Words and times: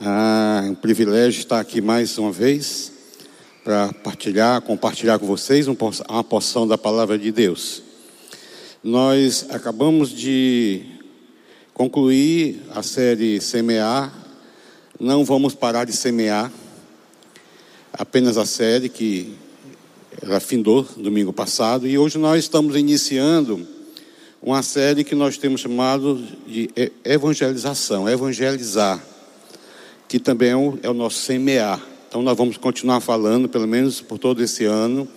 Ah, 0.00 0.64
é 0.66 0.70
um 0.70 0.74
privilégio 0.74 1.38
estar 1.38 1.60
aqui 1.60 1.80
mais 1.80 2.18
uma 2.18 2.32
vez 2.32 2.90
para 3.62 3.92
partilhar, 3.92 4.60
compartilhar 4.62 5.20
com 5.20 5.26
vocês 5.26 5.68
uma 5.68 6.24
porção 6.24 6.66
da 6.66 6.76
palavra 6.76 7.16
de 7.16 7.30
Deus. 7.30 7.80
Nós 8.82 9.46
acabamos 9.50 10.10
de 10.10 10.82
concluir 11.72 12.60
a 12.74 12.82
série 12.82 13.40
Semear. 13.40 14.12
Não 14.98 15.24
vamos 15.24 15.54
parar 15.54 15.84
de 15.84 15.92
semear. 15.92 16.52
Apenas 17.92 18.36
a 18.36 18.44
série 18.44 18.88
que 18.88 19.36
ela 20.20 20.40
findou 20.40 20.82
domingo 20.96 21.32
passado 21.32 21.86
e 21.86 21.96
hoje 21.96 22.18
nós 22.18 22.40
estamos 22.40 22.74
iniciando 22.74 23.64
uma 24.42 24.62
série 24.62 25.04
que 25.04 25.14
nós 25.14 25.38
temos 25.38 25.60
chamado 25.60 26.20
de 26.48 26.68
evangelização, 27.04 28.08
evangelizar, 28.08 29.13
que 30.14 30.20
também 30.20 30.50
é 30.50 30.56
o, 30.56 30.78
é 30.80 30.88
o 30.88 30.94
nosso 30.94 31.18
semear. 31.22 31.84
Então 32.08 32.22
nós 32.22 32.36
vamos 32.36 32.56
continuar 32.56 33.00
falando, 33.00 33.48
pelo 33.48 33.66
menos 33.66 34.00
por 34.00 34.16
todo 34.16 34.40
esse 34.44 34.64
ano, 34.64 35.08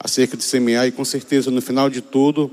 acerca 0.00 0.38
de 0.38 0.42
semear 0.42 0.86
e 0.86 0.90
com 0.90 1.04
certeza 1.04 1.50
no 1.50 1.60
final 1.60 1.90
de 1.90 2.00
tudo 2.00 2.50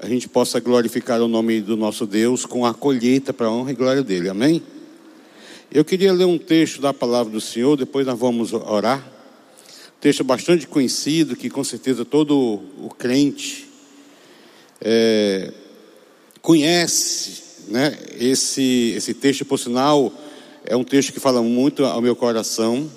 a 0.00 0.06
gente 0.06 0.28
possa 0.28 0.60
glorificar 0.60 1.20
o 1.20 1.26
nome 1.26 1.60
do 1.60 1.76
nosso 1.76 2.06
Deus 2.06 2.46
com 2.46 2.64
a 2.64 2.72
colheita 2.72 3.32
para 3.32 3.48
a 3.48 3.50
honra 3.50 3.72
e 3.72 3.74
glória 3.74 4.04
dele. 4.04 4.28
Amém? 4.28 4.62
Eu 5.68 5.84
queria 5.84 6.12
ler 6.12 6.26
um 6.26 6.38
texto 6.38 6.80
da 6.80 6.94
palavra 6.94 7.32
do 7.32 7.40
Senhor, 7.40 7.76
depois 7.76 8.06
nós 8.06 8.16
vamos 8.16 8.52
orar. 8.52 9.04
texto 10.00 10.22
bastante 10.22 10.68
conhecido 10.68 11.34
que 11.34 11.50
com 11.50 11.64
certeza 11.64 12.04
todo 12.04 12.36
o 12.78 12.88
crente 12.96 13.68
é, 14.80 15.52
conhece 16.40 17.66
né, 17.66 17.98
esse, 18.16 18.94
esse 18.96 19.12
texto, 19.12 19.44
por 19.44 19.58
sinal, 19.58 20.12
é 20.64 20.76
um 20.76 20.84
texto 20.84 21.12
que 21.12 21.20
fala 21.20 21.42
muito 21.42 21.84
ao 21.84 22.00
meu 22.00 22.14
coração. 22.14 22.90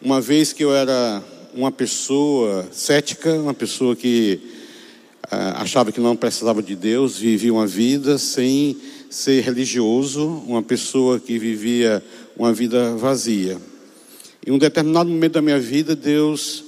Uma 0.00 0.20
vez 0.20 0.52
que 0.52 0.62
eu 0.62 0.74
era 0.74 1.22
uma 1.54 1.72
pessoa 1.72 2.66
cética, 2.70 3.32
uma 3.34 3.54
pessoa 3.54 3.96
que 3.96 4.40
ah, 5.30 5.62
achava 5.62 5.90
que 5.92 6.00
não 6.00 6.16
precisava 6.16 6.62
de 6.62 6.76
Deus, 6.76 7.18
vivia 7.18 7.52
uma 7.52 7.66
vida 7.66 8.18
sem 8.18 8.76
ser 9.08 9.42
religioso, 9.42 10.26
uma 10.46 10.62
pessoa 10.62 11.18
que 11.18 11.38
vivia 11.38 12.02
uma 12.36 12.52
vida 12.52 12.96
vazia. 12.96 13.58
Em 14.46 14.50
um 14.50 14.58
determinado 14.58 15.08
momento 15.08 15.32
da 15.32 15.42
minha 15.42 15.60
vida, 15.60 15.94
Deus 15.94 16.64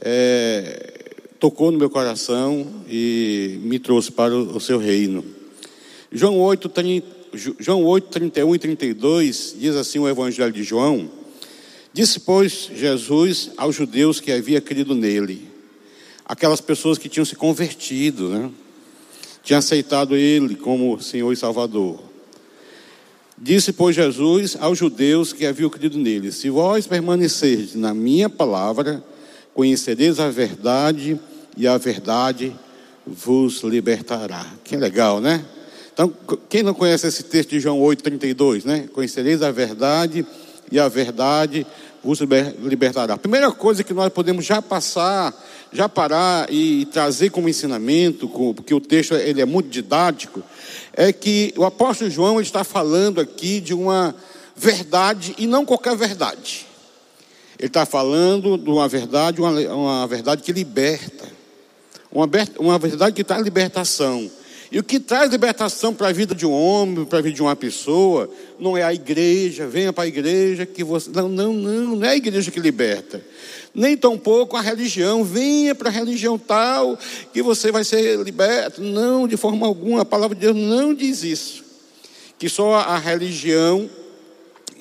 é, 0.00 1.04
tocou 1.38 1.70
no 1.70 1.78
meu 1.78 1.88
coração 1.88 2.66
e 2.88 3.58
me 3.62 3.78
trouxe 3.78 4.12
para 4.12 4.34
o, 4.36 4.60
seu 4.60 4.78
reino. 4.78 5.24
João 6.12 6.38
8, 6.38 6.68
30, 6.68 7.13
João 7.36 7.84
8, 7.84 8.08
31 8.08 8.54
e 8.54 8.58
32 8.58 9.56
diz 9.58 9.76
assim 9.76 9.98
o 9.98 10.08
Evangelho 10.08 10.52
de 10.52 10.62
João: 10.62 11.10
Disse, 11.92 12.20
pois, 12.20 12.70
Jesus 12.74 13.50
aos 13.56 13.74
judeus 13.76 14.20
que 14.20 14.32
havia 14.32 14.60
crido 14.60 14.94
nele, 14.94 15.48
aquelas 16.24 16.60
pessoas 16.60 16.98
que 16.98 17.08
tinham 17.08 17.24
se 17.24 17.36
convertido, 17.36 18.28
né? 18.28 18.50
tinham 19.42 19.58
aceitado 19.58 20.16
ele 20.16 20.56
como 20.56 21.00
Senhor 21.00 21.32
e 21.32 21.36
Salvador. 21.36 22.00
Disse, 23.36 23.72
pois, 23.72 23.94
Jesus 23.94 24.56
aos 24.58 24.78
judeus 24.78 25.32
que 25.32 25.44
haviam 25.44 25.70
crido 25.70 25.98
nele: 25.98 26.32
Se 26.32 26.48
vós 26.50 26.86
permanecerdes 26.86 27.74
na 27.74 27.92
minha 27.92 28.28
palavra, 28.28 29.04
conhecereis 29.52 30.18
a 30.18 30.30
verdade 30.30 31.18
e 31.56 31.66
a 31.66 31.76
verdade 31.76 32.54
vos 33.06 33.62
libertará. 33.62 34.46
Que 34.64 34.76
legal, 34.76 35.20
né? 35.20 35.44
Então, 35.94 36.12
quem 36.48 36.64
não 36.64 36.74
conhece 36.74 37.06
esse 37.06 37.22
texto 37.22 37.50
de 37.50 37.60
João 37.60 37.78
8,32, 37.78 38.64
né? 38.64 38.88
Conhecereis 38.92 39.42
a 39.42 39.52
verdade 39.52 40.26
e 40.70 40.80
a 40.80 40.88
verdade 40.88 41.64
vos 42.02 42.18
libertará. 42.18 43.14
A 43.14 43.18
primeira 43.18 43.50
coisa 43.52 43.84
que 43.84 43.94
nós 43.94 44.12
podemos 44.12 44.44
já 44.44 44.60
passar, 44.60 45.32
já 45.72 45.88
parar 45.88 46.52
e 46.52 46.84
trazer 46.86 47.30
como 47.30 47.48
ensinamento, 47.48 48.28
porque 48.28 48.74
o 48.74 48.80
texto 48.80 49.14
ele 49.14 49.40
é 49.40 49.44
muito 49.44 49.68
didático, 49.68 50.42
é 50.92 51.12
que 51.12 51.54
o 51.56 51.64
apóstolo 51.64 52.10
João 52.10 52.40
está 52.40 52.64
falando 52.64 53.20
aqui 53.20 53.60
de 53.60 53.72
uma 53.72 54.16
verdade 54.56 55.32
e 55.38 55.46
não 55.46 55.64
qualquer 55.64 55.96
verdade. 55.96 56.66
Ele 57.56 57.68
está 57.68 57.86
falando 57.86 58.58
de 58.58 58.68
uma 58.68 58.88
verdade, 58.88 59.40
uma, 59.40 59.50
uma 59.72 60.06
verdade 60.08 60.42
que 60.42 60.52
liberta. 60.52 61.32
Uma, 62.10 62.28
uma 62.58 62.78
verdade 62.80 63.14
que 63.14 63.22
traz 63.22 63.44
libertação. 63.44 64.28
E 64.74 64.78
o 64.80 64.82
que 64.82 64.98
traz 64.98 65.30
libertação 65.30 65.94
para 65.94 66.08
a 66.08 66.12
vida 66.12 66.34
de 66.34 66.44
um 66.44 66.50
homem, 66.50 67.04
para 67.04 67.20
a 67.20 67.22
vida 67.22 67.36
de 67.36 67.40
uma 67.40 67.54
pessoa, 67.54 68.28
não 68.58 68.76
é 68.76 68.82
a 68.82 68.92
igreja, 68.92 69.68
venha 69.68 69.92
para 69.92 70.02
a 70.02 70.08
igreja 70.08 70.66
que 70.66 70.82
você. 70.82 71.10
Não, 71.10 71.28
não, 71.28 71.52
não, 71.52 71.94
não 71.94 72.04
é 72.04 72.10
a 72.10 72.16
igreja 72.16 72.50
que 72.50 72.58
liberta. 72.58 73.24
Nem 73.72 73.96
tampouco 73.96 74.56
a 74.56 74.60
religião, 74.60 75.22
venha 75.22 75.76
para 75.76 75.90
a 75.90 75.92
religião 75.92 76.36
tal 76.36 76.98
que 77.32 77.40
você 77.40 77.70
vai 77.70 77.84
ser 77.84 78.18
liberto. 78.18 78.82
Não, 78.82 79.28
de 79.28 79.36
forma 79.36 79.64
alguma, 79.64 80.02
a 80.02 80.04
palavra 80.04 80.34
de 80.34 80.40
Deus 80.40 80.56
não 80.56 80.92
diz 80.92 81.22
isso. 81.22 81.62
Que 82.36 82.48
só 82.48 82.74
a 82.74 82.98
religião 82.98 83.88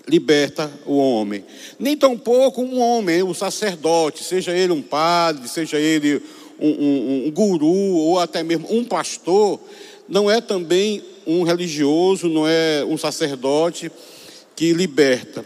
liberta 0.08 0.72
o 0.88 0.98
homem. 0.98 1.46
Nem 1.78 1.96
tampouco 1.96 2.64
um 2.64 2.80
homem, 2.80 3.22
um 3.22 3.34
sacerdote, 3.34 4.24
seja 4.24 4.58
ele 4.58 4.74
um 4.74 4.82
padre, 4.82 5.48
seja 5.48 5.78
ele 5.78 6.20
um, 6.60 6.70
um, 6.70 7.28
um 7.28 7.32
guru 7.32 7.68
ou 7.68 8.20
até 8.20 8.44
mesmo 8.44 8.68
um 8.70 8.84
pastor, 8.84 9.60
não 10.08 10.30
é 10.30 10.42
também 10.42 11.04
um 11.26 11.44
religioso, 11.44 12.28
não 12.28 12.48
é 12.48 12.84
um 12.86 12.98
sacerdote 12.98 13.92
que 14.56 14.74
liberta. 14.74 15.44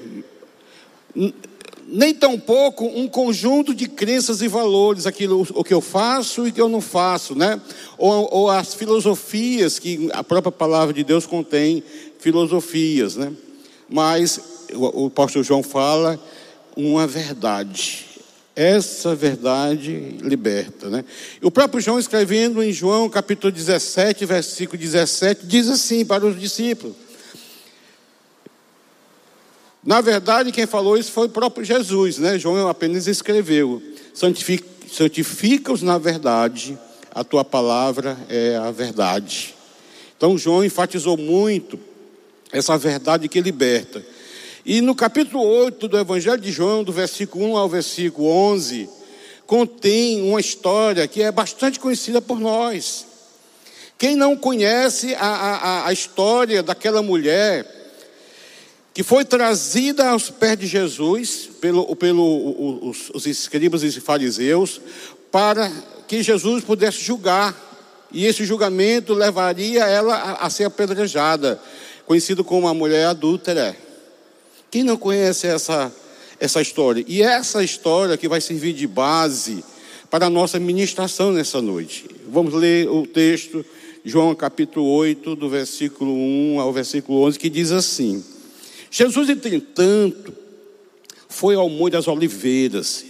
Nem 1.87 2.13
tampouco 2.13 2.85
um 2.85 3.07
conjunto 3.07 3.73
de 3.73 3.87
crenças 3.87 4.41
e 4.41 4.47
valores, 4.47 5.05
aquilo 5.05 5.47
o 5.53 5.63
que 5.63 5.73
eu 5.73 5.79
faço 5.79 6.45
e 6.45 6.49
o 6.49 6.53
que 6.53 6.59
eu 6.59 6.67
não 6.67 6.81
faço, 6.81 7.33
né? 7.33 7.61
Ou, 7.97 8.27
ou 8.31 8.49
as 8.49 8.73
filosofias 8.73 9.79
que 9.79 10.09
a 10.11 10.23
própria 10.23 10.51
palavra 10.51 10.93
de 10.93 11.03
Deus 11.03 11.25
contém 11.25 11.81
filosofias, 12.19 13.15
né? 13.15 13.31
Mas 13.89 14.39
o, 14.73 15.05
o 15.05 15.09
pastor 15.09 15.43
João 15.43 15.63
fala 15.63 16.19
uma 16.75 17.07
verdade 17.07 18.06
essa 18.57 19.13
verdade 19.13 20.17
liberta. 20.19 20.89
Né? 20.89 21.05
O 21.43 21.51
próprio 21.51 21.79
João, 21.79 21.99
escrevendo 21.99 22.63
em 22.63 22.73
João 22.73 23.07
capítulo 23.07 23.53
17, 23.53 24.25
versículo 24.25 24.79
17, 24.81 25.45
diz 25.45 25.69
assim 25.69 26.03
para 26.03 26.25
os 26.25 26.39
discípulos. 26.39 26.95
Na 29.85 30.01
verdade, 30.01 30.51
quem 30.51 30.65
falou 30.65 30.97
isso 30.97 31.11
foi 31.11 31.27
o 31.27 31.29
próprio 31.29 31.63
Jesus, 31.63 32.17
né? 32.17 32.39
João 32.39 32.67
apenas 32.67 33.05
escreveu: 33.05 33.79
santifica-os 34.89 35.83
na 35.83 35.99
verdade, 35.99 36.75
a 37.13 37.23
tua 37.23 37.45
palavra 37.45 38.17
é 38.27 38.55
a 38.55 38.71
verdade. 38.71 39.53
Então, 40.17 40.35
João 40.35 40.65
enfatizou 40.65 41.15
muito 41.15 41.79
essa 42.51 42.75
verdade 42.75 43.29
que 43.29 43.39
liberta. 43.39 44.03
E 44.69 44.81
no 44.81 44.93
capítulo 44.93 45.41
8 45.41 45.87
do 45.87 45.97
Evangelho 45.97 46.41
de 46.41 46.51
João, 46.51 46.83
do 46.83 46.91
versículo 46.91 47.51
1 47.51 47.57
ao 47.57 47.69
versículo 47.69 48.27
11, 48.27 48.89
contém 49.45 50.21
uma 50.29 50.41
história 50.41 51.07
que 51.07 51.23
é 51.23 51.31
bastante 51.31 51.79
conhecida 51.79 52.21
por 52.21 52.37
nós. 52.37 53.05
Quem 53.97 54.13
não 54.13 54.35
conhece 54.35 55.15
a, 55.15 55.25
a, 55.25 55.87
a 55.87 55.93
história 55.93 56.61
daquela 56.61 57.01
mulher 57.01 57.65
que 58.93 59.03
foi 59.03 59.23
trazida 59.23 60.09
aos 60.09 60.29
pés 60.29 60.59
de 60.59 60.67
Jesus 60.67 61.49
pelo, 61.61 61.95
pelo 61.95 62.89
os, 62.89 63.09
os 63.13 63.25
escribas 63.25 63.83
e 63.83 64.01
fariseus 64.01 64.81
para 65.31 65.71
que 66.09 66.21
Jesus 66.21 66.65
pudesse 66.65 66.99
julgar 66.99 67.55
e 68.11 68.25
esse 68.25 68.43
julgamento 68.43 69.13
levaria 69.13 69.85
ela 69.85 70.13
a, 70.13 70.45
a 70.45 70.49
ser 70.49 70.65
apedrejada, 70.65 71.57
conhecido 72.05 72.43
como 72.43 72.67
a 72.67 72.73
mulher 72.73 73.05
adúltera. 73.05 73.86
Quem 74.69 74.83
não 74.83 74.97
conhece 74.97 75.47
essa, 75.47 75.93
essa 76.39 76.61
história? 76.61 77.03
E 77.07 77.21
essa 77.21 77.63
história 77.63 78.17
que 78.17 78.27
vai 78.27 78.41
servir 78.41 78.73
de 78.73 78.85
base 78.85 79.63
para 80.09 80.27
a 80.27 80.29
nossa 80.29 80.59
ministração 80.59 81.31
nessa 81.31 81.61
noite. 81.61 82.05
Vamos 82.29 82.53
ler 82.53 82.89
o 82.89 83.05
texto, 83.05 83.65
João 84.03 84.33
capítulo 84.35 84.87
8, 84.87 85.35
do 85.35 85.49
versículo 85.49 86.13
1 86.13 86.59
ao 86.59 86.73
versículo 86.73 87.23
11, 87.23 87.39
que 87.39 87.49
diz 87.49 87.71
assim: 87.71 88.23
Jesus, 88.91 89.29
entretanto, 89.29 90.33
foi 91.29 91.55
ao 91.55 91.69
Monte 91.69 91.93
das 91.93 92.07
Oliveiras. 92.07 93.05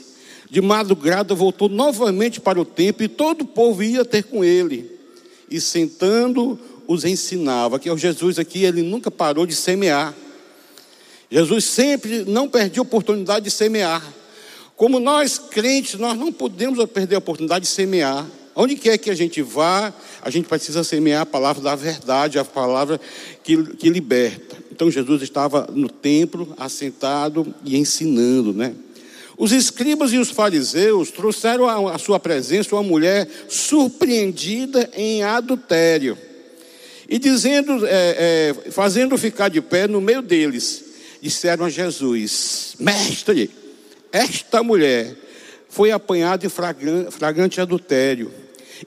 De 0.49 0.61
madrugada 0.61 1.35
voltou 1.35 1.67
novamente 1.67 2.39
para 2.39 2.59
o 2.59 2.65
templo 2.65 3.03
e 3.03 3.07
todo 3.07 3.41
o 3.41 3.45
povo 3.45 3.83
ia 3.83 4.05
ter 4.05 4.23
com 4.23 4.43
ele. 4.43 4.89
E 5.49 5.59
sentando, 5.59 6.57
os 6.87 7.03
ensinava. 7.03 7.79
Que 7.79 7.89
o 7.89 7.97
Jesus 7.97 8.39
aqui, 8.39 8.63
ele 8.63 8.81
nunca 8.81 9.11
parou 9.11 9.45
de 9.45 9.53
semear. 9.53 10.15
Jesus 11.29 11.65
sempre 11.65 12.23
não 12.25 12.47
perdia 12.47 12.81
a 12.81 12.83
oportunidade 12.83 13.45
de 13.45 13.51
semear. 13.51 14.03
Como 14.75 14.99
nós 14.99 15.37
crentes, 15.37 15.99
nós 15.99 16.17
não 16.17 16.31
podemos 16.31 16.83
perder 16.89 17.15
a 17.15 17.19
oportunidade 17.19 17.65
de 17.65 17.71
semear 17.71 18.25
Onde 18.59 18.75
quer 18.75 18.97
que 18.97 19.11
a 19.11 19.13
gente 19.13 19.39
vá, 19.43 19.93
a 20.19 20.31
gente 20.31 20.47
precisa 20.47 20.83
semear 20.83 21.21
a 21.21 21.25
palavra 21.27 21.61
da 21.61 21.75
verdade, 21.75 22.39
a 22.39 22.43
palavra 22.43 22.99
que, 23.43 23.63
que 23.75 23.87
liberta. 23.87 24.57
Então 24.71 24.89
Jesus 24.89 25.21
estava 25.21 25.69
no 25.71 25.87
templo, 25.87 26.55
assentado 26.57 27.53
e 27.63 27.77
ensinando, 27.77 28.51
né? 28.53 28.73
Os 29.37 29.51
escribas 29.51 30.11
e 30.11 30.17
os 30.17 30.31
fariseus 30.31 31.11
trouxeram 31.11 31.87
à 31.87 31.99
sua 31.99 32.19
presença 32.19 32.75
uma 32.75 32.81
mulher 32.81 33.29
surpreendida 33.47 34.89
em 34.95 35.21
adultério. 35.21 36.17
E 37.07 37.19
dizendo, 37.19 37.85
é, 37.85 38.55
é, 38.65 38.71
fazendo 38.71 39.15
ficar 39.19 39.49
de 39.49 39.61
pé 39.61 39.87
no 39.87 40.01
meio 40.01 40.23
deles, 40.23 40.83
disseram 41.21 41.65
a 41.65 41.69
Jesus: 41.69 42.75
Mestre, 42.79 43.49
esta 44.11 44.63
mulher 44.63 45.15
foi 45.69 45.91
apanhada 45.91 46.45
em 46.45 46.49
flagrante, 46.49 47.61
adultério. 47.61 48.31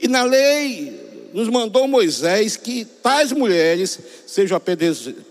E 0.00 0.08
na 0.08 0.22
lei 0.22 1.28
nos 1.32 1.48
mandou 1.48 1.86
Moisés 1.86 2.56
que 2.56 2.84
tais 2.84 3.32
mulheres 3.32 3.98
sejam 4.26 4.60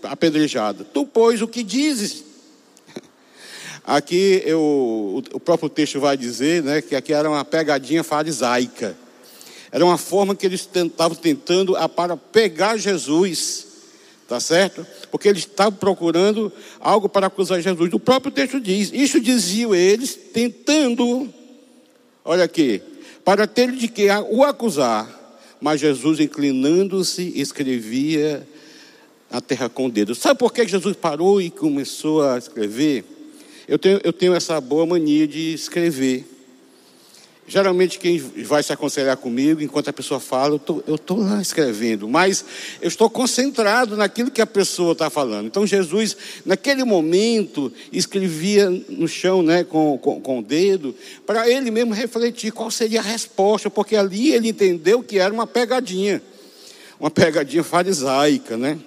apedrejadas. 0.02 0.86
Tu, 0.92 1.06
pois, 1.06 1.42
o 1.42 1.48
que 1.48 1.62
dizes? 1.62 2.24
Aqui 3.84 4.42
eu, 4.44 5.22
o 5.32 5.40
próprio 5.40 5.68
texto 5.68 6.00
vai 6.00 6.16
dizer 6.16 6.62
né, 6.62 6.80
que 6.80 6.94
aqui 6.94 7.12
era 7.12 7.28
uma 7.28 7.44
pegadinha 7.44 8.04
farisaica. 8.04 8.96
Era 9.72 9.84
uma 9.84 9.98
forma 9.98 10.34
que 10.34 10.46
eles 10.46 10.68
estavam 10.72 11.16
tentando 11.16 11.74
para 11.88 12.16
pegar 12.16 12.76
Jesus, 12.76 13.66
tá 14.30 14.38
certo? 14.38 14.86
Porque 15.10 15.26
eles 15.26 15.40
estavam 15.40 15.72
procurando 15.72 16.52
algo 16.78 17.08
para 17.08 17.26
acusar 17.26 17.60
Jesus. 17.60 17.92
O 17.92 17.98
próprio 17.98 18.30
texto 18.30 18.60
diz: 18.60 18.92
Isso 18.94 19.20
diziam 19.20 19.74
eles, 19.74 20.14
tentando, 20.32 21.28
olha 22.24 22.44
aqui, 22.44 22.80
para 23.24 23.44
ter 23.48 23.72
de 23.72 23.88
que 23.88 24.06
o 24.30 24.44
acusar. 24.44 25.18
Mas 25.60 25.80
Jesus, 25.80 26.20
inclinando-se, 26.20 27.32
escrevia 27.34 28.46
a 29.28 29.40
terra 29.40 29.68
com 29.68 29.86
o 29.86 29.90
dedo. 29.90 30.14
Sabe 30.14 30.38
por 30.38 30.52
que 30.52 30.66
Jesus 30.66 30.96
parou 30.96 31.42
e 31.42 31.50
começou 31.50 32.22
a 32.22 32.38
escrever? 32.38 33.04
Eu 33.66 33.80
tenho, 33.80 34.00
eu 34.04 34.12
tenho 34.12 34.32
essa 34.32 34.60
boa 34.60 34.86
mania 34.86 35.26
de 35.26 35.52
escrever. 35.54 36.24
Geralmente 37.50 37.98
quem 37.98 38.16
vai 38.16 38.62
se 38.62 38.72
aconselhar 38.72 39.16
comigo, 39.16 39.60
enquanto 39.60 39.88
a 39.88 39.92
pessoa 39.92 40.20
fala, 40.20 40.60
eu 40.86 40.94
estou 40.94 41.18
lá 41.18 41.42
escrevendo, 41.42 42.08
mas 42.08 42.44
eu 42.80 42.86
estou 42.86 43.10
concentrado 43.10 43.96
naquilo 43.96 44.30
que 44.30 44.40
a 44.40 44.46
pessoa 44.46 44.92
está 44.92 45.10
falando. 45.10 45.46
Então 45.46 45.66
Jesus, 45.66 46.16
naquele 46.46 46.84
momento, 46.84 47.72
escrevia 47.92 48.70
no 48.70 49.08
chão 49.08 49.42
né, 49.42 49.64
com, 49.64 49.98
com, 49.98 50.20
com 50.20 50.38
o 50.38 50.42
dedo, 50.44 50.94
para 51.26 51.50
ele 51.50 51.72
mesmo 51.72 51.92
refletir 51.92 52.52
qual 52.52 52.70
seria 52.70 53.00
a 53.00 53.02
resposta, 53.02 53.68
porque 53.68 53.96
ali 53.96 54.30
ele 54.32 54.50
entendeu 54.50 55.02
que 55.02 55.18
era 55.18 55.34
uma 55.34 55.44
pegadinha, 55.44 56.22
uma 57.00 57.10
pegadinha 57.10 57.64
farisaica, 57.64 58.56
né? 58.56 58.78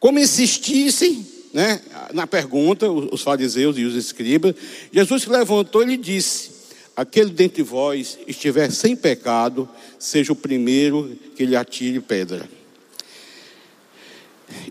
Como 0.00 0.18
insistissem, 0.18 1.24
né, 1.54 1.80
na 2.12 2.26
pergunta, 2.26 2.90
os 2.90 3.22
fariseus 3.22 3.78
e 3.78 3.84
os 3.84 3.94
escribas, 3.94 4.52
Jesus 4.90 5.22
se 5.22 5.30
levantou 5.30 5.84
e 5.84 5.86
lhe 5.86 5.96
disse: 5.96 6.55
Aquele 6.96 7.30
dentre 7.30 7.62
vós 7.62 8.18
estiver 8.26 8.72
sem 8.72 8.96
pecado, 8.96 9.68
seja 9.98 10.32
o 10.32 10.36
primeiro 10.36 11.14
que 11.36 11.44
lhe 11.44 11.54
atire 11.54 12.00
pedra. 12.00 12.48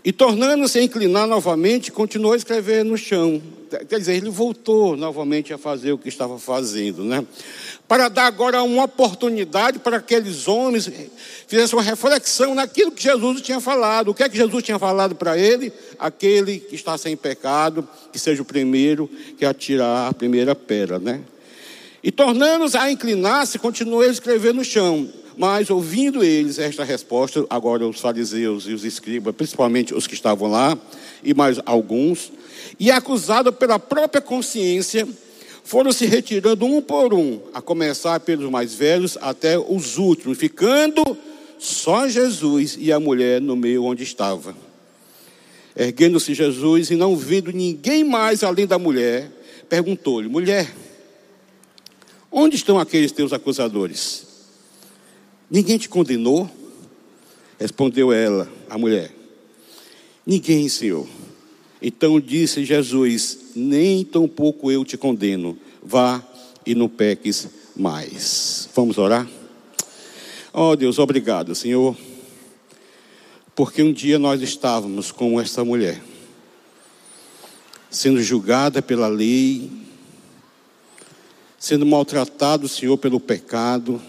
E 0.04 0.12
tornando-se 0.12 0.78
a 0.78 0.82
inclinar 0.82 1.26
novamente, 1.26 1.92
continuou 1.92 2.32
a 2.32 2.36
escrever 2.36 2.84
no 2.84 2.96
chão. 2.96 3.42
Quer 3.88 3.98
dizer, 3.98 4.14
ele 4.14 4.30
voltou 4.30 4.96
novamente 4.96 5.52
a 5.52 5.58
fazer 5.58 5.92
o 5.92 5.98
que 5.98 6.08
estava 6.08 6.38
fazendo, 6.38 7.04
né? 7.04 7.24
Para 7.86 8.08
dar 8.08 8.26
agora 8.26 8.62
uma 8.62 8.84
oportunidade 8.84 9.78
para 9.78 9.98
aqueles 9.98 10.48
homens 10.48 10.90
fizessem 11.46 11.76
uma 11.76 11.82
reflexão 11.84 12.54
naquilo 12.54 12.90
que 12.90 13.02
Jesus 13.02 13.40
tinha 13.42 13.60
falado. 13.60 14.10
O 14.10 14.14
que 14.14 14.22
é 14.22 14.28
que 14.28 14.36
Jesus 14.36 14.62
tinha 14.62 14.78
falado 14.78 15.14
para 15.14 15.36
ele? 15.36 15.72
Aquele 15.98 16.58
que 16.58 16.74
está 16.74 16.96
sem 16.96 17.16
pecado, 17.16 17.86
que 18.12 18.18
seja 18.18 18.42
o 18.42 18.46
primeiro 18.46 19.10
que 19.36 19.44
atirar 19.44 20.08
a 20.08 20.14
primeira 20.14 20.54
pedra, 20.54 20.98
né? 20.98 21.20
E 22.06 22.12
tornando-se 22.12 22.76
a 22.76 22.88
inclinar-se, 22.88 23.58
continuou 23.58 24.02
a 24.02 24.06
escrever 24.06 24.54
no 24.54 24.64
chão. 24.64 25.08
Mas 25.36 25.70
ouvindo 25.70 26.22
eles 26.22 26.56
esta 26.56 26.84
resposta, 26.84 27.44
agora 27.50 27.84
os 27.84 27.98
fariseus 27.98 28.68
e 28.68 28.72
os 28.72 28.84
escribas, 28.84 29.34
principalmente 29.34 29.92
os 29.92 30.06
que 30.06 30.14
estavam 30.14 30.48
lá, 30.48 30.78
e 31.24 31.34
mais 31.34 31.58
alguns, 31.66 32.30
e 32.78 32.92
acusado 32.92 33.52
pela 33.52 33.80
própria 33.80 34.20
consciência, 34.20 35.04
foram 35.64 35.90
se 35.90 36.06
retirando 36.06 36.64
um 36.64 36.80
por 36.80 37.12
um, 37.12 37.40
a 37.52 37.60
começar 37.60 38.20
pelos 38.20 38.48
mais 38.48 38.72
velhos 38.72 39.18
até 39.20 39.58
os 39.58 39.98
últimos, 39.98 40.38
ficando 40.38 41.02
só 41.58 42.06
Jesus 42.06 42.76
e 42.78 42.92
a 42.92 43.00
mulher 43.00 43.40
no 43.40 43.56
meio 43.56 43.82
onde 43.82 44.04
estava. 44.04 44.54
Erguendo-se 45.76 46.34
Jesus 46.34 46.88
e 46.88 46.94
não 46.94 47.16
vendo 47.16 47.50
ninguém 47.50 48.04
mais 48.04 48.44
além 48.44 48.64
da 48.64 48.78
mulher, 48.78 49.28
perguntou-lhe: 49.68 50.28
Mulher, 50.28 50.72
onde 52.36 52.56
estão 52.56 52.78
aqueles 52.78 53.10
teus 53.10 53.32
acusadores? 53.32 54.26
Ninguém 55.50 55.78
te 55.78 55.88
condenou? 55.88 56.50
Respondeu 57.58 58.12
ela, 58.12 58.46
a 58.68 58.76
mulher: 58.76 59.10
Ninguém, 60.26 60.68
Senhor. 60.68 61.08
Então 61.80 62.20
disse 62.20 62.64
Jesus: 62.64 63.38
Nem 63.56 64.04
tampouco 64.04 64.70
eu 64.70 64.84
te 64.84 64.98
condeno. 64.98 65.58
Vá 65.82 66.22
e 66.66 66.74
não 66.74 66.88
peques 66.88 67.48
mais. 67.74 68.68
Vamos 68.74 68.98
orar? 68.98 69.26
Oh 70.52 70.74
Deus, 70.76 70.98
obrigado, 70.98 71.54
Senhor, 71.54 71.96
porque 73.54 73.82
um 73.82 73.92
dia 73.92 74.18
nós 74.18 74.40
estávamos 74.40 75.12
como 75.12 75.38
essa 75.40 75.62
mulher, 75.62 76.02
sendo 77.90 78.22
julgada 78.22 78.80
pela 78.80 79.06
lei, 79.06 79.70
sendo 81.66 81.84
maltratado, 81.84 82.68
Senhor, 82.68 82.96
pelo 82.96 83.18
pecado 83.18 84.00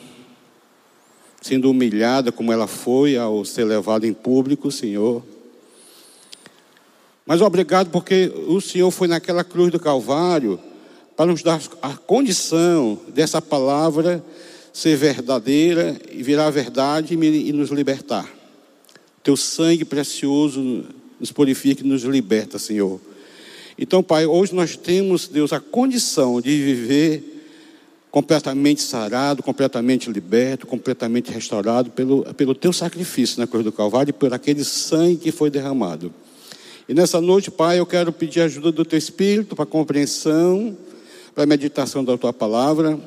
sendo 1.41 1.71
humilhada 1.71 2.31
como 2.31 2.53
ela 2.53 2.67
foi 2.67 3.17
ao 3.17 3.43
ser 3.43 3.63
levada 3.63 4.05
em 4.05 4.13
público, 4.13 4.71
Senhor. 4.71 5.23
Mas 7.25 7.41
obrigado 7.41 7.89
porque 7.89 8.31
o 8.47 8.61
Senhor 8.61 8.91
foi 8.91 9.07
naquela 9.07 9.43
cruz 9.43 9.71
do 9.71 9.79
Calvário 9.79 10.59
para 11.15 11.31
nos 11.31 11.41
dar 11.41 11.59
a 11.81 11.95
condição 11.95 12.99
dessa 13.07 13.41
palavra 13.41 14.23
ser 14.71 14.95
verdadeira 14.95 15.99
e 16.11 16.21
virar 16.21 16.51
verdade 16.51 17.15
e 17.15 17.51
nos 17.51 17.71
libertar. 17.71 18.31
Teu 19.23 19.35
sangue 19.35 19.83
precioso 19.83 20.85
nos 21.19 21.31
purifica 21.31 21.81
e 21.81 21.87
nos 21.87 22.03
liberta, 22.03 22.59
Senhor. 22.59 23.01
Então, 23.79 24.03
Pai, 24.03 24.27
hoje 24.27 24.53
nós 24.53 24.75
temos, 24.75 25.27
Deus, 25.27 25.51
a 25.51 25.59
condição 25.59 26.39
de 26.39 26.49
viver 26.49 27.36
completamente 28.11 28.81
sarado, 28.81 29.43
completamente 29.43 30.09
liberto, 30.09 30.65
completamente 30.65 31.31
restaurado 31.31 31.91
pelo, 31.91 32.23
pelo 32.33 32.55
teu 32.55 32.71
sacrifício 32.71 33.39
na 33.39 33.47
cruz 33.47 33.63
do 33.63 33.71
Calvário 33.71 34.11
e 34.11 34.13
por 34.13 34.33
aquele 34.33 34.63
sangue 34.63 35.17
que 35.17 35.31
foi 35.31 35.49
derramado. 35.49 36.13
E 36.87 36.93
nessa 36.93 37.19
noite, 37.19 37.51
Pai, 37.51 37.79
eu 37.79 37.85
quero 37.85 38.13
pedir 38.13 38.41
a 38.41 38.45
ajuda 38.45 38.71
do 38.71 38.85
teu 38.85 38.97
Espírito 38.97 39.55
para 39.55 39.65
compreensão, 39.65 40.77
para 41.35 41.45
meditação 41.45 42.03
da 42.03 42.17
tua 42.17 42.31
palavra. 42.31 42.97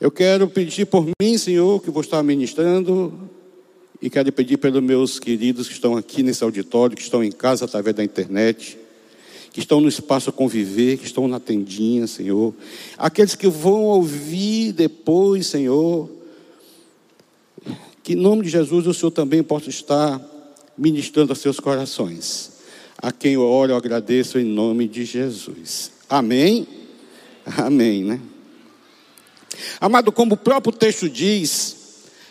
Eu 0.00 0.10
quero 0.10 0.48
pedir 0.48 0.86
por 0.86 1.06
mim, 1.20 1.38
Senhor, 1.38 1.80
que 1.80 1.90
vou 1.90 2.02
estar 2.02 2.20
ministrando, 2.24 3.30
e 4.00 4.10
quero 4.10 4.32
pedir 4.32 4.56
pelos 4.56 4.82
meus 4.82 5.20
queridos 5.20 5.68
que 5.68 5.74
estão 5.74 5.96
aqui 5.96 6.24
nesse 6.24 6.42
auditório, 6.42 6.96
que 6.96 7.02
estão 7.02 7.22
em 7.22 7.30
casa 7.30 7.66
através 7.66 7.94
da 7.94 8.02
internet 8.02 8.81
que 9.52 9.60
estão 9.60 9.80
no 9.80 9.88
espaço 9.88 10.32
conviver, 10.32 10.96
que 10.96 11.04
estão 11.04 11.28
na 11.28 11.38
tendinha, 11.38 12.06
Senhor. 12.06 12.54
Aqueles 12.96 13.34
que 13.34 13.48
vão 13.48 13.82
ouvir 13.84 14.72
depois, 14.72 15.46
Senhor. 15.46 16.08
Que 18.02 18.14
em 18.14 18.16
nome 18.16 18.44
de 18.44 18.48
Jesus 18.48 18.86
o 18.86 18.94
Senhor 18.94 19.10
também 19.10 19.42
possa 19.42 19.68
estar 19.68 20.20
ministrando 20.76 21.32
a 21.32 21.36
seus 21.36 21.60
corações. 21.60 22.52
A 22.96 23.12
quem 23.12 23.34
eu 23.34 23.42
oro, 23.42 23.72
eu 23.72 23.76
agradeço 23.76 24.38
em 24.38 24.44
nome 24.44 24.88
de 24.88 25.04
Jesus. 25.04 25.90
Amém? 26.08 26.66
Amém, 27.44 28.04
né? 28.04 28.20
Amado, 29.78 30.10
como 30.10 30.34
o 30.34 30.38
próprio 30.38 30.72
texto 30.72 31.10
diz, 31.10 31.76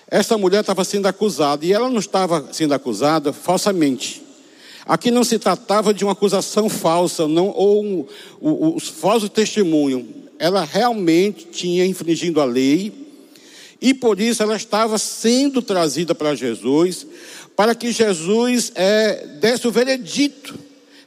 essa 0.08 0.38
mulher 0.38 0.62
estava 0.62 0.84
sendo 0.84 1.06
acusada, 1.06 1.66
e 1.66 1.72
ela 1.72 1.90
não 1.90 2.00
estava 2.00 2.52
sendo 2.52 2.74
acusada 2.74 3.32
falsamente. 3.32 4.24
Aqui 4.86 5.12
não 5.12 5.24
se 5.24 5.38
tratava 5.38 5.94
de 5.94 6.04
uma 6.04 6.14
acusação 6.14 6.70
falsa, 6.70 7.28
não, 7.28 7.50
ou 7.50 7.84
um, 7.84 8.06
o, 8.40 8.76
o 8.76 8.80
falso 8.80 9.30
testemunho. 9.30 10.08
Ela 10.40 10.64
realmente 10.64 11.46
tinha 11.46 11.86
infringido 11.86 12.42
a 12.42 12.46
lei, 12.46 12.92
e 13.80 13.94
por 13.94 14.20
isso 14.20 14.44
ela 14.44 14.56
estava 14.56 14.98
sendo 14.98 15.62
trazida 15.62 16.14
para 16.14 16.36
Jesus, 16.36 17.06
para 17.56 17.76
que 17.76 17.92
Jesus 17.92 18.72
é, 18.76 19.26
desse 19.40 19.68
o 19.68 19.72
veredito, 19.72 20.58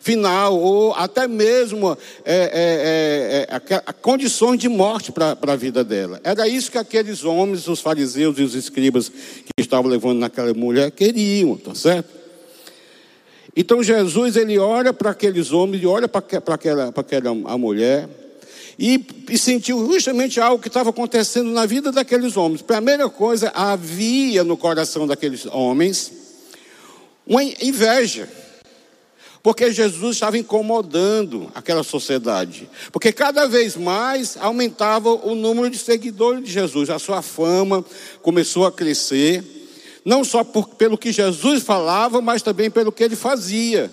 final, 0.05 0.61
ou 0.61 0.93
até 0.93 1.27
mesmo 1.27 1.97
é, 2.27 3.49
é, 3.49 3.57
é, 3.57 3.75
é 3.75 3.93
condições 4.03 4.59
de 4.59 4.69
morte 4.69 5.11
para 5.11 5.35
a 5.41 5.57
vida 5.57 5.83
dela. 5.83 6.21
Era 6.23 6.47
isso 6.47 6.71
que 6.71 6.77
aqueles 6.77 7.25
homens, 7.25 7.67
os 7.67 7.81
fariseus 7.81 8.39
e 8.39 8.43
os 8.43 8.55
escribas 8.55 9.09
que 9.09 9.63
estavam 9.63 9.91
levando 9.91 10.19
naquela 10.19 10.53
mulher 10.53 10.91
queriam, 10.91 11.57
tá 11.57 11.75
certo? 11.75 12.14
Então 13.57 13.83
Jesus 13.83 14.37
ele 14.37 14.59
olha 14.59 14.93
para 14.93 15.11
aqueles 15.11 15.53
homens 15.53 15.83
e 15.83 15.87
olha 15.87 16.09
para 16.09 16.19
aquela, 16.55 16.93
para 16.93 17.01
aquela 17.01 17.35
mulher 17.35 18.09
e, 18.79 19.05
e 19.31 19.39
sentiu 19.39 19.87
justamente 19.91 20.41
algo 20.41 20.61
que 20.61 20.69
estava 20.69 20.91
acontecendo 20.91 21.51
na 21.51 21.65
vida 21.65 21.93
daqueles 21.93 22.37
homens. 22.37 22.63
Primeira 22.63 23.09
coisa, 23.09 23.53
havia 23.55 24.43
no 24.43 24.57
coração 24.57 25.07
daqueles 25.07 25.47
homens 25.47 26.13
uma 27.27 27.43
inveja. 27.43 28.29
Porque 29.43 29.71
Jesus 29.71 30.17
estava 30.17 30.39
incomodando 30.39 31.51
aquela 31.55 31.83
sociedade. 31.83 32.69
Porque 32.91 33.13
cada 33.13 33.47
vez 33.47 33.77
mais 33.77 34.39
aumentava 34.39 35.11
o 35.11 35.35
número 35.35 35.69
de 35.69 35.77
seguidores 35.77 36.43
de 36.45 36.51
Jesus. 36.51 36.89
A 36.89 36.99
sua 36.99 37.21
fama 37.21 37.85
começou 38.23 38.65
a 38.65 38.73
crescer. 38.73 39.45
Não 40.05 40.23
só 40.23 40.45
por, 40.45 40.69
pelo 40.69 40.99
que 40.99 41.13
Jesus 41.13 41.63
falava, 41.63 42.21
mas 42.21 42.43
também 42.43 42.71
pelo 42.71 42.93
que 42.93 43.03
ele 43.03 43.17
fazia. 43.17 43.91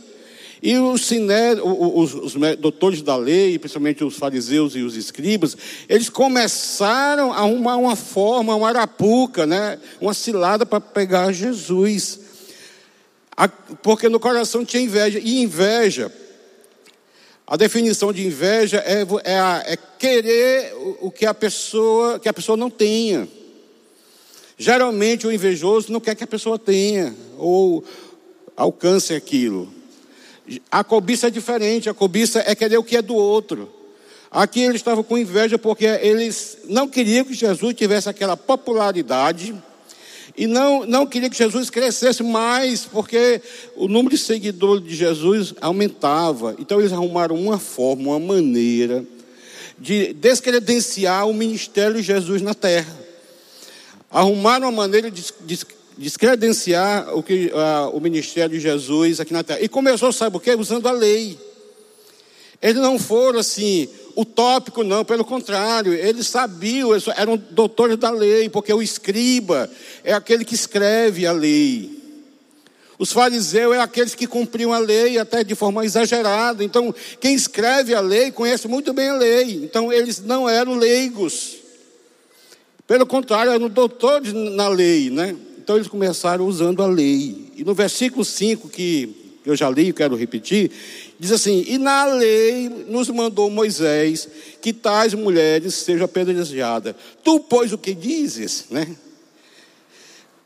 E 0.62 0.78
os, 0.78 1.08
siné, 1.08 1.54
os, 1.54 2.14
os, 2.14 2.34
doutores 2.60 3.02
da 3.02 3.16
lei, 3.16 3.58
principalmente 3.58 4.04
os 4.04 4.16
fariseus 4.16 4.76
e 4.76 4.82
os 4.82 4.96
escribas, 4.96 5.58
eles 5.90 6.08
começaram 6.08 7.34
a 7.34 7.38
arrumar 7.38 7.78
uma 7.78 7.96
forma, 7.96 8.56
uma 8.56 8.68
arapuca, 8.68 9.48
né? 9.48 9.80
uma 10.00 10.14
cilada 10.14 10.64
para 10.64 10.80
pegar 10.80 11.32
Jesus. 11.32 12.20
Porque 13.82 14.08
no 14.08 14.20
coração 14.20 14.64
tinha 14.64 14.84
inveja. 14.84 15.20
E 15.20 15.42
inveja, 15.42 16.12
a 17.48 17.58
definição 17.58 18.14
de 18.14 18.26
inveja 18.26 18.84
é, 18.86 19.02
é, 19.02 19.74
é 19.74 19.78
querer 19.98 20.74
o, 21.00 21.10
que 21.10 21.26
a 21.26 21.34
pessoa, 21.34 22.20
que 22.20 22.30
a 22.30 22.34
pessoa 22.34 22.56
não 22.56 22.70
tenha. 22.70 23.28
Geralmente 24.62 25.26
o 25.26 25.32
invejoso 25.32 25.92
não 25.92 26.00
quer 26.00 26.14
que 26.14 26.24
a 26.24 26.28
pessoa 26.28 26.60
tenha 26.60 27.16
ou 27.40 27.84
alcance 28.56 29.12
aquilo. 29.12 29.68
A 30.70 30.84
cobiça 30.84 31.26
é 31.26 31.30
diferente, 31.32 31.90
a 31.90 31.96
cobiça 31.96 32.44
é 32.46 32.54
querer 32.54 32.78
o 32.78 32.84
que 32.84 32.96
é 32.96 33.02
do 33.02 33.16
outro. 33.16 33.68
Aqui 34.30 34.60
eles 34.60 34.76
estavam 34.76 35.04
com 35.04 35.18
inveja 35.18 35.58
porque 35.58 35.86
eles 35.86 36.60
não 36.70 36.88
queriam 36.88 37.26
que 37.26 37.34
Jesus 37.34 37.74
tivesse 37.74 38.08
aquela 38.08 38.38
popularidade 38.38 39.56
e 40.38 40.46
não, 40.46 40.86
não 40.86 41.08
queriam 41.08 41.32
que 41.32 41.38
Jesus 41.40 41.72
crescesse 41.72 42.22
mais, 42.22 42.86
porque 42.86 43.42
o 43.76 43.88
número 43.88 44.16
de 44.16 44.22
seguidores 44.22 44.84
de 44.84 44.94
Jesus 44.94 45.56
aumentava. 45.60 46.56
Então 46.60 46.80
eles 46.80 46.94
arrumaram 46.94 47.36
uma 47.36 47.58
forma, 47.58 48.10
uma 48.10 48.20
maneira 48.20 49.04
de 49.80 50.14
descredenciar 50.14 51.28
o 51.28 51.34
ministério 51.34 51.96
de 51.96 52.04
Jesus 52.04 52.44
na 52.44 52.54
terra. 52.54 53.01
Arrumaram 54.12 54.68
uma 54.68 54.72
maneira 54.72 55.10
de, 55.10 55.24
de 55.42 55.60
descredenciar 55.98 57.16
o, 57.16 57.24
que, 57.24 57.52
uh, 57.54 57.96
o 57.96 58.00
ministério 58.00 58.58
de 58.58 58.60
Jesus 58.60 59.20
aqui 59.20 59.34
na 59.34 59.44
terra. 59.44 59.62
E 59.62 59.70
começou, 59.70 60.12
sabe 60.12 60.38
o 60.38 60.40
quê? 60.40 60.56
Usando 60.56 60.88
a 60.88 60.92
lei. 60.92 61.38
Eles 62.62 62.82
não 62.82 63.00
foram 63.00 63.40
assim, 63.40 63.88
utópico, 64.16 64.84
não, 64.84 65.04
pelo 65.04 65.26
contrário, 65.26 65.94
eles 65.94 66.28
sabiam, 66.28 66.92
eles 66.92 67.08
eram 67.08 67.36
doutores 67.36 67.98
da 67.98 68.12
lei, 68.12 68.50
porque 68.50 68.72
o 68.72 68.82
escriba 68.82 69.70
é 70.04 70.14
aquele 70.14 70.46
que 70.46 70.54
escreve 70.54 71.26
a 71.26 71.32
lei. 71.32 72.00
Os 73.00 73.12
fariseus 73.12 73.76
é 73.76 73.80
aqueles 73.80 74.14
que 74.14 74.28
cumpriam 74.28 74.72
a 74.72 74.78
lei 74.78 75.18
até 75.18 75.44
de 75.44 75.56
forma 75.56 75.84
exagerada. 75.84 76.64
Então, 76.64 76.94
quem 77.20 77.34
escreve 77.34 77.96
a 77.96 78.00
lei 78.00 78.32
conhece 78.32 78.68
muito 78.68 78.94
bem 78.94 79.10
a 79.10 79.16
lei. 79.16 79.56
Então, 79.64 79.92
eles 79.92 80.20
não 80.20 80.48
eram 80.48 80.76
leigos. 80.76 81.61
Pelo 82.92 83.06
contrário, 83.06 83.54
eram 83.54 83.70
doutores 83.70 84.34
na 84.34 84.68
lei, 84.68 85.10
né? 85.10 85.34
Então 85.58 85.78
eles 85.78 85.88
começaram 85.88 86.46
usando 86.46 86.84
a 86.84 86.88
lei. 86.88 87.54
E 87.56 87.64
no 87.64 87.74
versículo 87.74 88.26
5, 88.26 88.68
que 88.68 89.38
eu 89.46 89.56
já 89.56 89.70
li, 89.70 89.94
quero 89.94 90.14
repetir, 90.14 90.70
diz 91.18 91.32
assim: 91.32 91.64
E 91.70 91.78
na 91.78 92.04
lei 92.04 92.68
nos 92.90 93.08
mandou 93.08 93.50
Moisés 93.50 94.28
que 94.62 94.74
tais 94.74 95.14
mulheres 95.14 95.74
sejam 95.74 96.04
apedrejadas. 96.04 96.94
Tu, 97.24 97.40
pois, 97.40 97.72
o 97.72 97.78
que 97.78 97.94
dizes, 97.94 98.66
né? 98.70 98.86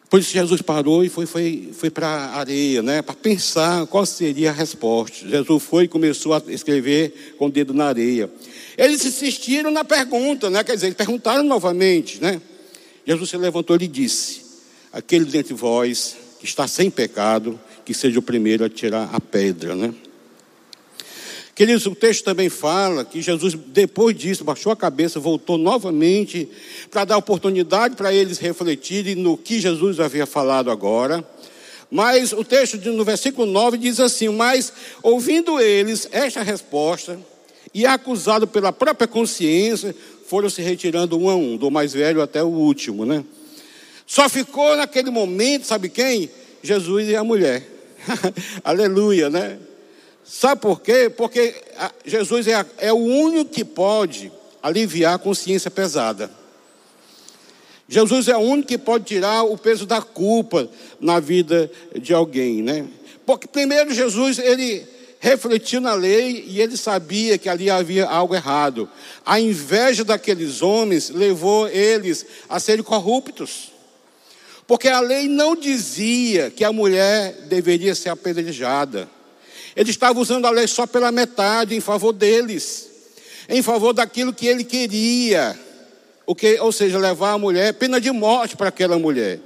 Por 0.08 0.20
isso 0.20 0.32
Jesus 0.32 0.62
parou 0.62 1.04
e 1.04 1.10
foi, 1.10 1.25
foi, 1.25 1.72
foi 1.74 1.90
para 1.90 2.08
a 2.08 2.38
areia, 2.38 2.84
né? 2.84 3.02
Para 3.02 3.16
pensar 3.16 3.88
qual 3.88 4.06
seria 4.06 4.52
a 4.52 4.54
resposta. 4.54 5.28
Jesus 5.28 5.64
foi 5.64 5.86
e 5.86 5.88
começou 5.88 6.32
a 6.32 6.44
escrever 6.50 7.36
com 7.40 7.48
o 7.48 7.52
dedo 7.52 7.74
na 7.74 7.86
areia. 7.86 8.30
Eles 8.77 9.05
insistiram 9.05 9.72
na 9.72 9.84
pergunta, 9.84 10.50
né? 10.50 10.63
Quer 10.63 10.75
dizer, 10.75 10.88
eles 10.88 10.98
perguntaram 10.98 11.44
novamente, 11.44 12.22
né? 12.22 12.41
Jesus 13.05 13.29
se 13.29 13.38
levantou 13.38 13.77
e 13.79 13.88
disse: 13.88 14.41
aquele 14.91 15.25
dentre 15.25 15.53
vós 15.53 16.15
que 16.39 16.46
está 16.46 16.67
sem 16.67 16.89
pecado, 16.89 17.60
que 17.84 17.94
seja 17.94 18.20
o 18.20 18.22
primeiro 18.22 18.65
a 18.65 18.70
tirar 18.70 19.10
a 19.13 19.20
pedra, 19.20 19.75
né? 19.75 19.94
Queridos, 21.55 21.86
o 21.86 21.96
texto 21.96 22.25
também 22.25 22.50
fala 22.50 23.05
que 23.05 23.22
Jesus, 23.22 23.53
depois 23.67 24.17
disso, 24.17 24.44
baixou 24.44 24.74
a 24.74 24.75
cabeça, 24.75 25.22
voltou 25.22 25.58
novamente 25.58 26.50
para 26.91 27.05
dar 27.05 27.17
oportunidade 27.17 27.96
para 27.96 28.13
eles 28.13 28.39
refletirem 28.39 29.15
no 29.15 29.38
que 29.38 29.62
Jesus 29.62 30.01
havia 30.01 30.25
falado 30.25 30.70
agora. 30.70 31.25
Mas 31.89 32.34
o 32.34 32.44
texto 32.44 32.77
no 32.91 33.05
versículo 33.05 33.50
9 33.50 33.77
diz 33.77 34.01
assim: 34.01 34.27
Mas 34.27 34.74
ouvindo 35.01 35.58
eles 35.58 36.10
esta 36.12 36.44
resposta, 36.44 37.17
e 37.75 37.86
acusado 37.86 38.48
pela 38.48 38.72
própria 38.72 39.05
consciência, 39.05 39.94
foram 40.27 40.50
se 40.50 40.62
retirando 40.62 41.20
um 41.20 41.29
a 41.29 41.36
um, 41.36 41.58
do 41.58 41.70
mais 41.70 41.91
velho 41.91 42.22
até 42.22 42.41
o 42.41 42.48
último, 42.48 43.05
né? 43.05 43.22
Só 44.08 44.29
ficou 44.29 44.77
naquele 44.77 45.10
momento, 45.10 45.65
sabe 45.67 45.89
quem? 45.89 46.29
Jesus 46.63 47.10
e 47.10 47.17
a 47.17 47.24
mulher. 47.24 47.67
Aleluia, 48.63 49.29
né? 49.29 49.60
Sabe 50.24 50.62
por 50.62 50.79
quê? 50.79 51.10
Porque 51.10 51.53
Jesus 52.05 52.48
é, 52.48 52.65
é 52.77 52.94
o 52.94 52.96
único 52.96 53.51
que 53.51 53.65
pode 53.65 54.32
aliviar 54.63 55.15
a 55.15 55.20
consciência 55.20 55.70
pesada. 55.70 56.32
Jesus 57.89 58.29
é 58.29 58.38
o 58.38 58.39
único 58.39 58.70
que 58.70 58.77
pode 58.77 59.03
tirar 59.03 59.44
o 59.44 59.58
peso 59.58 59.86
da 59.86 60.01
culpa 60.01 60.70
na 60.98 61.20
vida 61.20 61.70
de 62.01 62.13
alguém, 62.13 62.62
né? 62.62 62.88
Porque 63.25 63.48
primeiro 63.48 63.94
Jesus, 63.94 64.39
ele 64.39 64.95
refletiu 65.25 65.82
na 65.82 65.96
lei 65.96 66.46
e 66.48 66.62
ele 66.62 66.77
sabia 66.77 67.36
que 67.36 67.50
ali 67.50 67.67
havia 67.67 68.05
algo 68.05 68.36
errado. 68.36 68.88
A 69.25 69.39
inveja 69.39 70.03
daqueles 70.03 70.62
homens 70.62 71.10
levou 71.10 71.67
eles 71.67 72.24
a 72.48 72.60
serem 72.60 72.84
corruptos. 72.84 73.72
Porque 74.67 74.88
a 74.88 75.00
lei 75.00 75.27
não 75.27 75.55
dizia 75.55 76.51
que 76.51 76.63
a 76.63 76.72
mulher 76.72 77.34
deveria 77.48 77.96
ser 77.96 78.10
apedrejada. 78.10 79.10
Ele 79.75 79.89
estava 79.89 80.20
usando 80.20 80.46
a 80.46 80.51
lei 80.51 80.67
só 80.67 80.86
pela 80.86 81.12
metade, 81.12 81.75
em 81.75 81.82
favor 81.82 82.13
deles, 82.13 82.88
em 83.50 83.63
favor 83.63 83.94
daquilo 83.94 84.32
que 84.32 84.46
ele 84.46 84.63
queria, 84.63 85.60
o 86.27 86.36
que, 86.36 86.60
ou 86.60 86.72
seja, 86.72 87.00
levar 87.00 87.32
a 87.32 87.38
mulher, 87.39 87.74
pena 87.74 88.00
de 88.00 88.12
morte 88.12 88.55
para 88.55 88.70
aquela 88.70 89.00
mulher. 89.00 89.39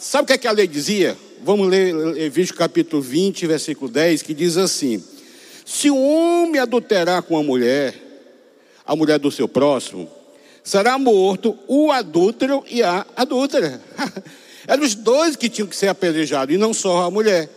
Sabe 0.00 0.24
o 0.24 0.26
que, 0.28 0.32
é 0.32 0.38
que 0.38 0.48
a 0.48 0.52
lei 0.52 0.66
dizia? 0.66 1.14
Vamos 1.44 1.68
ler 1.68 1.94
Levítico 1.94 2.58
capítulo 2.58 3.02
20, 3.02 3.46
versículo 3.46 3.90
10, 3.90 4.22
que 4.22 4.32
diz 4.32 4.56
assim: 4.56 5.04
Se 5.62 5.90
um 5.90 6.02
homem 6.02 6.58
adulterar 6.58 7.22
com 7.22 7.36
a 7.36 7.42
mulher, 7.42 7.94
a 8.86 8.96
mulher 8.96 9.18
do 9.18 9.30
seu 9.30 9.46
próximo, 9.46 10.10
será 10.62 10.98
morto 10.98 11.54
o 11.68 11.92
adúltero 11.92 12.64
e 12.66 12.82
a 12.82 13.04
adúltera. 13.14 13.78
Eram 14.66 14.84
os 14.84 14.94
dois 14.94 15.36
que 15.36 15.50
tinham 15.50 15.68
que 15.68 15.76
ser 15.76 15.88
apedrejados, 15.88 16.54
e 16.54 16.56
não 16.56 16.72
só 16.72 17.02
a 17.02 17.10
mulher. 17.10 17.50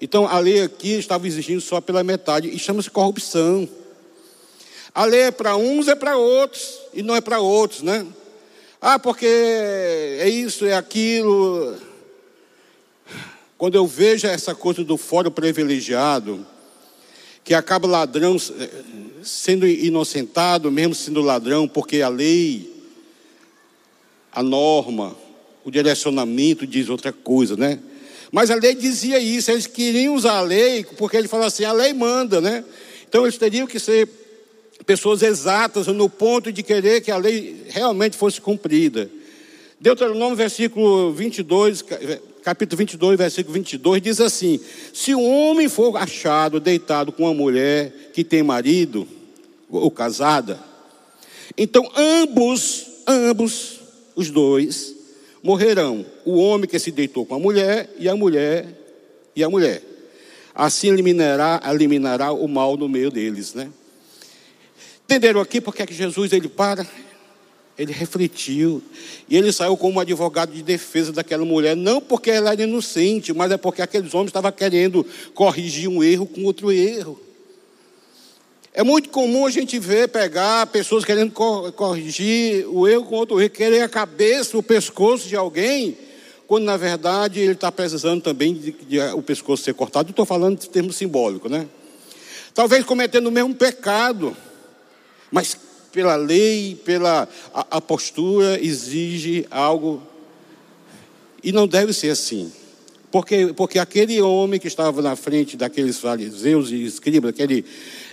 Então 0.00 0.26
a 0.26 0.38
lei 0.38 0.62
aqui 0.62 0.92
estava 0.92 1.26
exigindo 1.26 1.60
só 1.60 1.78
pela 1.78 2.02
metade, 2.02 2.48
e 2.48 2.58
chama-se 2.58 2.90
corrupção. 2.90 3.68
A 4.94 5.04
lei 5.04 5.24
é 5.24 5.30
para 5.30 5.58
uns, 5.58 5.88
é 5.88 5.94
para 5.94 6.16
outros, 6.16 6.78
e 6.94 7.02
não 7.02 7.14
é 7.14 7.20
para 7.20 7.38
outros, 7.38 7.82
né? 7.82 8.06
Ah, 8.80 8.98
porque 8.98 9.26
é 9.26 10.26
isso, 10.26 10.64
é 10.64 10.74
aquilo. 10.74 11.76
Quando 13.58 13.74
eu 13.74 13.86
vejo 13.86 14.26
essa 14.26 14.54
coisa 14.54 14.84
do 14.84 14.98
fórum 14.98 15.30
privilegiado, 15.30 16.46
que 17.42 17.54
acaba 17.54 17.86
ladrão 17.86 18.36
eh, 18.36 18.70
sendo 19.22 19.66
inocentado, 19.66 20.70
mesmo 20.70 20.94
sendo 20.94 21.22
ladrão, 21.22 21.66
porque 21.66 22.02
a 22.02 22.08
lei, 22.08 22.70
a 24.30 24.42
norma, 24.42 25.16
o 25.64 25.70
direcionamento 25.70 26.66
diz 26.66 26.90
outra 26.90 27.12
coisa, 27.12 27.56
né? 27.56 27.78
Mas 28.30 28.50
a 28.50 28.56
lei 28.56 28.74
dizia 28.74 29.18
isso, 29.18 29.50
eles 29.50 29.66
queriam 29.66 30.14
usar 30.14 30.38
a 30.38 30.42
lei, 30.42 30.84
porque 30.98 31.16
ele 31.16 31.28
falou 31.28 31.46
assim: 31.46 31.64
a 31.64 31.72
lei 31.72 31.94
manda, 31.94 32.40
né? 32.40 32.62
Então 33.08 33.22
eles 33.22 33.38
teriam 33.38 33.66
que 33.66 33.78
ser 33.78 34.08
pessoas 34.84 35.22
exatas 35.22 35.86
no 35.86 36.10
ponto 36.10 36.52
de 36.52 36.62
querer 36.62 37.00
que 37.00 37.10
a 37.10 37.16
lei 37.16 37.64
realmente 37.68 38.16
fosse 38.16 38.40
cumprida. 38.40 39.10
Deuteronômio, 39.80 40.36
versículo 40.36 41.12
22, 41.12 41.84
capítulo 42.46 42.78
22, 42.78 43.18
versículo 43.18 43.54
22, 43.54 44.00
diz 44.00 44.20
assim: 44.20 44.60
Se 44.92 45.12
o 45.12 45.20
homem 45.20 45.68
for 45.68 45.96
achado 45.96 46.60
deitado 46.60 47.10
com 47.10 47.24
uma 47.24 47.34
mulher 47.34 48.10
que 48.12 48.22
tem 48.22 48.40
marido, 48.40 49.08
ou 49.68 49.90
casada, 49.90 50.56
então 51.58 51.90
ambos, 51.96 52.86
ambos, 53.04 53.80
os 54.14 54.30
dois, 54.30 54.94
morrerão. 55.42 56.06
O 56.24 56.36
homem 56.36 56.68
que 56.68 56.78
se 56.78 56.92
deitou 56.92 57.26
com 57.26 57.34
a 57.34 57.38
mulher 57.40 57.92
e 57.98 58.08
a 58.08 58.14
mulher 58.14 58.64
e 59.34 59.42
a 59.42 59.50
mulher. 59.50 59.82
Assim 60.54 60.86
eliminará, 60.86 61.60
eliminará 61.68 62.30
o 62.30 62.46
mal 62.46 62.76
no 62.76 62.88
meio 62.88 63.10
deles, 63.10 63.54
né? 63.54 63.68
Entenderam 65.04 65.40
aqui 65.40 65.60
porque 65.60 65.82
é 65.82 65.86
que 65.86 65.94
Jesus 65.94 66.32
ele 66.32 66.48
para? 66.48 66.86
Ele 67.78 67.92
refletiu 67.92 68.82
e 69.28 69.36
ele 69.36 69.52
saiu 69.52 69.76
como 69.76 70.00
advogado 70.00 70.52
de 70.52 70.62
defesa 70.62 71.12
daquela 71.12 71.44
mulher, 71.44 71.76
não 71.76 72.00
porque 72.00 72.30
ela 72.30 72.52
era 72.52 72.62
inocente, 72.62 73.34
mas 73.34 73.52
é 73.52 73.56
porque 73.56 73.82
aqueles 73.82 74.14
homens 74.14 74.28
estavam 74.28 74.50
querendo 74.50 75.06
corrigir 75.34 75.88
um 75.88 76.02
erro 76.02 76.26
com 76.26 76.44
outro 76.44 76.72
erro. 76.72 77.20
É 78.72 78.82
muito 78.82 79.08
comum 79.08 79.46
a 79.46 79.50
gente 79.50 79.78
ver, 79.78 80.08
pegar 80.08 80.66
pessoas 80.66 81.04
querendo 81.04 81.32
corrigir 81.32 82.66
o 82.68 82.86
erro 82.86 83.04
com 83.04 83.14
outro 83.14 83.40
erro, 83.40 83.50
querer 83.50 83.80
a 83.80 83.88
cabeça, 83.88 84.56
o 84.56 84.62
pescoço 84.62 85.28
de 85.28 85.34
alguém, 85.34 85.96
quando 86.46 86.64
na 86.64 86.76
verdade 86.76 87.40
ele 87.40 87.52
está 87.52 87.72
precisando 87.72 88.22
também 88.22 88.52
de, 88.52 88.72
de, 88.72 89.00
o 89.14 89.22
pescoço 89.22 89.62
ser 89.62 89.74
cortado. 89.74 90.10
Estou 90.10 90.26
falando 90.26 90.58
de 90.58 90.68
termo 90.68 90.92
simbólico, 90.92 91.48
né? 91.48 91.66
Talvez 92.54 92.84
cometendo 92.84 93.26
o 93.26 93.32
mesmo 93.32 93.54
pecado, 93.54 94.36
mas 95.30 95.56
pela 95.96 96.14
lei, 96.14 96.78
pela 96.84 97.26
a, 97.54 97.78
a 97.78 97.80
postura 97.80 98.62
exige 98.62 99.46
algo 99.50 100.02
e 101.42 101.52
não 101.52 101.66
deve 101.66 101.94
ser 101.94 102.10
assim. 102.10 102.52
Porque, 103.10 103.54
porque 103.56 103.78
aquele 103.78 104.20
homem 104.20 104.60
que 104.60 104.68
estava 104.68 105.00
na 105.00 105.16
frente 105.16 105.56
daqueles 105.56 105.98
fariseus 105.98 106.70
e 106.70 106.84
escribas, 106.84 107.30
aquele 107.30 107.64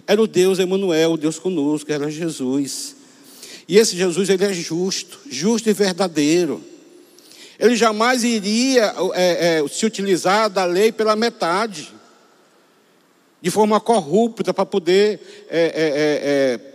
era 0.08 0.22
o 0.22 0.26
Deus 0.26 0.60
Emanuel, 0.60 1.12
o 1.12 1.18
Deus 1.18 1.38
conosco, 1.38 1.92
era 1.92 2.10
Jesus. 2.10 2.96
E 3.68 3.78
esse 3.78 3.98
Jesus 3.98 4.30
ele 4.30 4.46
é 4.46 4.54
justo, 4.54 5.20
justo 5.30 5.70
e 5.70 5.74
verdadeiro. 5.74 6.64
Ele 7.60 7.76
jamais 7.76 8.24
iria 8.24 8.96
é, 9.14 9.60
é, 9.60 9.68
se 9.68 9.86
utilizar 9.86 10.50
da 10.50 10.64
lei 10.64 10.90
pela 10.90 11.18
metade, 11.18 11.94
de 13.42 13.52
forma 13.52 13.78
corrupta, 13.82 14.54
para 14.54 14.66
poder 14.66 15.20
é, 15.50 15.60
é, 15.60 15.66
é, 15.66 16.64
é, 16.70 16.73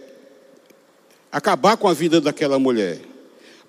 acabar 1.31 1.77
com 1.77 1.89
a 1.89 1.95
vida 1.95 2.21
daquela 2.21 2.59
mulher. 2.59 3.01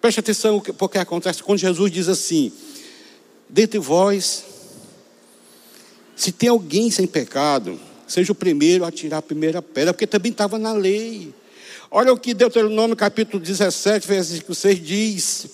Preste 0.02 0.20
atenção 0.20 0.60
porque 0.78 0.98
acontece 0.98 1.44
quando 1.44 1.60
Jesus 1.60 1.92
diz 1.92 2.08
assim: 2.08 2.52
dentre 3.48 3.80
vós, 3.80 4.46
se 6.16 6.32
tem 6.32 6.50
alguém 6.50 6.90
sem 6.90 7.06
pecado, 7.06 7.80
seja 8.08 8.32
o 8.32 8.36
primeiro 8.36 8.86
a 8.86 8.92
tirar 8.92 9.18
a 9.18 9.22
primeira 9.22 9.62
pedra, 9.62 9.94
porque 9.94 10.08
também 10.08 10.32
estava 10.32 10.58
na 10.58 10.72
lei. 10.72 11.34
Olha 11.92 12.14
o 12.14 12.18
que 12.18 12.34
Deuteronômio 12.34 12.96
capítulo 12.96 13.42
17, 13.42 14.08
versículo 14.08 14.56
6 14.56 14.86
diz: 14.86 15.48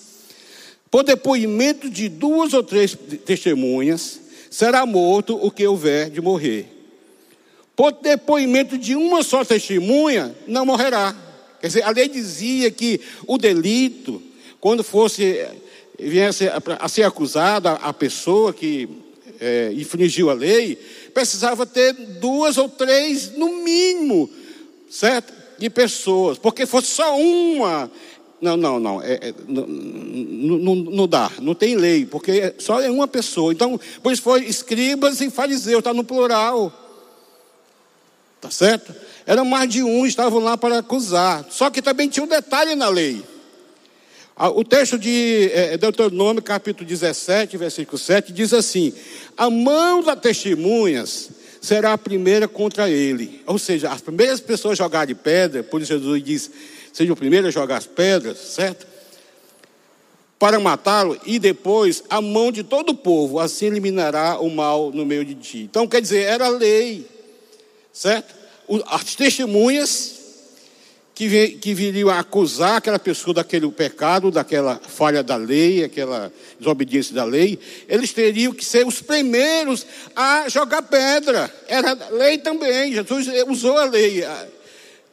Por 0.90 1.02
depoimento 1.02 1.90
de 1.90 2.08
duas 2.08 2.52
ou 2.52 2.62
três 2.62 2.96
testemunhas, 3.24 4.20
será 4.50 4.86
morto 4.86 5.38
o 5.42 5.50
que 5.50 5.66
houver 5.66 6.10
de 6.10 6.20
morrer. 6.20 6.72
Por 7.74 7.92
depoimento 7.92 8.78
de 8.78 8.94
uma 8.94 9.22
só 9.22 9.44
testemunha, 9.44 10.34
não 10.46 10.64
morrerá. 10.64 11.25
Quer 11.60 11.66
dizer, 11.68 11.82
a 11.82 11.90
lei 11.90 12.08
dizia 12.08 12.70
que 12.70 13.00
o 13.26 13.38
delito, 13.38 14.22
quando 14.60 14.84
fosse 14.84 15.46
viesse 15.98 16.44
a 16.78 16.88
ser 16.88 17.02
acusada 17.04 17.72
a 17.72 17.92
pessoa 17.92 18.52
que 18.52 18.88
é, 19.40 19.72
infringiu 19.74 20.30
a 20.30 20.34
lei, 20.34 20.76
precisava 21.12 21.64
ter 21.66 21.92
duas 21.92 22.58
ou 22.58 22.68
três, 22.68 23.36
no 23.36 23.56
mínimo, 23.62 24.28
certo? 24.90 25.32
De 25.58 25.70
pessoas, 25.70 26.38
porque 26.38 26.66
fosse 26.66 26.88
só 26.88 27.16
uma. 27.18 27.90
Não, 28.38 28.54
não, 28.56 28.78
não, 28.78 29.02
é, 29.02 29.14
é, 29.14 29.34
não, 29.48 31.08
dá, 31.08 31.30
não 31.40 31.54
tem 31.54 31.74
lei, 31.74 32.04
porque 32.04 32.54
só 32.58 32.82
é 32.82 32.90
uma 32.90 33.08
pessoa. 33.08 33.52
Então, 33.52 33.80
por 34.02 34.12
isso 34.12 34.20
foi 34.20 34.44
escribas 34.44 35.22
e 35.22 35.30
fariseus, 35.30 35.78
está 35.78 35.94
no 35.94 36.04
plural. 36.04 36.70
Tá 38.38 38.50
certo? 38.50 38.94
Eram 39.26 39.44
mais 39.44 39.68
de 39.68 39.82
um, 39.82 40.06
estavam 40.06 40.38
lá 40.38 40.56
para 40.56 40.78
acusar. 40.78 41.44
Só 41.50 41.68
que 41.68 41.82
também 41.82 42.08
tinha 42.08 42.24
um 42.24 42.28
detalhe 42.28 42.76
na 42.76 42.88
lei. 42.88 43.24
O 44.54 44.62
texto 44.62 44.98
de 44.98 45.50
é, 45.52 45.76
Deuteronômio, 45.78 46.42
capítulo 46.42 46.86
17, 46.86 47.56
versículo 47.56 47.98
7, 47.98 48.32
diz 48.32 48.52
assim: 48.52 48.92
A 49.36 49.48
mão 49.48 50.02
das 50.02 50.20
testemunhas 50.20 51.30
será 51.58 51.94
a 51.94 51.98
primeira 51.98 52.46
contra 52.46 52.88
ele. 52.88 53.42
Ou 53.46 53.58
seja, 53.58 53.90
as 53.90 54.02
primeiras 54.02 54.38
pessoas 54.38 54.78
a 54.78 54.84
jogar 54.84 55.06
de 55.06 55.14
pedra, 55.14 55.62
por 55.64 55.80
isso 55.80 55.92
Jesus 55.94 56.22
diz: 56.22 56.50
seja 56.92 57.12
o 57.12 57.16
primeiro 57.16 57.48
a 57.48 57.50
jogar 57.50 57.78
as 57.78 57.86
pedras, 57.86 58.36
certo? 58.36 58.86
Para 60.38 60.60
matá-lo, 60.60 61.18
e 61.24 61.38
depois 61.38 62.04
a 62.10 62.20
mão 62.20 62.52
de 62.52 62.62
todo 62.62 62.90
o 62.90 62.94
povo, 62.94 63.40
assim 63.40 63.66
eliminará 63.66 64.38
o 64.38 64.50
mal 64.50 64.92
no 64.92 65.06
meio 65.06 65.24
de 65.24 65.34
ti. 65.34 65.58
Então, 65.62 65.88
quer 65.88 66.02
dizer, 66.02 66.24
era 66.24 66.46
lei, 66.48 67.08
certo? 67.90 68.35
As 68.86 69.14
testemunhas 69.14 70.16
que, 71.16 71.48
que 71.52 71.72
viriam 71.72 72.10
a 72.10 72.18
acusar 72.18 72.76
aquela 72.76 72.98
pessoa 72.98 73.32
daquele 73.32 73.70
pecado, 73.70 74.30
daquela 74.30 74.78
falha 74.86 75.22
da 75.22 75.34
lei, 75.34 75.82
aquela 75.82 76.30
desobediência 76.58 77.14
da 77.14 77.24
lei, 77.24 77.58
eles 77.88 78.12
teriam 78.12 78.52
que 78.52 78.62
ser 78.62 78.86
os 78.86 79.00
primeiros 79.00 79.86
a 80.14 80.46
jogar 80.50 80.82
pedra. 80.82 81.50
Era 81.66 81.94
lei 82.10 82.36
também, 82.36 82.92
Jesus 82.92 83.28
usou 83.48 83.78
a 83.78 83.86
lei 83.86 84.22
ah, 84.24 84.46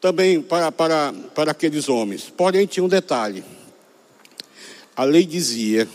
também 0.01 0.41
para, 0.41 0.73
para, 0.73 1.13
para 1.33 1.51
aqueles 1.51 1.87
homens. 1.87 2.23
Porém, 2.35 2.65
tinha 2.65 2.83
um 2.83 2.89
detalhe: 2.89 3.41
a 4.93 5.05
lei 5.05 5.25
dizia 5.25 5.87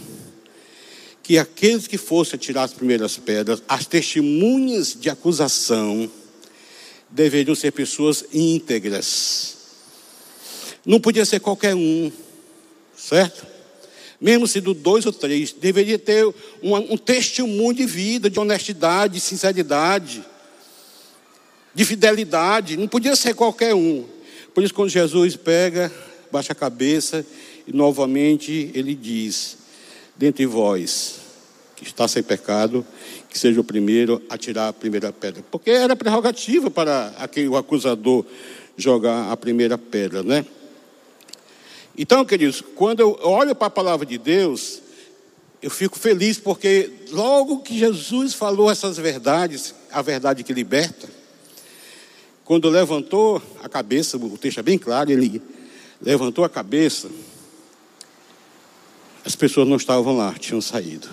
que 1.23 1.37
aqueles 1.37 1.87
que 1.87 1.99
fossem 1.99 2.39
tirar 2.39 2.63
as 2.63 2.73
primeiras 2.73 3.19
pedras, 3.19 3.63
as 3.69 3.85
testemunhas 3.85 4.97
de 4.99 5.11
acusação, 5.11 6.11
deveriam 7.11 7.55
ser 7.55 7.73
pessoas 7.73 8.25
íntegras 8.33 9.59
não 10.89 10.99
podia 10.99 11.27
ser 11.27 11.39
qualquer 11.39 11.75
um, 11.75 12.11
certo? 12.97 13.47
Mesmo 14.19 14.49
sendo 14.49 14.73
dois 14.73 15.05
ou 15.05 15.13
três, 15.13 15.53
deveria 15.53 15.99
ter 15.99 16.27
um, 16.63 16.75
um 16.75 16.97
testemunho 16.97 17.75
de 17.75 17.85
vida, 17.85 18.31
de 18.31 18.41
honestidade, 18.41 19.15
de 19.15 19.21
sinceridade, 19.21 20.25
de 21.75 21.85
fidelidade. 21.85 22.79
Não 22.79 22.89
podia 22.89 23.15
ser 23.15 23.35
qualquer 23.35 23.75
um. 23.75 24.07
Por 24.55 24.65
isso, 24.65 24.73
quando 24.73 24.89
Jesus 24.89 25.37
pega, 25.37 25.93
baixa 26.33 26.53
a 26.53 26.57
cabeça 26.57 27.25
e 27.67 27.73
novamente 27.73 28.71
ele 28.75 28.95
diz: 28.95 29.59
Dentre 30.17 30.47
vós, 30.47 31.17
que 31.77 31.85
está 31.85 32.09
sem 32.09 32.23
pecado, 32.23 32.85
que 33.29 33.39
seja 33.39 33.61
o 33.61 33.65
primeiro 33.65 34.23
a 34.29 34.39
tirar 34.39 34.69
a 34.69 34.73
primeira 34.73 35.13
pedra. 35.13 35.45
Porque 35.51 35.71
era 35.71 35.95
prerrogativa 35.95 36.71
para 36.71 37.09
aquele, 37.19 37.49
o 37.49 37.57
acusador 37.57 38.25
jogar 38.77 39.31
a 39.31 39.37
primeira 39.37 39.77
pedra, 39.77 40.23
né? 40.23 40.47
Então, 41.97 42.25
queridos, 42.25 42.63
quando 42.75 43.01
eu 43.01 43.19
olho 43.23 43.55
para 43.55 43.67
a 43.67 43.71
palavra 43.71 44.07
de 44.07 44.17
Deus, 44.17 44.81
eu 45.61 45.71
fico 45.71 45.99
feliz 45.99 46.39
porque 46.39 46.91
logo 47.11 47.59
que 47.59 47.77
Jesus 47.77 48.35
falou 48.35 48.71
essas 48.71 48.97
verdades, 48.97 49.75
a 49.91 50.01
verdade 50.01 50.45
que 50.45 50.53
liberta, 50.53 51.09
quando 52.45 52.71
levantou 52.71 53.43
a 53.63 53.69
cabeça, 53.69 54.17
o 54.17 54.39
texto 54.39 54.61
é 54.61 54.63
bem 54.63 54.79
claro, 54.79 55.11
ele 55.11 55.43
levantou 56.01 56.45
a 56.45 56.49
cabeça, 56.49 57.11
as 59.25 59.35
pessoas 59.35 59.69
não 59.69 59.77
estavam 59.77 60.17
lá, 60.17 60.33
tinham 60.39 60.61
saído. 60.61 61.09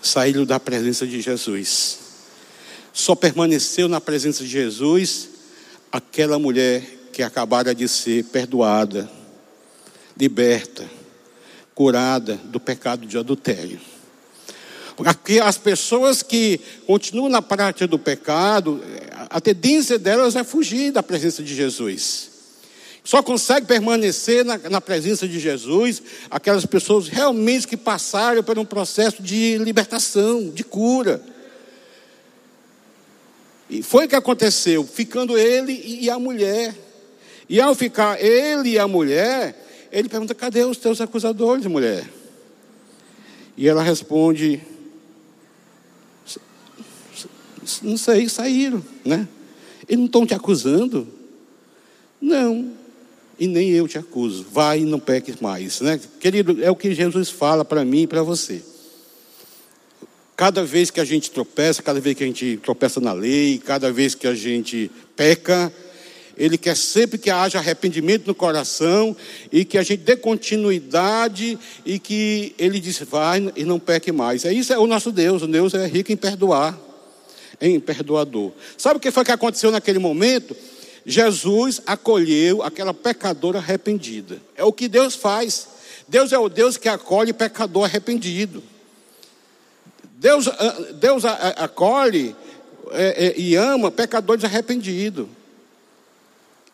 Saíram 0.00 0.44
da 0.44 0.60
presença 0.60 1.06
de 1.06 1.20
Jesus. 1.20 1.98
Só 2.92 3.14
permaneceu 3.14 3.88
na 3.88 4.00
presença 4.00 4.42
de 4.42 4.48
Jesus 4.48 5.28
aquela 5.90 6.38
mulher 6.38 6.82
que 7.12 7.22
acabara 7.22 7.74
de 7.74 7.88
ser 7.88 8.24
perdoada, 8.24 9.10
liberta, 10.16 10.88
curada 11.74 12.36
do 12.44 12.60
pecado 12.60 13.06
de 13.06 13.16
adultério. 13.16 13.80
Porque 14.96 15.38
as 15.38 15.56
pessoas 15.56 16.24
que 16.24 16.60
continuam 16.86 17.28
na 17.28 17.40
prática 17.40 17.86
do 17.86 17.98
pecado, 17.98 18.82
a 19.30 19.40
tendência 19.40 19.96
delas 19.96 20.34
é 20.34 20.42
fugir 20.42 20.90
da 20.90 21.04
presença 21.04 21.40
de 21.40 21.54
Jesus. 21.54 22.37
Só 23.08 23.22
consegue 23.22 23.64
permanecer 23.64 24.44
na, 24.44 24.58
na, 24.58 24.82
presença 24.82 25.26
de 25.26 25.40
Jesus 25.40 26.02
aquelas 26.30 26.66
pessoas 26.66 27.08
realmente 27.08 27.66
que 27.66 27.74
passaram 27.74 28.44
por 28.44 28.58
um 28.58 28.66
processo 28.66 29.22
de 29.22 29.56
libertação, 29.56 30.50
de 30.50 30.62
cura. 30.62 31.18
E 33.70 33.82
foi 33.82 34.04
o 34.04 34.08
que 34.10 34.14
aconteceu, 34.14 34.84
ficando 34.84 35.38
ele 35.38 35.72
e 36.02 36.10
a 36.10 36.18
mulher. 36.18 36.74
E 37.48 37.58
ao 37.58 37.74
ficar 37.74 38.22
ele 38.22 38.72
e 38.72 38.78
a 38.78 38.86
mulher, 38.86 39.88
ele 39.90 40.10
pergunta: 40.10 40.34
cadê 40.34 40.64
os 40.64 40.76
teus 40.76 41.00
acusadores, 41.00 41.64
mulher? 41.64 42.06
E 43.56 43.66
ela 43.66 43.82
responde: 43.82 44.60
Não 47.80 47.96
sei, 47.96 48.28
saíram, 48.28 48.84
né? 49.02 49.26
Eles 49.88 49.98
não 49.98 50.04
estão 50.04 50.26
te 50.26 50.34
acusando? 50.34 51.08
Não, 52.20 52.76
e 53.38 53.46
nem 53.46 53.70
eu 53.70 53.86
te 53.86 53.98
acuso. 53.98 54.46
Vai 54.50 54.80
e 54.80 54.84
não 54.84 54.98
peques 54.98 55.36
mais, 55.40 55.80
né? 55.80 56.00
Querido, 56.18 56.62
é 56.62 56.70
o 56.70 56.76
que 56.76 56.94
Jesus 56.94 57.30
fala 57.30 57.64
para 57.64 57.84
mim 57.84 58.02
e 58.02 58.06
para 58.06 58.22
você. 58.22 58.62
Cada 60.36 60.64
vez 60.64 60.90
que 60.90 61.00
a 61.00 61.04
gente 61.04 61.30
tropeça, 61.30 61.82
cada 61.82 62.00
vez 62.00 62.16
que 62.16 62.24
a 62.24 62.26
gente 62.26 62.56
tropeça 62.62 63.00
na 63.00 63.12
lei, 63.12 63.58
cada 63.58 63.92
vez 63.92 64.14
que 64.14 64.26
a 64.26 64.34
gente 64.34 64.90
peca, 65.16 65.72
ele 66.36 66.56
quer 66.56 66.76
sempre 66.76 67.18
que 67.18 67.28
haja 67.28 67.58
arrependimento 67.58 68.26
no 68.26 68.34
coração 68.34 69.16
e 69.50 69.64
que 69.64 69.76
a 69.76 69.82
gente 69.82 70.02
dê 70.02 70.16
continuidade 70.16 71.58
e 71.84 71.98
que 71.98 72.54
ele 72.56 72.78
diz, 72.78 73.00
vai 73.00 73.52
e 73.56 73.64
não 73.64 73.80
peque 73.80 74.12
mais. 74.12 74.44
É 74.44 74.52
isso 74.52 74.72
é 74.72 74.78
o 74.78 74.86
nosso 74.86 75.10
Deus. 75.10 75.42
O 75.42 75.48
Deus 75.48 75.74
é 75.74 75.84
rico 75.86 76.12
em 76.12 76.16
perdoar, 76.16 76.78
em 77.60 77.80
perdoador. 77.80 78.52
Sabe 78.76 78.98
o 78.98 79.00
que 79.00 79.10
foi 79.10 79.24
que 79.24 79.32
aconteceu 79.32 79.72
naquele 79.72 79.98
momento? 79.98 80.56
Jesus 81.08 81.80
acolheu 81.86 82.62
aquela 82.62 82.92
pecadora 82.92 83.58
arrependida. 83.58 84.42
É 84.54 84.62
o 84.62 84.70
que 84.70 84.86
Deus 84.86 85.14
faz. 85.14 85.66
Deus 86.06 86.34
é 86.34 86.38
o 86.38 86.50
Deus 86.50 86.76
que 86.76 86.86
acolhe 86.86 87.32
pecador 87.32 87.84
arrependido. 87.84 88.62
Deus, 90.02 90.48
ah, 90.48 90.76
Deus 91.00 91.24
acolhe 91.24 92.36
é, 92.90 93.28
é, 93.28 93.40
e 93.40 93.56
ama 93.56 93.90
pecadores 93.90 94.44
arrependidos. 94.44 95.26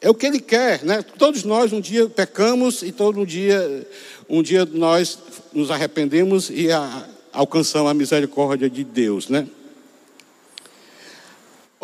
É 0.00 0.10
o 0.10 0.14
que 0.14 0.26
Ele 0.26 0.40
quer, 0.40 0.82
né? 0.82 1.00
Todos 1.16 1.44
nós 1.44 1.72
um 1.72 1.80
dia 1.80 2.08
pecamos 2.08 2.82
e 2.82 2.90
todo 2.90 3.24
dia, 3.24 3.86
um 4.28 4.42
dia 4.42 4.66
nós 4.66 5.16
nos 5.52 5.70
arrependemos 5.70 6.50
e 6.50 6.72
a, 6.72 7.06
alcançamos 7.32 7.88
a 7.88 7.94
misericórdia 7.94 8.68
de 8.68 8.82
Deus, 8.82 9.28
né? 9.28 9.46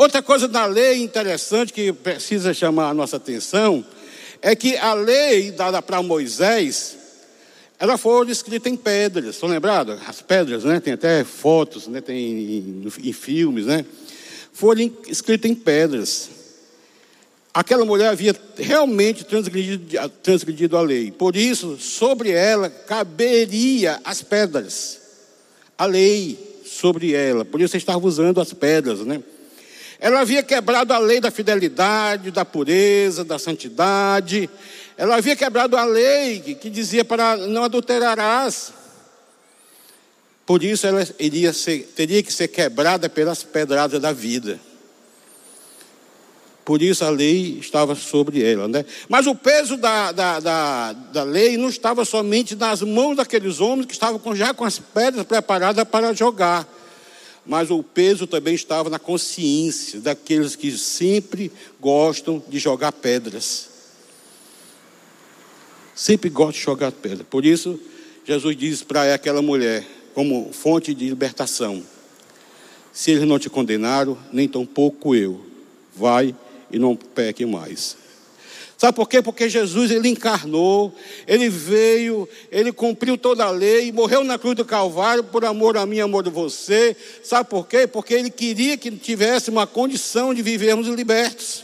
Outra 0.01 0.23
coisa 0.23 0.49
da 0.49 0.65
lei 0.65 1.03
interessante 1.03 1.75
que 1.75 1.93
precisa 1.93 2.55
chamar 2.55 2.89
a 2.89 2.95
nossa 2.95 3.19
atenção 3.19 3.85
é 4.41 4.57
que 4.57 4.75
a 4.79 4.95
lei 4.95 5.51
dada 5.51 5.83
para 5.83 6.03
Moisés, 6.03 6.97
ela 7.79 7.99
foi 7.99 8.31
escrita 8.31 8.71
em 8.71 8.77
pedras, 8.77 9.35
estão 9.35 9.47
lembrados? 9.47 10.01
As 10.09 10.23
pedras, 10.23 10.65
né? 10.65 10.81
Tem 10.81 10.95
até 10.95 11.23
fotos, 11.23 11.87
né? 11.87 12.01
Tem 12.01 12.17
em, 12.17 12.89
em 13.03 13.13
filmes, 13.13 13.67
né? 13.67 13.85
Foram 14.55 14.91
escritas 15.07 15.51
em 15.51 15.55
pedras. 15.55 16.31
Aquela 17.53 17.85
mulher 17.85 18.09
havia 18.09 18.35
realmente 18.57 19.23
transgredido, 19.23 19.85
transgredido 20.23 20.79
a 20.79 20.81
lei. 20.81 21.11
Por 21.11 21.37
isso, 21.37 21.77
sobre 21.79 22.31
ela 22.31 22.71
caberia 22.71 24.01
as 24.03 24.23
pedras. 24.23 24.99
A 25.77 25.85
lei 25.85 26.39
sobre 26.65 27.13
ela. 27.13 27.45
Por 27.45 27.61
isso, 27.61 27.77
estava 27.77 28.07
usando 28.07 28.41
as 28.41 28.55
pedras, 28.55 29.01
né? 29.01 29.23
Ela 30.01 30.21
havia 30.21 30.43
quebrado 30.43 30.95
a 30.95 30.99
lei 30.99 31.21
da 31.21 31.31
fidelidade, 31.31 32.31
da 32.31 32.43
pureza, 32.43 33.23
da 33.23 33.39
santidade. 33.39 34.49
Ela 34.97 35.17
havia 35.17 35.37
quebrado 35.37 35.77
a 35.77 35.85
lei 35.85 36.41
que 36.41 36.71
dizia 36.71 37.05
para 37.05 37.37
não 37.37 37.65
adulterarás. 37.65 38.73
Por 40.47 40.65
isso 40.65 40.87
ela 40.87 41.07
iria 41.19 41.53
ser, 41.53 41.93
teria 41.95 42.23
que 42.23 42.33
ser 42.33 42.49
quebrada 42.49 43.09
pelas 43.11 43.43
pedradas 43.43 44.01
da 44.01 44.11
vida. 44.11 44.59
Por 46.65 46.81
isso 46.81 47.05
a 47.05 47.11
lei 47.11 47.59
estava 47.59 47.95
sobre 47.95 48.43
ela. 48.43 48.67
Né? 48.69 48.85
Mas 49.09 49.27
o 49.27 49.35
peso 49.35 49.77
da, 49.77 50.13
da, 50.13 50.41
da, 50.41 50.93
da 50.93 51.23
lei 51.25 51.57
não 51.57 51.69
estava 51.69 52.05
somente 52.05 52.57
nas 52.57 52.81
mãos 52.81 53.17
daqueles 53.17 53.61
homens 53.61 53.87
que 53.87 53.93
estavam 53.93 54.35
já 54.35 54.55
com 54.55 54.65
as 54.65 54.79
pedras 54.79 55.27
preparadas 55.27 55.85
para 55.85 56.15
jogar. 56.15 56.67
Mas 57.51 57.69
o 57.69 57.83
peso 57.83 58.29
também 58.29 58.55
estava 58.55 58.89
na 58.89 58.99
consciência 59.01 60.01
daqueles 60.01 60.55
que 60.55 60.71
sempre 60.79 61.51
gostam 61.81 62.41
de 62.49 62.61
jogar 62.61 62.93
pedras. 62.93 63.69
Sempre 65.93 66.31
gostam 66.31 66.53
de 66.53 66.61
jogar 66.61 66.93
pedras. 66.93 67.27
Por 67.29 67.45
isso, 67.45 67.77
Jesus 68.25 68.57
diz 68.57 68.85
para 68.85 69.13
aquela 69.13 69.43
mulher, 69.43 69.85
como 70.15 70.53
fonte 70.53 70.95
de 70.95 71.09
libertação: 71.09 71.83
Se 72.93 73.11
eles 73.11 73.27
não 73.27 73.37
te 73.37 73.51
condenaram, 73.51 74.17
nem 74.33 74.47
tampouco 74.47 75.13
eu. 75.13 75.45
Vai 75.93 76.33
e 76.71 76.79
não 76.79 76.95
peque 76.95 77.45
mais. 77.45 77.97
Sabe 78.81 78.97
por 78.97 79.07
quê? 79.07 79.21
Porque 79.21 79.47
Jesus 79.47 79.90
ele 79.90 80.09
encarnou, 80.09 80.95
ele 81.27 81.51
veio, 81.51 82.27
ele 82.51 82.73
cumpriu 82.73 83.19
toda 83.19 83.45
a 83.45 83.51
lei, 83.51 83.93
morreu 83.93 84.25
na 84.25 84.38
cruz 84.38 84.57
do 84.57 84.64
Calvário 84.64 85.23
por 85.23 85.45
amor 85.45 85.77
a 85.77 85.85
mim, 85.85 86.01
amor 86.01 86.25
de 86.25 86.31
você. 86.31 86.97
Sabe 87.23 87.51
por 87.51 87.69
quê? 87.69 87.87
Porque 87.87 88.14
ele 88.14 88.31
queria 88.31 88.79
que 88.79 88.90
tivesse 88.90 89.51
uma 89.51 89.66
condição 89.66 90.33
de 90.33 90.40
vivermos 90.40 90.87
libertos. 90.87 91.62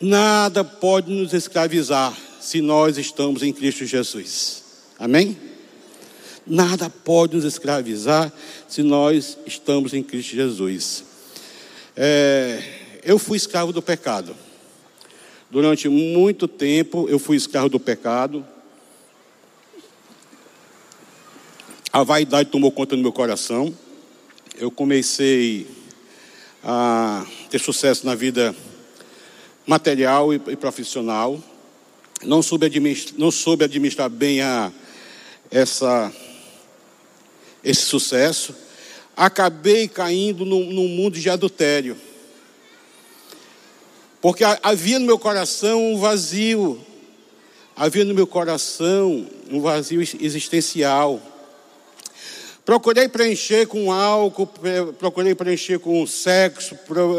Nada 0.00 0.64
pode 0.64 1.08
nos 1.08 1.32
escravizar 1.32 2.12
se 2.40 2.60
nós 2.60 2.98
estamos 2.98 3.44
em 3.44 3.52
Cristo 3.52 3.86
Jesus. 3.86 4.64
Amém? 4.98 5.38
Nada 6.44 6.90
pode 6.90 7.36
nos 7.36 7.44
escravizar 7.44 8.32
se 8.68 8.82
nós 8.82 9.38
estamos 9.46 9.94
em 9.94 10.02
Cristo 10.02 10.34
Jesus. 10.34 11.04
É, 11.96 12.60
eu 13.04 13.20
fui 13.20 13.36
escravo 13.36 13.72
do 13.72 13.80
pecado. 13.80 14.34
Durante 15.54 15.88
muito 15.88 16.48
tempo 16.48 17.06
eu 17.08 17.16
fui 17.16 17.36
escravo 17.36 17.68
do 17.68 17.78
pecado. 17.78 18.44
A 21.92 22.02
vaidade 22.02 22.50
tomou 22.50 22.72
conta 22.72 22.96
do 22.96 23.02
meu 23.02 23.12
coração. 23.12 23.72
Eu 24.58 24.68
comecei 24.68 25.64
a 26.60 27.24
ter 27.48 27.60
sucesso 27.60 28.04
na 28.04 28.16
vida 28.16 28.52
material 29.64 30.34
e, 30.34 30.40
profissional. 30.56 31.40
Não 32.24 32.42
soube 32.42 32.66
administrar, 32.66 33.14
não 33.16 33.30
soube 33.30 33.62
administrar 33.62 34.10
bem 34.10 34.40
a, 34.40 34.72
essa, 35.52 36.12
esse 37.62 37.82
sucesso 37.82 38.52
acabei 39.16 39.86
caindo 39.86 40.44
num, 40.44 40.64
num 40.72 40.88
mundo 40.88 41.16
de 41.16 41.30
adultério. 41.30 41.96
Porque 44.24 44.42
havia 44.62 44.98
no 44.98 45.04
meu 45.04 45.18
coração 45.18 45.92
um 45.92 45.98
vazio, 45.98 46.80
havia 47.76 48.06
no 48.06 48.14
meu 48.14 48.26
coração 48.26 49.26
um 49.50 49.60
vazio 49.60 50.00
existencial. 50.00 51.20
Procurei 52.64 53.06
preencher 53.06 53.66
com 53.66 53.92
álcool, 53.92 54.48
procurei 54.98 55.34
preencher 55.34 55.78
com 55.78 56.06
sexo, 56.06 56.74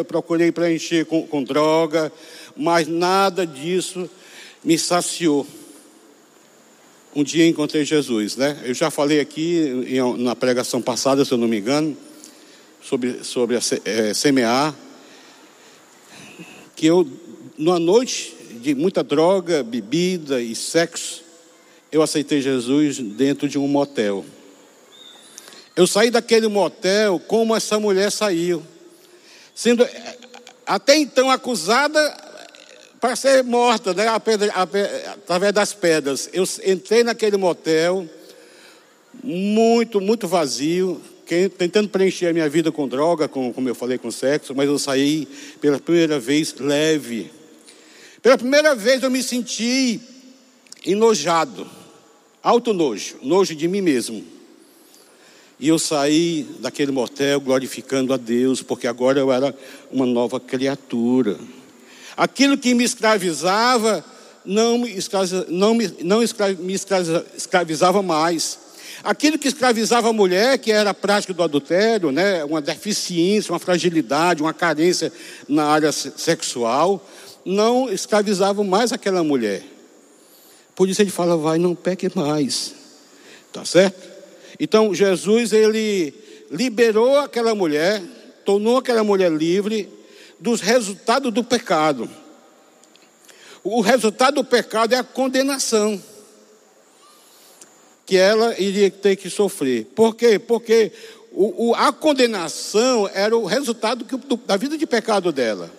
procurei 0.08 0.52
preencher 0.52 1.06
com, 1.06 1.28
com 1.28 1.44
droga, 1.44 2.12
mas 2.58 2.88
nada 2.88 3.46
disso 3.46 4.10
me 4.64 4.76
saciou 4.76 5.46
um 7.16 7.24
dia 7.24 7.46
encontrei 7.46 7.86
Jesus, 7.86 8.36
né? 8.36 8.64
Eu 8.66 8.74
já 8.74 8.90
falei 8.90 9.20
aqui 9.20 9.94
na 10.18 10.36
pregação 10.36 10.82
passada, 10.82 11.24
se 11.24 11.32
eu 11.32 11.38
não 11.38 11.48
me 11.48 11.60
engano, 11.60 11.96
sobre, 12.82 13.24
sobre 13.24 13.58
a, 13.58 13.60
é, 13.86 14.12
semear, 14.12 14.76
que 16.76 16.86
eu, 16.86 17.08
numa 17.58 17.80
noite 17.80 18.36
de 18.62 18.76
muita 18.76 19.04
droga, 19.04 19.64
bebida 19.64 20.42
e 20.42 20.56
sexo, 20.56 21.24
eu 21.92 22.02
aceitei 22.02 22.42
Jesus 22.42 23.00
dentro 23.00 23.48
de 23.48 23.58
um 23.58 23.68
motel. 23.68 24.26
Eu 25.76 25.88
saí 25.88 26.10
daquele 26.10 26.48
motel 26.48 27.20
como 27.28 27.56
essa 27.56 27.80
mulher 27.80 28.12
saiu, 28.12 28.64
sendo 29.54 29.84
é, 29.84 30.18
até 30.66 30.98
então 30.98 31.30
acusada 31.30 32.00
para 33.00 33.16
ser 33.16 33.44
morta, 33.44 33.94
né, 33.94 34.08
através 34.08 35.54
das 35.54 35.74
pedras. 35.74 36.30
Eu 36.34 36.44
entrei 36.66 37.04
naquele 37.04 37.38
motel, 37.38 38.10
muito, 39.24 40.02
muito 40.02 40.28
vazio, 40.28 41.02
tentando 41.58 41.90
preencher 41.90 42.28
a 42.28 42.34
minha 42.34 42.48
vida 42.48 42.72
com 42.72 42.88
droga, 42.88 43.28
com, 43.28 43.52
como 43.52 43.68
eu 43.68 43.76
falei, 43.76 43.98
com 43.98 44.12
sexo, 44.12 44.54
mas 44.54 44.68
eu 44.68 44.78
saí 44.78 45.28
pela 45.60 45.80
primeira 45.80 46.20
vez 46.20 46.56
leve. 46.60 47.32
Pela 48.22 48.38
primeira 48.38 48.76
vez 48.76 49.04
eu 49.04 49.10
me 49.10 49.22
senti 49.24 50.00
enojado, 50.86 51.68
alto 52.42 52.74
nojo, 52.74 53.18
nojo 53.22 53.56
de 53.56 53.68
mim 53.68 53.82
mesmo. 53.82 54.24
E 55.60 55.68
eu 55.68 55.80
saí 55.80 56.48
daquele 56.60 56.92
motel 56.92 57.40
glorificando 57.40 58.14
a 58.14 58.18
Deus, 58.18 58.62
porque 58.62 58.88
agora 58.88 59.20
eu 59.20 59.32
era 59.32 59.56
uma 59.92 60.06
nova 60.06 60.40
criatura. 60.40 61.40
Aquilo 62.16 62.58
que 62.58 62.74
me 62.74 62.84
escravizava 62.84 64.04
não 64.46 64.78
me, 64.78 64.96
não 65.48 65.74
me, 65.74 65.96
não 66.04 66.20
me 66.60 66.74
escravizava 67.36 68.02
mais. 68.02 68.65
Aquilo 69.06 69.38
que 69.38 69.48
escravizava 69.48 70.10
a 70.10 70.14
mulher, 70.14 70.58
que 70.58 70.72
era 70.72 70.90
a 70.90 70.94
prática 70.94 71.32
do 71.32 71.44
adultério, 71.44 72.12
né, 72.12 72.44
uma 72.44 72.60
deficiência, 72.60 73.54
uma 73.54 73.60
fragilidade, 73.60 74.42
uma 74.42 74.52
carência 74.52 75.14
na 75.48 75.64
área 75.66 75.92
sexual, 75.92 77.08
não 77.46 77.88
escravizava 77.88 78.64
mais 78.64 78.92
aquela 78.92 79.24
mulher. 79.24 79.64
Por 80.76 80.90
isso 80.90 81.04
ele 81.04 81.12
fala, 81.12 81.38
vai, 81.38 81.60
não 81.60 81.76
peque 81.76 82.10
mais. 82.16 82.74
Tá 83.54 83.64
certo? 83.64 84.10
Então 84.60 84.92
Jesus 84.92 85.54
ele 85.54 86.12
liberou 86.50 87.20
aquela 87.20 87.54
mulher, 87.54 88.02
tornou 88.44 88.78
aquela 88.78 89.04
mulher 89.04 89.32
livre 89.32 89.88
dos 90.40 90.62
resultados 90.62 91.32
do 91.32 91.44
pecado. 91.44 92.10
O 93.64 93.82
resultado 93.82 94.36
do 94.38 94.44
pecado 94.44 94.96
é 94.96 94.98
a 94.98 95.04
condenação 95.04 96.02
que 98.06 98.18
ela 98.18 98.60
iria 98.60 98.90
ter 98.92 99.16
que 99.16 99.30
sofrer. 99.30 99.86
Por 99.96 100.16
quê? 100.16 100.38
Porque 100.38 100.92
o, 101.32 101.70
o, 101.70 101.76
a 101.76 101.92
condenação 101.92 103.10
era 103.14 103.36
o 103.36 103.46
resultado 103.46 104.06
que, 104.06 104.16
do, 104.16 104.38
da 104.38 104.56
vida 104.58 104.78
de 104.78 104.86
pecado 104.86 105.32
dela. 105.32 105.72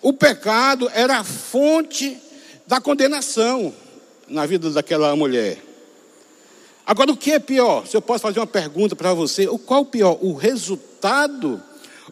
O 0.00 0.12
pecado 0.12 0.90
era 0.94 1.18
a 1.18 1.24
fonte 1.24 2.18
da 2.66 2.80
condenação 2.80 3.72
na 4.28 4.46
vida 4.46 4.70
daquela 4.70 5.14
mulher. 5.14 5.58
Agora, 6.86 7.12
o 7.12 7.16
que 7.16 7.32
é 7.32 7.38
pior? 7.38 7.86
Se 7.86 7.96
eu 7.96 8.02
posso 8.02 8.22
fazer 8.22 8.40
uma 8.40 8.46
pergunta 8.46 8.94
para 8.94 9.14
você, 9.14 9.48
o 9.48 9.58
qual 9.58 9.84
pior? 9.84 10.18
O 10.20 10.34
resultado 10.34 11.62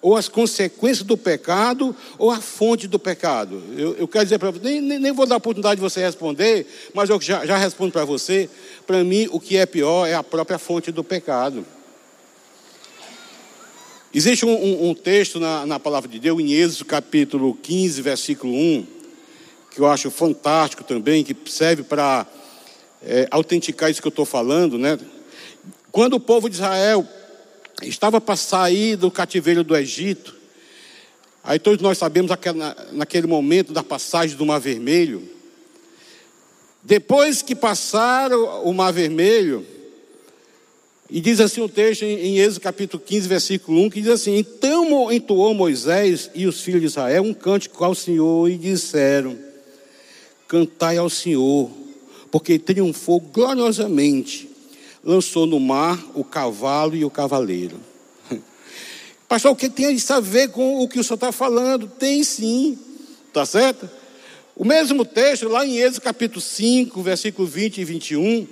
ou 0.03 0.17
as 0.17 0.29
consequências 0.29 1.07
do 1.07 1.17
pecado 1.17 1.95
ou 2.19 2.33
a 2.33 2.41
fonte 2.41 2.89
do 2.89 2.99
pecado? 2.99 3.63
Eu, 3.79 3.95
eu 3.95 4.09
quero 4.09 4.25
dizer 4.25 4.39
para 4.39 4.51
você, 4.51 4.81
nem, 4.81 4.99
nem, 4.99 5.13
vou 5.13 5.25
dar 5.25 5.37
a 5.37 5.39
oportunidade 5.39 5.77
de 5.77 5.81
você 5.81 6.01
responder, 6.01 6.67
mas 6.93 7.09
eu 7.09 7.21
já, 7.21 7.47
já 7.47 7.57
respondo 7.57 7.93
para 7.93 8.05
você. 8.05 8.51
Para 8.85 9.05
mim, 9.05 9.29
o 9.31 9.39
que 9.39 9.57
é 9.57 9.65
pior 9.65 10.07
é 10.07 10.15
a 10.15 10.25
própria 10.25 10.59
fonte 10.59 10.91
do 10.91 11.05
pecado. 11.05 11.65
Existe 14.13 14.45
um, 14.45 14.53
um, 14.53 14.91
um 14.91 14.95
texto 14.95 15.39
na, 15.39 15.65
na, 15.65 15.81
palavra 15.81 16.11
de 16.11 16.19
Deus, 16.19 16.39
em 16.39 16.53
Êxodo 16.53 16.85
capítulo 16.85 17.55
15, 17.55 18.03
versículo 18.03 18.53
1, 18.53 18.87
que 19.71 19.81
eu 19.81 19.87
acho 19.87 20.11
fantástico 20.11 20.85
também, 20.85 21.25
que 21.25 21.35
serve 21.49 21.85
para 21.85 22.27
é, 23.03 23.27
autenticar 23.31 23.91
isso 23.91 24.03
que 24.03 24.09
eu 24.09 24.11
estou 24.11 24.27
falando, 24.27 24.77
né? 24.77 24.99
Quando 25.91 26.15
o 26.15 26.21
povo 26.21 26.51
de 26.51 26.57
Israel 26.57 27.07
estava 27.85 28.21
para 28.21 28.37
sair 28.37 28.97
do 28.97 29.11
cativeiro 29.11 29.65
do 29.65 29.77
Egito, 29.77 30.35
aí 31.43 31.59
todos 31.59 31.83
nós 31.83 31.99
sabemos 31.99 32.31
naquele 32.93 33.27
momento 33.27 33.73
da 33.73 33.83
passagem 33.83 34.37
do 34.37 34.47
Mar 34.47 34.59
Vermelho, 34.59 35.29
depois 36.83 37.43
que 37.43 37.55
passaram 37.55 38.65
o 38.65 38.73
Mar 38.73 38.93
Vermelho, 38.93 39.65
e 41.15 41.21
diz 41.21 41.41
assim 41.41 41.61
o 41.61 41.65
um 41.65 41.69
texto 41.69 42.05
em 42.05 42.39
Êxodo 42.39 42.63
capítulo 42.63 43.03
15, 43.05 43.29
versículo 43.29 43.83
1, 43.83 43.91
que 43.91 44.01
diz 44.01 44.11
assim: 44.11 44.39
Então 44.39 45.13
entoou 45.13 45.53
Moisés 45.53 46.31
e 46.35 46.47
os 46.47 46.63
filhos 46.63 46.81
de 46.81 46.87
Israel 46.87 47.23
um 47.23 47.35
cântico 47.35 47.85
ao 47.85 47.95
Senhor 47.95 48.49
e 48.49 48.57
disseram: 48.57 49.39
Cantai 50.49 50.97
ao 50.97 51.11
Senhor, 51.11 51.71
porque 52.31 52.59
triunfou 52.59 53.21
gloriosamente, 53.21 54.49
lançou 55.05 55.47
no 55.47 55.59
mar 55.59 55.99
o 56.15 56.23
cavalo 56.23 56.95
e 56.95 57.05
o 57.05 57.11
cavaleiro. 57.11 57.77
Pastor, 59.29 59.53
o 59.53 59.57
que 59.57 59.69
tem 59.69 59.93
isso 59.93 60.13
a 60.13 60.21
ver 60.21 60.51
com 60.51 60.81
o 60.81 60.89
que 60.89 61.01
o 61.01 61.05
senhor 61.05 61.15
está 61.15 61.33
falando? 61.33 61.87
Tem 61.87 62.23
sim, 62.23 62.79
tá 63.33 63.45
certo? 63.47 63.89
O 64.55 64.65
mesmo 64.65 65.05
texto, 65.05 65.49
lá 65.49 65.67
em 65.67 65.79
Êxodo 65.79 66.03
capítulo 66.03 66.41
5, 66.41 67.03
versículo 67.03 67.49
20 67.49 67.79
e 67.79 67.85
21, 67.85 68.47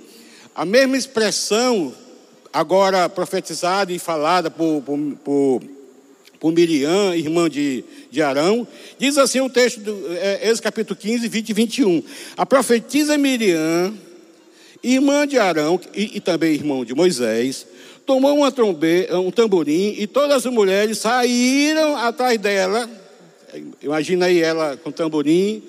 a 0.55 0.65
mesma 0.65 0.97
expressão 0.97 1.93
agora 2.51 3.07
profetizada 3.07 3.93
e 3.93 3.99
falada 3.99 4.49
por, 4.49 4.81
por, 4.81 4.99
por, 5.23 5.61
por 6.39 6.51
Miriam, 6.51 7.15
irmã 7.15 7.47
de, 7.47 7.85
de 8.09 8.21
Arão, 8.21 8.67
diz 8.97 9.17
assim 9.17 9.39
o 9.39 9.49
texto 9.49 9.79
do 9.79 10.17
é, 10.17 10.49
Êxodo 10.49 10.63
capítulo 10.63 10.99
15, 10.99 11.27
20 11.27 11.49
e 11.49 11.53
21. 11.53 12.03
A 12.35 12.45
profetisa 12.45 13.17
Miriam, 13.17 13.93
irmã 14.83 15.27
de 15.27 15.37
Arão 15.37 15.79
e, 15.93 16.17
e 16.17 16.19
também 16.19 16.53
irmão 16.53 16.83
de 16.83 16.93
Moisés, 16.93 17.65
tomou 18.05 18.35
uma 18.35 18.51
trombe, 18.51 19.07
um 19.11 19.31
tamborim 19.31 19.95
e 19.97 20.07
todas 20.07 20.45
as 20.45 20.51
mulheres 20.51 20.97
saíram 20.97 21.95
atrás 21.95 22.39
dela. 22.39 22.89
Imagina 23.81 24.25
aí 24.25 24.39
ela 24.39 24.77
com 24.77 24.91
tamborim, 24.91 25.61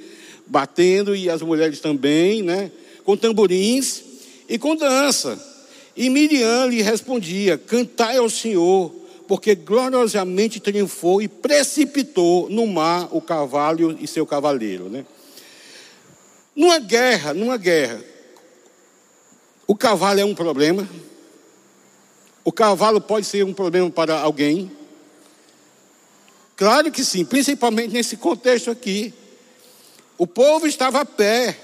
batendo, 0.46 1.14
e 1.14 1.28
as 1.28 1.42
mulheres 1.42 1.80
também, 1.80 2.42
né? 2.42 2.70
Com 3.04 3.16
tamborins 3.16 4.02
e 4.48 4.58
com 4.58 4.76
dança. 4.76 5.38
E 5.96 6.08
Miriam 6.08 6.66
lhe 6.66 6.82
respondia: 6.82 7.58
Cantai 7.58 8.18
ao 8.18 8.30
Senhor, 8.30 8.94
porque 9.26 9.54
gloriosamente 9.54 10.60
triunfou 10.60 11.20
e 11.20 11.28
precipitou 11.28 12.48
no 12.48 12.66
mar 12.66 13.08
o 13.10 13.20
cavalo 13.20 13.96
e 14.00 14.06
seu 14.06 14.26
cavaleiro. 14.26 14.88
Né? 14.88 15.04
Numa 16.54 16.78
guerra, 16.78 17.34
numa 17.34 17.56
guerra, 17.56 18.11
o 19.66 19.74
cavalo 19.74 20.20
é 20.20 20.24
um 20.24 20.34
problema. 20.34 20.88
O 22.44 22.52
cavalo 22.52 23.00
pode 23.00 23.26
ser 23.26 23.44
um 23.44 23.54
problema 23.54 23.90
para 23.90 24.18
alguém. 24.18 24.70
Claro 26.56 26.90
que 26.90 27.04
sim, 27.04 27.24
principalmente 27.24 27.92
nesse 27.92 28.16
contexto 28.16 28.70
aqui. 28.70 29.14
O 30.18 30.26
povo 30.26 30.66
estava 30.66 31.00
a 31.00 31.04
pé, 31.04 31.56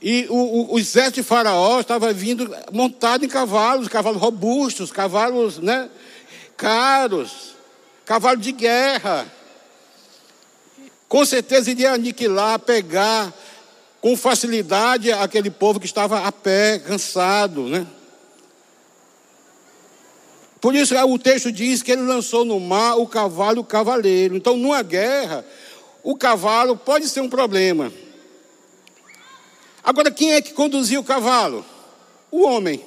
e 0.00 0.26
o, 0.28 0.34
o, 0.34 0.74
o, 0.74 0.78
exército 0.78 1.16
de 1.16 1.22
Faraó 1.24 1.80
estava 1.80 2.12
vindo 2.12 2.54
montado 2.72 3.24
em 3.24 3.28
cavalos, 3.28 3.88
cavalos 3.88 4.20
robustos, 4.20 4.92
cavalos 4.92 5.58
né, 5.58 5.90
caros, 6.56 7.54
cavalos 8.04 8.42
de 8.42 8.52
guerra. 8.52 9.26
Com 11.08 11.24
certeza 11.24 11.70
iria 11.70 11.92
aniquilar, 11.92 12.60
pegar 12.60 13.34
com 14.00 14.16
facilidade 14.16 15.10
aquele 15.12 15.50
povo 15.50 15.80
que 15.80 15.86
estava 15.86 16.26
a 16.26 16.32
pé, 16.32 16.78
cansado, 16.78 17.68
né? 17.68 17.86
Por 20.60 20.74
isso 20.74 20.94
o 20.96 21.18
texto 21.18 21.52
diz 21.52 21.82
que 21.82 21.92
ele 21.92 22.02
lançou 22.02 22.44
no 22.44 22.58
mar 22.58 22.96
o 22.96 23.06
cavalo 23.06 23.62
cavaleiro. 23.62 24.36
Então, 24.36 24.56
numa 24.56 24.82
guerra, 24.82 25.44
o 26.02 26.16
cavalo 26.16 26.76
pode 26.76 27.08
ser 27.08 27.20
um 27.20 27.28
problema. 27.28 27.92
Agora, 29.82 30.10
quem 30.10 30.32
é 30.32 30.42
que 30.42 30.52
conduzia 30.52 30.98
o 30.98 31.04
cavalo? 31.04 31.64
O 32.30 32.42
homem. 32.42 32.84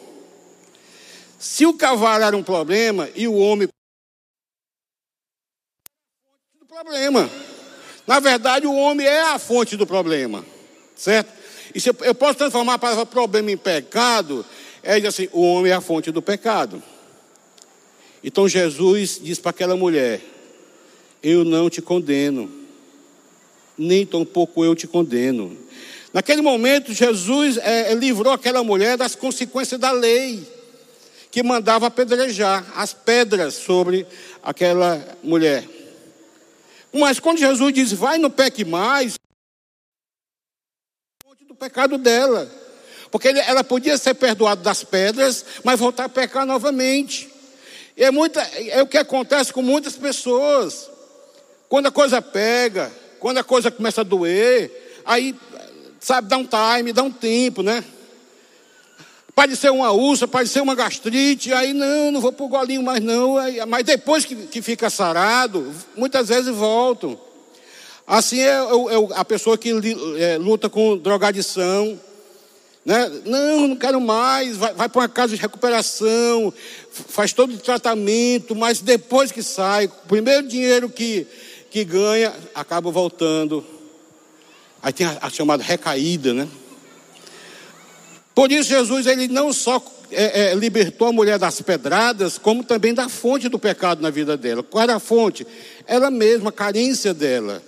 Se 1.39 1.65
o 1.65 1.73
cavalo 1.73 2.23
era 2.23 2.35
um 2.35 2.43
problema 2.43 3.09
e 3.15 3.27
o 3.27 3.35
homem. 3.35 3.67
problema. 6.67 7.29
Na 8.05 8.19
verdade, 8.19 8.67
o 8.67 8.75
homem 8.75 9.07
é 9.07 9.21
a 9.21 9.39
fonte 9.39 9.77
do 9.77 9.87
problema. 9.87 10.45
Certo? 11.01 11.33
E 11.73 11.81
se 11.81 11.89
eu, 11.89 12.13
posso 12.13 12.35
transformar 12.35 12.75
a 12.75 12.77
palavra 12.77 13.07
problema 13.07 13.49
em 13.49 13.57
pecado, 13.57 14.45
é 14.83 14.97
dizer 14.97 15.07
assim: 15.07 15.27
o 15.33 15.41
homem 15.41 15.71
é 15.71 15.75
a 15.75 15.81
fonte 15.81 16.11
do 16.11 16.21
pecado. 16.21 16.81
Então 18.23 18.47
Jesus 18.47 19.19
diz 19.19 19.39
para 19.39 19.49
aquela 19.49 19.75
mulher: 19.75 20.21
Eu 21.23 21.43
não 21.43 21.71
te 21.71 21.81
condeno, 21.81 22.51
nem 23.75 24.05
tampouco 24.05 24.63
eu 24.63 24.75
te 24.75 24.85
condeno. 24.85 25.57
Naquele 26.13 26.43
momento, 26.43 26.93
Jesus 26.93 27.57
é, 27.57 27.95
livrou 27.95 28.31
aquela 28.31 28.63
mulher 28.63 28.95
das 28.95 29.15
consequências 29.15 29.79
da 29.79 29.89
lei, 29.89 30.47
que 31.31 31.41
mandava 31.41 31.87
apedrejar 31.87 32.63
as 32.75 32.93
pedras 32.93 33.55
sobre 33.55 34.05
aquela 34.43 35.17
mulher. 35.23 35.67
Mas 36.93 37.19
quando 37.19 37.39
Jesus 37.39 37.73
diz, 37.73 37.91
vai 37.91 38.19
no 38.19 38.29
peque 38.29 38.63
mais, 38.63 39.17
pecado 41.61 41.99
dela. 41.99 42.49
Porque 43.11 43.27
ela 43.27 43.63
podia 43.63 43.95
ser 43.97 44.15
perdoada 44.15 44.63
das 44.63 44.83
pedras, 44.83 45.45
mas 45.63 45.79
voltar 45.79 46.05
a 46.05 46.09
pecar 46.09 46.43
novamente. 46.43 47.29
E 47.95 48.03
é, 48.03 48.09
muita, 48.09 48.41
é 48.41 48.81
o 48.81 48.87
que 48.87 48.97
acontece 48.97 49.53
com 49.53 49.61
muitas 49.61 49.95
pessoas. 49.95 50.89
Quando 51.69 51.85
a 51.85 51.91
coisa 51.91 52.19
pega, 52.19 52.91
quando 53.19 53.37
a 53.37 53.43
coisa 53.43 53.69
começa 53.69 54.01
a 54.01 54.03
doer, 54.03 54.71
aí 55.05 55.35
sabe, 55.99 56.27
dá 56.27 56.37
um 56.37 56.47
time, 56.47 56.91
dá 56.91 57.03
um 57.03 57.11
tempo, 57.11 57.61
né? 57.61 57.83
Pode 59.35 59.55
ser 59.55 59.69
uma 59.71 59.91
úlcera, 59.91 60.27
pode 60.27 60.49
ser 60.49 60.61
uma 60.61 60.73
gastrite, 60.73 61.53
aí 61.53 61.73
não, 61.73 62.11
não 62.11 62.21
vou 62.21 62.31
pro 62.31 62.47
golinho 62.47 62.81
mais 62.81 63.03
não. 63.03 63.37
Aí, 63.37 63.63
mas 63.67 63.83
depois 63.83 64.25
que, 64.25 64.35
que 64.35 64.61
fica 64.61 64.89
sarado, 64.89 65.71
muitas 65.95 66.29
vezes 66.29 66.53
voltam. 66.53 67.19
Assim 68.13 68.39
é, 68.39 68.49
é, 68.49 68.55
é 68.55 69.07
a 69.15 69.23
pessoa 69.23 69.57
que 69.57 69.71
é, 70.19 70.37
luta 70.37 70.69
com 70.69 70.97
drogadição. 70.97 71.99
Né? 72.85 73.09
Não, 73.25 73.67
não 73.69 73.75
quero 73.75 74.01
mais, 74.01 74.57
vai, 74.57 74.73
vai 74.73 74.89
para 74.89 75.01
uma 75.01 75.09
casa 75.09 75.35
de 75.35 75.41
recuperação, 75.41 76.53
faz 76.89 77.31
todo 77.31 77.53
o 77.53 77.57
tratamento, 77.57 78.55
mas 78.55 78.81
depois 78.81 79.31
que 79.31 79.41
sai, 79.41 79.85
o 79.85 80.07
primeiro 80.07 80.47
dinheiro 80.47 80.89
que, 80.89 81.25
que 81.69 81.83
ganha, 81.83 82.33
acaba 82.55 82.89
voltando 82.91 83.63
Aí 84.81 84.91
tem 84.91 85.05
a, 85.05 85.17
a 85.21 85.29
chamada 85.29 85.63
recaída, 85.63 86.33
né? 86.33 86.47
Por 88.33 88.51
isso 88.51 88.69
Jesus 88.69 89.05
ele 89.05 89.27
não 89.27 89.53
só 89.53 89.83
é, 90.09 90.51
é, 90.51 90.55
libertou 90.55 91.07
a 91.07 91.13
mulher 91.13 91.37
das 91.37 91.61
pedradas, 91.61 92.37
como 92.37 92.63
também 92.63 92.93
da 92.93 93.07
fonte 93.07 93.47
do 93.47 93.59
pecado 93.59 94.01
na 94.01 94.09
vida 94.09 94.35
dela. 94.35 94.63
Qual 94.63 94.81
era 94.81 94.95
a 94.95 94.99
fonte? 94.99 95.45
Ela 95.85 96.09
mesma, 96.09 96.49
a 96.49 96.53
carência 96.53 97.13
dela, 97.13 97.61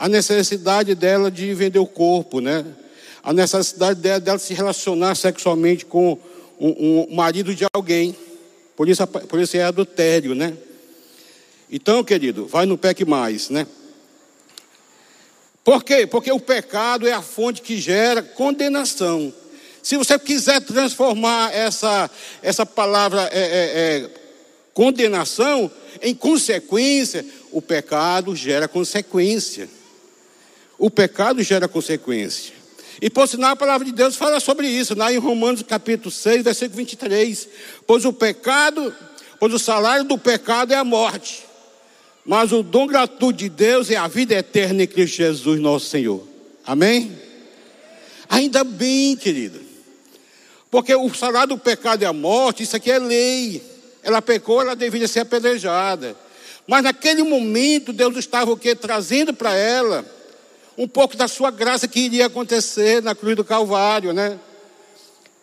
a 0.00 0.08
necessidade 0.08 0.94
dela 0.94 1.30
de 1.30 1.52
vender 1.52 1.78
o 1.78 1.86
corpo, 1.86 2.40
né? 2.40 2.64
a 3.22 3.34
necessidade 3.34 4.00
dela, 4.00 4.18
dela 4.18 4.38
se 4.38 4.54
relacionar 4.54 5.14
sexualmente 5.14 5.84
com 5.84 6.18
um, 6.58 7.06
um, 7.10 7.14
marido 7.14 7.54
de 7.54 7.66
alguém. 7.70 8.16
Por 8.74 8.88
isso, 8.88 9.06
por 9.06 9.38
isso 9.38 9.58
é 9.58 9.62
adultério, 9.62 10.34
né? 10.34 10.56
Então, 11.70 12.02
querido, 12.02 12.46
vai 12.46 12.64
no 12.64 12.78
peque 12.78 13.04
mais, 13.04 13.50
né? 13.50 13.66
Por 15.62 15.84
quê? 15.84 16.06
Porque 16.06 16.32
o 16.32 16.40
pecado 16.40 17.06
é 17.06 17.12
a 17.12 17.20
fonte 17.20 17.60
que 17.60 17.78
gera 17.78 18.22
condenação. 18.22 19.30
Se 19.82 19.98
você 19.98 20.18
quiser 20.18 20.62
transformar 20.62 21.54
essa, 21.54 22.10
essa 22.42 22.64
palavra 22.64 23.28
é, 23.32 23.38
é, 23.38 23.42
é, 23.42 24.10
condenação 24.72 25.70
em 26.00 26.14
consequência, 26.14 27.22
o 27.52 27.60
pecado 27.60 28.34
gera 28.34 28.66
consequência. 28.66 29.68
O 30.80 30.90
pecado 30.90 31.42
gera 31.42 31.68
consequência. 31.68 32.54
E 33.02 33.10
por 33.10 33.28
sinal, 33.28 33.50
a 33.50 33.56
palavra 33.56 33.84
de 33.84 33.92
Deus 33.92 34.16
fala 34.16 34.40
sobre 34.40 34.66
isso, 34.66 34.94
lá 34.94 35.12
em 35.12 35.18
Romanos 35.18 35.62
capítulo 35.62 36.10
6, 36.10 36.42
versículo 36.42 36.78
23. 36.78 37.48
Pois 37.86 38.06
o 38.06 38.14
pecado, 38.14 38.94
pois 39.38 39.52
o 39.52 39.58
salário 39.58 40.04
do 40.04 40.16
pecado 40.16 40.72
é 40.72 40.76
a 40.76 40.82
morte. 40.82 41.44
Mas 42.24 42.50
o 42.50 42.62
dom 42.62 42.86
gratuito 42.86 43.40
de 43.40 43.50
Deus 43.50 43.90
é 43.90 43.96
a 43.96 44.08
vida 44.08 44.34
eterna 44.34 44.82
em 44.82 44.86
Cristo 44.86 45.16
Jesus, 45.18 45.60
nosso 45.60 45.84
Senhor. 45.84 46.26
Amém? 46.66 47.12
Ainda 48.26 48.64
bem, 48.64 49.14
querido. 49.16 49.60
Porque 50.70 50.94
o 50.94 51.12
salário 51.12 51.56
do 51.56 51.58
pecado 51.58 52.02
é 52.04 52.06
a 52.06 52.12
morte, 52.14 52.62
isso 52.62 52.74
aqui 52.74 52.90
é 52.90 52.98
lei. 52.98 53.62
Ela 54.02 54.22
pecou, 54.22 54.62
ela 54.62 54.74
deveria 54.74 55.08
ser 55.08 55.20
apedrejada. 55.20 56.16
Mas 56.66 56.82
naquele 56.84 57.22
momento, 57.22 57.92
Deus 57.92 58.16
estava 58.16 58.50
o 58.50 58.56
quê? 58.56 58.74
Trazendo 58.74 59.34
para 59.34 59.54
ela 59.54 60.19
um 60.80 60.88
pouco 60.88 61.14
da 61.14 61.28
sua 61.28 61.50
graça 61.50 61.86
que 61.86 62.00
iria 62.00 62.24
acontecer 62.24 63.02
na 63.02 63.14
cruz 63.14 63.36
do 63.36 63.44
Calvário, 63.44 64.14
né? 64.14 64.40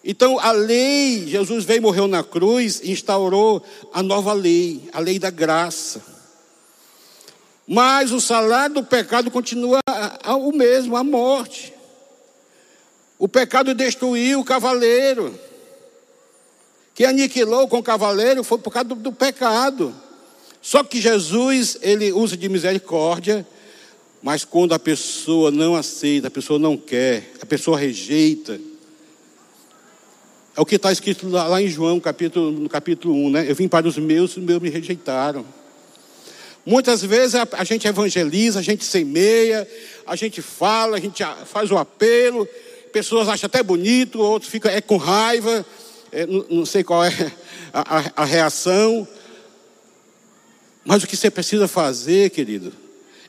Então, 0.04 0.40
a 0.40 0.52
lei, 0.52 1.28
Jesus 1.28 1.64
veio 1.64 1.80
morreu 1.84 2.08
na 2.08 2.24
cruz 2.24 2.82
instaurou 2.84 3.62
a 3.94 4.02
nova 4.02 4.34
lei, 4.34 4.90
a 4.92 5.00
lei 5.00 5.20
da 5.20 5.30
graça. 5.30 6.02
Mas 7.68 8.12
o 8.12 8.20
salário 8.20 8.76
do 8.76 8.84
pecado 8.84 9.30
continua 9.30 9.80
o 10.26 10.52
mesmo, 10.52 10.98
a 10.98 11.04
morte. 11.04 11.72
O 13.20 13.28
pecado 13.28 13.76
destruiu 13.76 14.40
o 14.40 14.46
cavaleiro. 14.46 15.40
Que 16.96 17.06
aniquilou 17.06 17.68
com 17.68 17.78
o 17.78 17.84
cavaleiro 17.84 18.44
foi 18.44 18.58
por 18.58 18.72
causa 18.72 18.90
do, 18.90 18.96
do 18.96 19.12
pecado. 19.12 19.94
Só 20.64 20.84
que 20.84 21.00
Jesus, 21.00 21.78
ele 21.84 22.12
usa 22.12 22.36
de 22.36 22.50
misericórdia, 22.50 23.46
mas 24.22 24.44
quando 24.44 24.74
a 24.74 24.80
pessoa 24.80 25.52
não 25.52 25.76
aceita, 25.76 26.28
a 26.28 26.32
pessoa 26.32 26.58
não 26.58 26.76
quer, 26.76 27.34
a 27.40 27.46
pessoa 27.46 27.78
rejeita. 27.78 28.60
É 30.56 30.62
o 30.62 30.66
que 30.66 30.76
está 30.76 30.92
escrito 30.92 31.30
lá, 31.30 31.62
em 31.62 31.68
João, 31.68 32.00
capítulo, 32.00 32.52
no 32.52 32.68
capítulo 32.68 33.14
1, 33.14 33.30
né? 33.30 33.46
Eu 33.48 33.56
vim 33.56 33.68
para 33.68 33.88
os 33.88 33.98
meus, 33.98 34.36
os 34.36 34.44
meus 34.44 34.60
me 34.60 34.70
rejeitaram. 34.70 35.46
Muitas 36.66 37.02
vezes 37.02 37.36
a, 37.36 37.48
a 37.54 37.64
gente 37.64 37.88
evangeliza, 37.88 38.60
a 38.60 38.62
gente 38.64 38.84
semeia, 38.84 39.68
a 40.06 40.16
gente 40.16 40.42
fala, 40.42 40.98
a 40.98 41.00
gente 41.00 41.24
faz 41.46 41.72
o 41.72 41.78
apelo, 41.78 42.48
pessoas 42.92 43.30
acham 43.30 43.46
até 43.46 43.62
bonito, 43.62 44.20
outros 44.20 44.52
ficam 44.52 44.72
é, 44.72 44.82
com 44.82 44.98
raiva, 44.98 45.66
é, 46.12 46.26
não, 46.26 46.46
não, 46.50 46.66
sei 46.66 46.84
qual 46.84 47.06
é 47.06 47.12
a, 47.72 48.00
a, 48.00 48.12
a 48.24 48.26
reação. 48.26 49.08
Mas 50.84 51.04
o 51.04 51.08
que 51.08 51.16
você 51.16 51.30
precisa 51.30 51.68
fazer, 51.68 52.32
querido, 52.32 52.74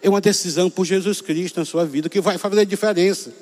é 0.02 0.08
uma 0.08 0.20
decisão 0.20 0.70
por 0.70 0.84
Jesus 0.84 1.20
Cristo 1.20 1.60
na 1.60 1.64
sua 1.64 1.84
vida, 1.84 2.08
que 2.08 2.20
vai 2.20 2.38
fazer 2.38 2.64
diferença. 2.66 3.32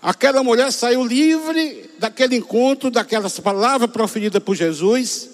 Aquela 0.00 0.42
mulher 0.42 0.70
saiu 0.70 1.04
livre 1.04 1.90
daquele 1.98 2.36
encontro, 2.36 2.90
daquelas 2.90 3.38
palavras 3.40 3.90
proferidas 3.90 4.42
por 4.42 4.54
Jesus, 4.54 5.30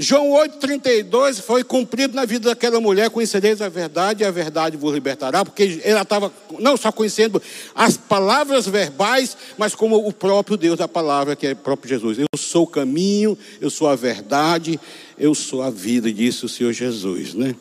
João 0.00 0.30
8,32 0.30 1.40
foi 1.42 1.64
cumprido 1.64 2.14
na 2.14 2.24
vida 2.24 2.50
daquela 2.50 2.80
mulher, 2.80 3.10
conhecereis 3.10 3.60
a 3.60 3.68
verdade 3.68 4.22
e 4.22 4.26
a 4.26 4.30
verdade 4.30 4.76
vos 4.76 4.94
libertará, 4.94 5.44
porque 5.44 5.80
ela 5.82 6.02
estava 6.02 6.32
não 6.60 6.76
só 6.76 6.92
conhecendo 6.92 7.42
as 7.74 7.96
palavras 7.96 8.68
verbais, 8.68 9.36
mas 9.58 9.74
como 9.74 9.96
o 9.96 10.12
próprio 10.12 10.56
Deus 10.56 10.78
da 10.78 10.86
palavra, 10.86 11.34
que 11.34 11.48
é 11.48 11.52
o 11.52 11.56
próprio 11.56 11.88
Jesus. 11.88 12.16
Eu 12.16 12.26
sou 12.38 12.62
o 12.62 12.68
caminho, 12.68 13.36
eu 13.60 13.70
sou 13.70 13.88
a 13.88 13.96
verdade, 13.96 14.78
eu 15.18 15.34
sou 15.34 15.62
a 15.62 15.70
vida, 15.70 16.12
disse 16.12 16.46
o 16.46 16.48
Senhor 16.48 16.72
Jesus, 16.72 17.34
né? 17.34 17.56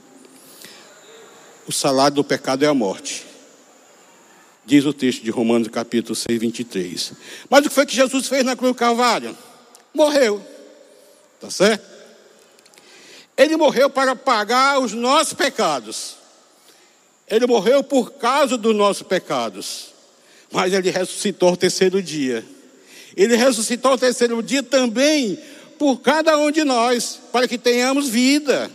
O 1.67 1.71
salário 1.71 2.15
do 2.15 2.23
pecado 2.23 2.63
é 2.63 2.67
a 2.67 2.73
morte. 2.73 3.25
Diz 4.65 4.85
o 4.85 4.93
texto 4.93 5.21
de 5.21 5.29
Romanos 5.29 5.67
capítulo 5.67 6.15
6, 6.15 6.39
23. 6.39 7.13
Mas 7.49 7.65
o 7.65 7.69
que 7.69 7.75
foi 7.75 7.85
que 7.85 7.95
Jesus 7.95 8.27
fez 8.27 8.43
na 8.43 8.55
cruz 8.55 8.71
do 8.71 8.77
Calvário? 8.77 9.37
Morreu. 9.93 10.41
Tá 11.41 11.49
certo? 11.49 11.85
Ele 13.35 13.55
morreu 13.57 13.89
para 13.89 14.15
pagar 14.15 14.79
os 14.79 14.93
nossos 14.93 15.33
pecados. 15.33 16.15
Ele 17.29 17.45
morreu 17.45 17.83
por 17.83 18.13
causa 18.13 18.57
dos 18.57 18.75
nossos 18.75 19.03
pecados. 19.03 19.93
Mas 20.51 20.71
ele 20.73 20.89
ressuscitou 20.89 21.49
ao 21.49 21.57
terceiro 21.57 22.01
dia. 22.01 22.45
Ele 23.15 23.35
ressuscitou 23.35 23.91
ao 23.91 23.97
terceiro 23.97 24.41
dia 24.41 24.63
também 24.63 25.37
por 25.77 25.97
cada 25.99 26.37
um 26.37 26.49
de 26.49 26.63
nós, 26.63 27.19
para 27.31 27.47
que 27.47 27.57
tenhamos 27.57 28.07
vida. 28.07 28.71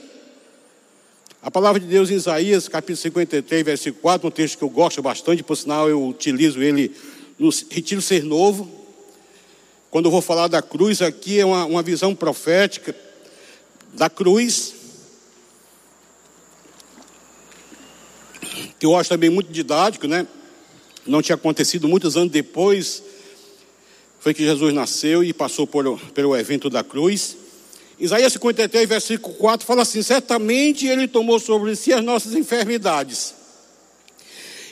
A 1.44 1.50
palavra 1.50 1.80
de 1.80 1.88
Deus 1.88 2.08
em 2.08 2.14
Isaías, 2.14 2.68
capítulo 2.68 2.98
53, 2.98 3.64
versículo 3.64 4.00
4, 4.00 4.28
um 4.28 4.30
texto 4.30 4.58
que 4.58 4.62
eu 4.62 4.70
gosto 4.70 5.02
bastante, 5.02 5.42
por 5.42 5.56
sinal 5.56 5.88
eu 5.88 6.06
utilizo 6.06 6.62
ele 6.62 6.94
no 7.36 7.50
Retiro 7.68 8.00
Ser 8.00 8.22
Novo. 8.22 8.70
Quando 9.90 10.04
eu 10.04 10.12
vou 10.12 10.22
falar 10.22 10.46
da 10.46 10.62
cruz 10.62 11.02
aqui, 11.02 11.40
é 11.40 11.44
uma, 11.44 11.64
uma 11.64 11.82
visão 11.82 12.14
profética 12.14 12.94
da 13.92 14.08
cruz, 14.08 14.72
que 18.78 18.86
eu 18.86 18.94
acho 18.94 19.10
também 19.10 19.28
muito 19.28 19.50
didático, 19.50 20.06
né? 20.06 20.28
Não 21.04 21.20
tinha 21.20 21.34
acontecido 21.34 21.88
muitos 21.88 22.16
anos 22.16 22.30
depois, 22.30 23.02
foi 24.20 24.32
que 24.32 24.44
Jesus 24.44 24.72
nasceu 24.72 25.24
e 25.24 25.32
passou 25.32 25.66
por, 25.66 25.98
pelo 26.12 26.36
evento 26.36 26.70
da 26.70 26.84
cruz. 26.84 27.41
Isaías 27.98 28.32
53, 28.32 28.88
versículo 28.88 29.34
4 29.36 29.66
fala 29.66 29.82
assim: 29.82 30.02
Certamente 30.02 30.86
Ele 30.86 31.06
tomou 31.06 31.38
sobre 31.38 31.76
si 31.76 31.92
as 31.92 32.02
nossas 32.02 32.34
enfermidades, 32.34 33.34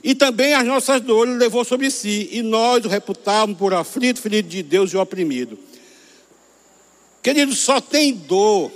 e 0.03 0.15
também 0.15 0.55
as 0.55 0.67
nossas 0.67 1.01
dores 1.01 1.37
levou 1.37 1.65
sobre 1.65 1.91
si, 1.91 2.29
e 2.33 2.43
nós 2.43 2.85
o 2.85 2.89
reputávamos 2.89 3.59
por 3.59 3.75
aflito, 3.75 4.21
ferido 4.21 4.49
de 4.49 4.63
Deus 4.63 4.93
e 4.93 4.97
oprimido. 4.97 5.59
Querido, 7.23 7.55
só 7.55 7.81
tem 7.81 8.15
dor 8.15 8.73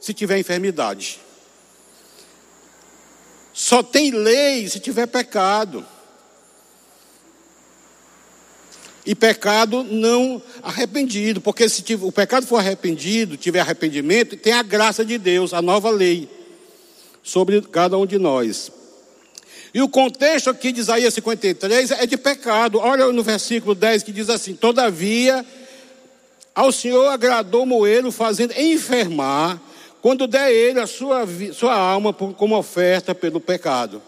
se 0.00 0.12
tiver 0.12 0.38
enfermidade. 0.38 1.18
Só 3.52 3.82
tem 3.82 4.10
lei 4.10 4.68
se 4.68 4.78
tiver 4.78 5.06
pecado. 5.06 5.84
E 9.08 9.14
pecado 9.14 9.82
não 9.82 10.42
arrependido, 10.62 11.40
porque 11.40 11.66
se 11.66 11.82
o 11.94 12.12
pecado 12.12 12.46
for 12.46 12.58
arrependido, 12.58 13.38
tiver 13.38 13.60
arrependimento, 13.60 14.36
tem 14.36 14.52
a 14.52 14.62
graça 14.62 15.02
de 15.02 15.16
Deus, 15.16 15.54
a 15.54 15.62
nova 15.62 15.88
lei 15.88 16.28
sobre 17.22 17.62
cada 17.62 17.96
um 17.96 18.04
de 18.04 18.18
nós. 18.18 18.70
E 19.72 19.80
o 19.80 19.88
contexto 19.88 20.50
aqui 20.50 20.70
de 20.70 20.80
Isaías 20.80 21.14
53 21.14 21.92
é 21.92 22.04
de 22.04 22.18
pecado. 22.18 22.78
Olha 22.80 23.10
no 23.10 23.22
versículo 23.22 23.74
10 23.74 24.02
que 24.02 24.12
diz 24.12 24.28
assim: 24.28 24.54
Todavia, 24.54 25.42
ao 26.54 26.70
Senhor 26.70 27.08
agradou 27.08 27.64
Moelo, 27.64 28.12
fazendo 28.12 28.52
enfermar 28.58 29.58
quando 30.02 30.26
der 30.26 30.52
ele 30.52 30.80
a 30.80 30.86
sua, 30.86 31.26
sua 31.54 31.74
alma 31.74 32.12
como 32.12 32.58
oferta 32.58 33.14
pelo 33.14 33.40
pecado. 33.40 34.02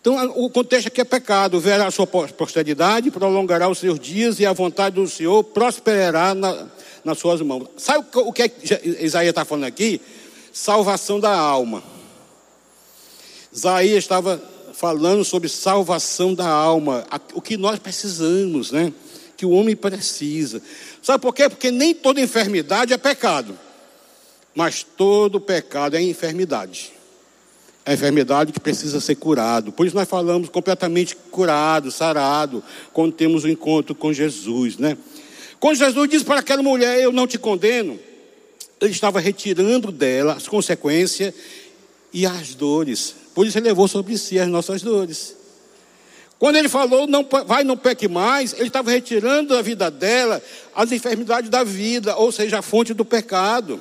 Então, 0.00 0.32
o 0.36 0.48
contexto 0.48 0.88
aqui 0.88 1.00
é 1.00 1.04
pecado: 1.04 1.60
verá 1.60 1.86
a 1.86 1.90
sua 1.90 2.06
posteridade, 2.06 3.10
prolongará 3.10 3.68
os 3.68 3.78
seus 3.78 3.98
dias, 3.98 4.38
e 4.40 4.46
a 4.46 4.52
vontade 4.52 4.96
do 4.96 5.08
Senhor 5.08 5.42
prosperará 5.42 6.34
na, 6.34 6.66
nas 7.04 7.18
suas 7.18 7.40
mãos. 7.40 7.68
Sabe 7.76 8.06
o 8.14 8.32
que 8.32 8.42
é 8.42 8.52
Isaías 9.00 9.30
está 9.30 9.44
falando 9.44 9.64
aqui? 9.64 10.00
Salvação 10.52 11.18
da 11.18 11.36
alma. 11.36 11.82
Isaías 13.52 13.98
estava 13.98 14.40
falando 14.72 15.24
sobre 15.24 15.48
salvação 15.48 16.34
da 16.34 16.48
alma, 16.48 17.04
o 17.34 17.42
que 17.42 17.56
nós 17.56 17.80
precisamos, 17.80 18.70
né? 18.70 18.92
Que 19.36 19.44
o 19.44 19.50
homem 19.50 19.74
precisa. 19.74 20.62
Sabe 21.02 21.20
por 21.20 21.34
quê? 21.34 21.48
Porque 21.48 21.70
nem 21.70 21.94
toda 21.94 22.20
enfermidade 22.20 22.92
é 22.92 22.96
pecado. 22.96 23.58
Mas 24.54 24.84
todo 24.84 25.40
pecado 25.40 25.96
é 25.96 26.02
enfermidade. 26.02 26.92
É 27.88 27.94
enfermidade 27.94 28.52
que 28.52 28.60
precisa 28.60 29.00
ser 29.00 29.14
curado. 29.14 29.72
Por 29.72 29.86
isso 29.86 29.96
nós 29.96 30.06
falamos 30.06 30.50
completamente 30.50 31.16
curado, 31.30 31.90
sarado, 31.90 32.62
quando 32.92 33.14
temos 33.14 33.44
o 33.44 33.46
um 33.46 33.50
encontro 33.50 33.94
com 33.94 34.12
Jesus, 34.12 34.76
né? 34.76 34.94
Quando 35.58 35.78
Jesus 35.78 36.10
diz 36.10 36.22
para 36.22 36.40
aquela 36.40 36.62
mulher, 36.62 37.00
eu 37.00 37.10
não 37.10 37.26
te 37.26 37.38
condeno, 37.38 37.98
ele 38.78 38.92
estava 38.92 39.20
retirando 39.20 39.90
dela 39.90 40.34
as 40.34 40.46
consequências 40.46 41.32
e 42.12 42.26
as 42.26 42.54
dores. 42.54 43.14
Por 43.34 43.46
isso 43.46 43.56
ele 43.56 43.68
levou 43.68 43.88
sobre 43.88 44.18
si 44.18 44.38
as 44.38 44.48
nossas 44.48 44.82
dores. 44.82 45.34
Quando 46.38 46.56
ele 46.56 46.68
falou, 46.68 47.06
não, 47.06 47.26
vai, 47.46 47.64
não 47.64 47.74
peque 47.74 48.06
mais, 48.06 48.52
ele 48.52 48.66
estava 48.66 48.90
retirando 48.90 49.54
da 49.54 49.62
vida 49.62 49.90
dela 49.90 50.42
as 50.74 50.92
enfermidades 50.92 51.48
da 51.48 51.64
vida, 51.64 52.14
ou 52.18 52.30
seja, 52.32 52.58
a 52.58 52.62
fonte 52.62 52.92
do 52.92 53.06
pecado. 53.06 53.80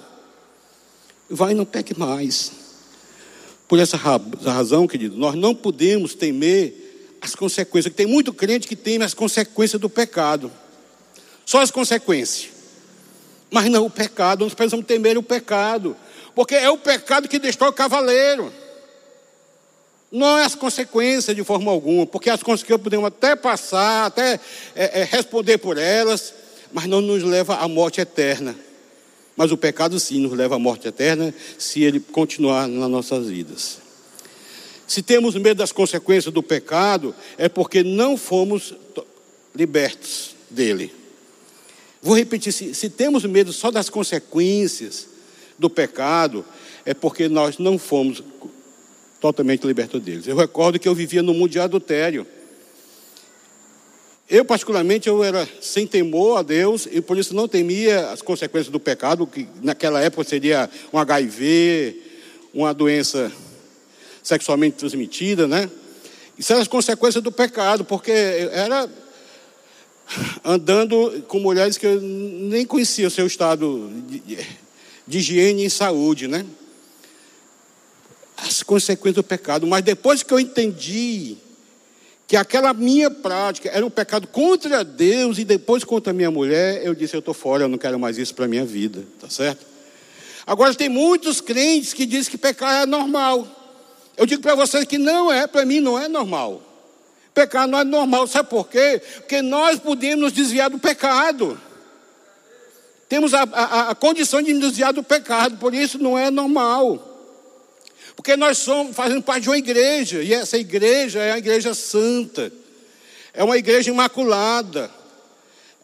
Vai, 1.30 1.54
não 1.54 1.66
peque 1.66 1.94
mais. 2.00 2.67
Por 3.68 3.80
essa 3.80 3.98
razão, 3.98 4.88
querido, 4.88 5.18
nós 5.18 5.36
não 5.36 5.54
podemos 5.54 6.14
temer 6.14 7.18
as 7.22 7.36
consequências. 7.36 7.94
Tem 7.94 8.06
muito 8.06 8.32
crente 8.32 8.68
que 8.68 8.76
teme 8.76 9.04
as 9.04 9.14
consequências 9.14 9.80
do 9.80 9.90
pecado. 9.90 10.52
Só 11.46 11.62
as 11.62 11.72
consequências. 11.72 12.50
Mas 13.52 13.70
não 13.70 13.86
o 13.86 13.90
pecado, 13.90 14.44
nós 14.44 14.54
precisamos 14.54 14.86
temer 14.86 15.18
o 15.18 15.24
pecado. 15.24 15.96
Porque 16.34 16.56
é 16.56 16.70
o 16.70 16.78
pecado 16.78 17.28
que 17.28 17.40
destrói 17.40 17.70
o 17.70 17.74
cavaleiro. 17.74 18.54
Não 20.10 20.38
é 20.38 20.46
as 20.46 20.56
consequências 20.56 21.36
de 21.36 21.44
forma 21.44 21.70
alguma, 21.70 22.06
porque 22.06 22.30
as 22.30 22.42
consequências 22.42 22.82
podemos 22.82 23.08
até 23.08 23.36
passar, 23.36 24.06
até 24.06 24.40
é, 24.74 25.02
é, 25.02 25.04
responder 25.04 25.58
por 25.58 25.78
elas, 25.78 26.34
mas 26.72 26.86
não 26.86 27.02
nos 27.02 27.24
leva 27.24 27.56
à 27.56 27.68
morte 27.68 28.00
eterna. 28.00 28.56
Mas 29.38 29.52
o 29.52 29.58
pecado 29.58 30.00
sim 30.00 30.20
nos 30.20 30.34
leva 30.34 30.56
à 30.56 30.60
morte 30.60 30.88
eterna 30.88 31.34
se 31.60 31.84
ele 31.84 32.00
continuar 32.00 32.68
nas 32.68 32.90
nossas 32.90 33.28
vidas. 33.28 33.78
Se 34.88 35.04
temos 35.04 35.36
medo 35.36 35.60
das 35.60 35.72
consequências 35.72 36.34
do 36.34 36.42
pecado, 36.42 37.14
é 37.38 37.48
porque 37.48 37.84
não 37.84 38.18
fomos 38.18 38.74
libertos 39.54 40.36
dele. 40.50 40.92
Vou 42.02 42.16
repetir: 42.16 42.52
se, 42.52 42.74
se 42.74 42.90
temos 42.90 43.24
medo 43.26 43.54
só 43.54 43.70
das 43.70 43.90
consequências 43.90 45.08
do 45.60 45.70
pecado, 45.70 46.44
é 46.84 46.94
porque 46.94 47.28
nós 47.30 47.60
não 47.60 47.78
fomos 47.78 48.24
totalmente 49.20 49.68
libertos 49.68 50.02
deles. 50.02 50.28
Eu 50.28 50.38
recordo 50.38 50.80
que 50.80 50.88
eu 50.88 50.96
vivia 50.96 51.22
no 51.22 51.34
mundo 51.34 51.52
de 51.52 51.60
adultério. 51.60 52.26
Eu, 54.30 54.44
particularmente, 54.44 55.08
eu 55.08 55.24
era 55.24 55.48
sem 55.62 55.88
temor 55.88 56.40
a 56.40 56.42
Deus 56.42 56.86
e 56.92 57.00
por 57.00 57.18
isso 57.18 57.34
não 57.34 57.48
temia 57.48 58.10
as 58.10 58.22
consequências 58.22 58.70
do 58.70 58.80
pecado, 58.80 59.26
que 59.26 59.48
naquela 59.62 60.02
época 60.02 60.26
seria 60.26 60.70
um 60.92 60.98
HIV, 60.98 62.02
uma 62.54 62.74
doença 62.74 63.32
sexualmente 64.22 64.76
transmitida, 64.76 65.48
né? 65.48 65.70
Isso 66.38 66.52
eram 66.52 66.62
as 66.62 66.68
consequências 66.68 67.24
do 67.24 67.32
pecado, 67.32 67.86
porque 67.86 68.12
era 68.12 68.90
andando 70.44 71.24
com 71.30 71.40
mulheres 71.40 71.78
que 71.78 71.86
eu 71.86 72.02
nem 72.02 72.66
conhecia 72.66 73.08
o 73.08 73.12
seu 73.12 73.26
estado 73.26 73.90
de, 74.08 74.38
de 75.08 75.18
higiene 75.20 75.64
e 75.64 75.70
saúde, 75.70 76.28
né? 76.28 76.46
As 78.36 78.62
consequências 78.62 79.16
do 79.16 79.24
pecado. 79.24 79.66
Mas 79.66 79.86
depois 79.86 80.22
que 80.22 80.34
eu 80.34 80.40
entendi 80.40 81.38
que 82.28 82.36
aquela 82.36 82.74
minha 82.74 83.10
prática 83.10 83.70
era 83.70 83.86
um 83.86 83.90
pecado 83.90 84.28
contra 84.28 84.84
Deus 84.84 85.38
e 85.40 85.46
depois 85.46 85.86
contra 85.86 86.12
a 86.12 86.14
minha 86.14 86.30
mulher, 86.30 86.86
eu 86.86 86.94
disse: 86.94 87.16
eu 87.16 87.20
estou 87.20 87.34
fora, 87.34 87.64
eu 87.64 87.70
não 87.70 87.78
quero 87.78 87.98
mais 87.98 88.18
isso 88.18 88.36
para 88.36 88.44
a 88.44 88.48
minha 88.50 88.66
vida, 88.66 89.02
tá 89.20 89.30
certo? 89.30 89.66
Agora, 90.46 90.74
tem 90.76 90.90
muitos 90.90 91.40
crentes 91.40 91.94
que 91.94 92.06
dizem 92.06 92.32
que 92.32 92.38
pecar 92.38 92.84
é 92.84 92.86
normal. 92.86 93.48
Eu 94.18 94.26
digo 94.26 94.42
para 94.42 94.56
vocês 94.56 94.84
que 94.84 94.98
não 94.98 95.32
é, 95.32 95.48
para 95.48 95.66
mim 95.66 95.80
não 95.80 95.98
é 95.98 96.10
normal. 96.10 96.62
Pecar 97.34 97.68
não 97.68 97.80
é 97.80 97.84
normal, 97.84 98.28
sabe 98.28 98.50
por 98.50 98.68
quê? 98.68 99.02
Porque 99.18 99.42
nós 99.42 99.80
podemos 99.80 100.20
nos 100.20 100.34
desviar 100.34 100.70
do 100.70 100.80
pecado. 100.80 101.60
Temos 103.08 103.34
a, 103.34 103.44
a, 103.44 103.90
a 103.92 103.96
condição 103.96 104.42
de 104.42 104.54
nos 104.54 104.70
desviar 104.70 104.92
do 104.92 105.04
pecado, 105.04 105.58
por 105.58 105.74
isso 105.74 105.98
não 105.98 106.18
é 106.18 106.30
normal. 106.30 107.17
Porque 108.18 108.36
nós 108.36 108.58
somos, 108.58 108.96
fazendo 108.96 109.22
parte 109.22 109.44
de 109.44 109.50
uma 109.50 109.60
igreja, 109.60 110.24
e 110.24 110.34
essa 110.34 110.58
igreja 110.58 111.20
é 111.20 111.34
a 111.34 111.38
igreja 111.38 111.76
santa, 111.76 112.52
é 113.32 113.44
uma 113.44 113.56
igreja 113.56 113.92
imaculada, 113.92 114.90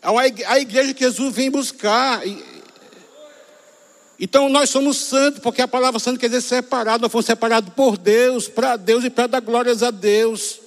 é 0.01 0.09
uma, 0.09 0.23
a 0.23 0.59
igreja 0.59 0.95
que 0.95 1.03
Jesus 1.03 1.33
vem 1.33 1.51
buscar. 1.51 2.23
Então 4.19 4.49
nós 4.49 4.71
somos 4.71 4.97
santos, 4.97 5.41
porque 5.41 5.61
a 5.61 5.67
palavra 5.67 5.99
santo 5.99 6.19
quer 6.19 6.25
dizer 6.27 6.41
separado, 6.41 7.03
nós 7.03 7.11
fomos 7.11 7.27
separados 7.27 7.71
por 7.75 7.97
Deus, 7.97 8.47
para 8.47 8.77
Deus 8.77 9.03
e 9.03 9.11
para 9.11 9.27
dar 9.27 9.39
glórias 9.39 9.83
a 9.83 9.91
Deus. 9.91 10.59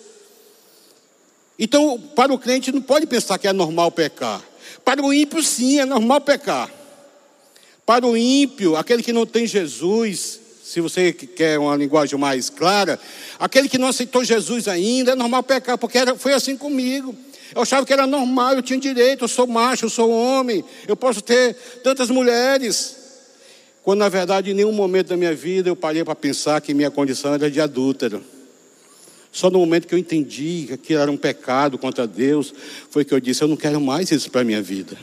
Então, 1.58 2.00
para 2.14 2.32
o 2.32 2.38
crente 2.38 2.70
não 2.70 2.80
pode 2.80 3.08
pensar 3.08 3.38
que 3.38 3.48
é 3.48 3.52
normal 3.52 3.90
pecar. 3.90 4.40
Para 4.84 5.02
o 5.02 5.12
ímpio, 5.12 5.42
sim, 5.42 5.80
é 5.80 5.84
normal 5.84 6.20
pecar. 6.20 6.70
Para 7.84 8.06
o 8.06 8.16
ímpio, 8.16 8.76
aquele 8.76 9.02
que 9.02 9.12
não 9.12 9.26
tem 9.26 9.48
Jesus, 9.48 10.45
se 10.66 10.80
você 10.80 11.12
quer 11.12 11.60
uma 11.60 11.76
linguagem 11.76 12.18
mais 12.18 12.50
clara, 12.50 12.98
aquele 13.38 13.68
que 13.68 13.78
não 13.78 13.86
aceitou 13.86 14.24
Jesus 14.24 14.66
ainda, 14.66 15.12
é 15.12 15.14
normal 15.14 15.44
pecar, 15.44 15.78
porque 15.78 15.96
era, 15.96 16.16
foi 16.16 16.32
assim 16.32 16.56
comigo. 16.56 17.14
Eu 17.54 17.62
achava 17.62 17.86
que 17.86 17.92
era 17.92 18.04
normal, 18.04 18.54
eu 18.54 18.62
tinha 18.62 18.76
direito, 18.76 19.22
eu 19.22 19.28
sou 19.28 19.46
macho, 19.46 19.84
eu 19.84 19.88
sou 19.88 20.10
homem, 20.10 20.64
eu 20.88 20.96
posso 20.96 21.22
ter 21.22 21.54
tantas 21.84 22.10
mulheres. 22.10 22.96
Quando 23.84 24.00
na 24.00 24.08
verdade, 24.08 24.50
em 24.50 24.54
nenhum 24.54 24.72
momento 24.72 25.06
da 25.06 25.16
minha 25.16 25.32
vida 25.32 25.68
eu 25.68 25.76
parei 25.76 26.02
para 26.02 26.16
pensar 26.16 26.60
que 26.60 26.74
minha 26.74 26.90
condição 26.90 27.32
era 27.32 27.48
de 27.48 27.60
adúltero. 27.60 28.20
Só 29.30 29.48
no 29.48 29.60
momento 29.60 29.86
que 29.86 29.94
eu 29.94 29.98
entendi 29.98 30.64
que 30.66 30.72
aquilo 30.72 31.00
era 31.00 31.12
um 31.12 31.16
pecado 31.16 31.78
contra 31.78 32.08
Deus, 32.08 32.52
foi 32.90 33.04
que 33.04 33.14
eu 33.14 33.20
disse: 33.20 33.40
Eu 33.40 33.46
não 33.46 33.56
quero 33.56 33.80
mais 33.80 34.10
isso 34.10 34.32
para 34.32 34.40
a 34.40 34.44
minha 34.44 34.60
vida. 34.60 34.98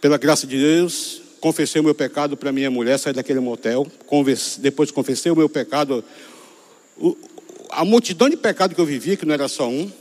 Pela 0.00 0.16
graça 0.16 0.46
de 0.46 0.56
Deus, 0.56 1.23
confessei 1.44 1.78
o 1.78 1.84
meu 1.84 1.94
pecado 1.94 2.38
para 2.38 2.50
minha 2.50 2.70
mulher, 2.70 2.98
saí 2.98 3.12
daquele 3.12 3.38
motel. 3.38 3.86
Depois 4.60 4.90
confessei 4.90 5.30
o 5.30 5.36
meu 5.36 5.46
pecado, 5.46 6.02
a 7.68 7.84
multidão 7.84 8.30
de 8.30 8.36
pecado 8.38 8.74
que 8.74 8.80
eu 8.80 8.86
vivia, 8.86 9.14
que 9.14 9.26
não 9.26 9.34
era 9.34 9.46
só 9.46 9.68
um. 9.68 9.92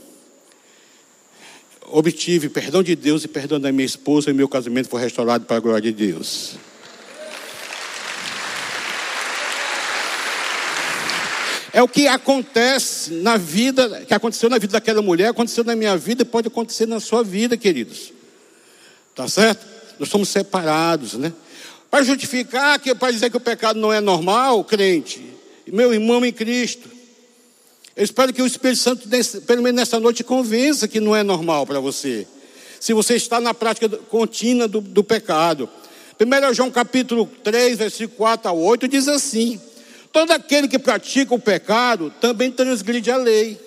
Obtive 1.87 2.47
perdão 2.47 2.81
de 2.81 2.95
Deus 2.95 3.25
e 3.25 3.27
perdão 3.27 3.59
da 3.59 3.73
minha 3.73 3.85
esposa, 3.85 4.29
e 4.29 4.33
meu 4.33 4.47
casamento 4.47 4.87
foi 4.87 5.01
restaurado 5.01 5.43
para 5.43 5.57
a 5.57 5.59
glória 5.59 5.81
de 5.81 5.91
Deus. 5.91 6.55
É 11.73 11.83
o 11.83 11.89
que 11.89 12.07
acontece 12.07 13.15
na 13.15 13.35
vida, 13.35 14.05
que 14.07 14.13
aconteceu 14.13 14.49
na 14.49 14.57
vida 14.57 14.71
daquela 14.71 15.01
mulher, 15.01 15.27
aconteceu 15.27 15.65
na 15.65 15.75
minha 15.75 15.97
vida 15.97 16.21
e 16.21 16.25
pode 16.25 16.47
acontecer 16.47 16.85
na 16.85 17.01
sua 17.01 17.21
vida, 17.21 17.57
queridos. 17.57 18.13
Tá 19.13 19.27
certo? 19.27 19.72
Nós 19.99 20.09
somos 20.09 20.29
separados, 20.29 21.13
né? 21.13 21.33
Para 21.89 22.03
justificar, 22.03 22.79
para 22.79 23.11
dizer 23.11 23.29
que 23.29 23.37
o 23.37 23.39
pecado 23.39 23.79
não 23.79 23.93
é 23.93 24.01
normal, 24.01 24.63
crente, 24.63 25.23
meu 25.67 25.93
irmão 25.93 26.25
em 26.25 26.31
Cristo, 26.31 26.89
eu 27.95 28.03
espero 28.03 28.33
que 28.33 28.41
o 28.41 28.47
Espírito 28.47 28.79
Santo, 28.79 29.07
pelo 29.45 29.61
menos 29.61 29.79
nessa 29.79 29.99
noite, 29.99 30.23
convença 30.23 30.87
que 30.87 30.99
não 30.99 31.15
é 31.15 31.21
normal 31.21 31.65
para 31.67 31.79
você. 31.79 32.27
Se 32.79 32.91
você 32.91 33.15
está 33.15 33.39
na 33.39 33.53
prática 33.53 33.87
contínua 33.87 34.67
do, 34.67 34.81
do 34.81 35.03
pecado. 35.03 35.69
1 36.19 36.53
João 36.53 36.71
capítulo 36.71 37.29
3, 37.43 37.77
versículo 37.77 38.17
4 38.17 38.49
a 38.49 38.51
8, 38.51 38.87
diz 38.87 39.07
assim: 39.07 39.61
Todo 40.11 40.31
aquele 40.31 40.67
que 40.67 40.79
pratica 40.79 41.35
o 41.35 41.39
pecado 41.39 42.11
também 42.19 42.51
transgride 42.51 43.11
a 43.11 43.17
lei. 43.17 43.59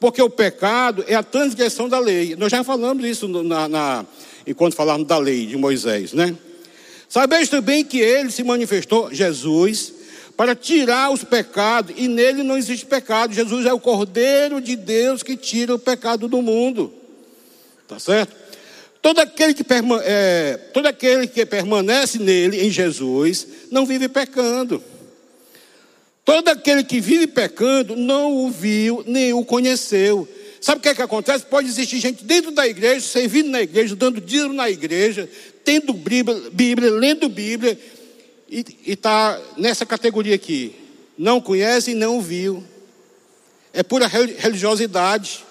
Porque 0.00 0.20
o 0.20 0.30
pecado 0.30 1.04
é 1.06 1.14
a 1.14 1.22
transgressão 1.22 1.88
da 1.88 1.98
lei. 1.98 2.34
Nós 2.34 2.50
já 2.50 2.64
falamos 2.64 3.04
isso 3.04 3.28
na, 3.28 3.68
na, 3.68 4.06
enquanto 4.46 4.74
falamos 4.74 5.06
da 5.06 5.18
lei 5.18 5.46
de 5.46 5.56
Moisés, 5.56 6.12
né? 6.12 6.36
Sabeis 7.08 7.48
também 7.48 7.84
que 7.84 7.98
ele 7.98 8.30
se 8.30 8.44
manifestou, 8.44 9.12
Jesus, 9.12 9.92
para 10.36 10.54
tirar 10.54 11.10
os 11.10 11.24
pecados, 11.24 11.94
e 11.98 12.08
nele 12.08 12.42
não 12.42 12.56
existe 12.56 12.86
pecado. 12.86 13.34
Jesus 13.34 13.66
é 13.66 13.72
o 13.72 13.80
Cordeiro 13.80 14.60
de 14.60 14.76
Deus 14.76 15.22
que 15.22 15.36
tira 15.36 15.74
o 15.74 15.78
pecado 15.78 16.28
do 16.28 16.40
mundo. 16.40 16.92
Tá 17.88 17.98
certo? 17.98 18.34
Todo 19.02 19.18
aquele 19.18 19.54
que, 19.54 19.64
é, 20.04 20.56
todo 20.72 20.86
aquele 20.86 21.26
que 21.26 21.44
permanece 21.44 22.18
nele, 22.18 22.64
em 22.64 22.70
Jesus, 22.70 23.46
não 23.70 23.84
vive 23.84 24.08
pecando. 24.08 24.82
Todo 26.24 26.48
aquele 26.48 26.84
que 26.84 27.00
vive 27.00 27.26
pecando 27.26 27.96
não 27.96 28.32
o 28.32 28.50
viu 28.50 29.02
nem 29.06 29.32
o 29.32 29.44
conheceu. 29.44 30.28
Sabe 30.60 30.78
o 30.78 30.82
que 30.82 30.90
é 30.90 30.94
que 30.94 31.00
acontece? 31.00 31.46
Pode 31.46 31.68
existir 31.68 31.98
gente 32.00 32.22
dentro 32.22 32.50
da 32.50 32.68
igreja, 32.68 33.00
servindo 33.00 33.48
na 33.48 33.62
igreja, 33.62 33.96
dando 33.96 34.20
dízimo 34.20 34.52
na 34.52 34.68
igreja, 34.68 35.28
tendo 35.64 35.94
Bíblia, 35.94 36.50
Bíblia 36.52 36.90
lendo 36.90 37.28
Bíblia, 37.30 37.78
e 38.48 38.64
está 38.86 39.40
nessa 39.56 39.86
categoria 39.86 40.34
aqui. 40.34 40.74
Não 41.16 41.40
conhece 41.40 41.92
e 41.92 41.94
não 41.94 42.20
viu. 42.20 42.62
É 43.72 43.82
pura 43.82 44.06
religiosidade. 44.06 45.44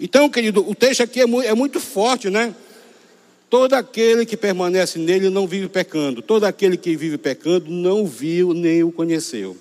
Então, 0.00 0.28
querido, 0.28 0.68
o 0.68 0.74
texto 0.74 1.02
aqui 1.02 1.20
é 1.20 1.26
muito, 1.26 1.48
é 1.48 1.54
muito 1.54 1.80
forte, 1.80 2.28
né? 2.28 2.54
Todo 3.48 3.72
aquele 3.74 4.26
que 4.26 4.36
permanece 4.36 4.98
nele 4.98 5.30
não 5.30 5.46
vive 5.46 5.68
pecando. 5.68 6.20
Todo 6.20 6.44
aquele 6.44 6.76
que 6.76 6.94
vive 6.94 7.16
pecando 7.16 7.70
não 7.70 8.06
viu 8.06 8.52
nem 8.52 8.82
o 8.82 8.92
conheceu. 8.92 9.56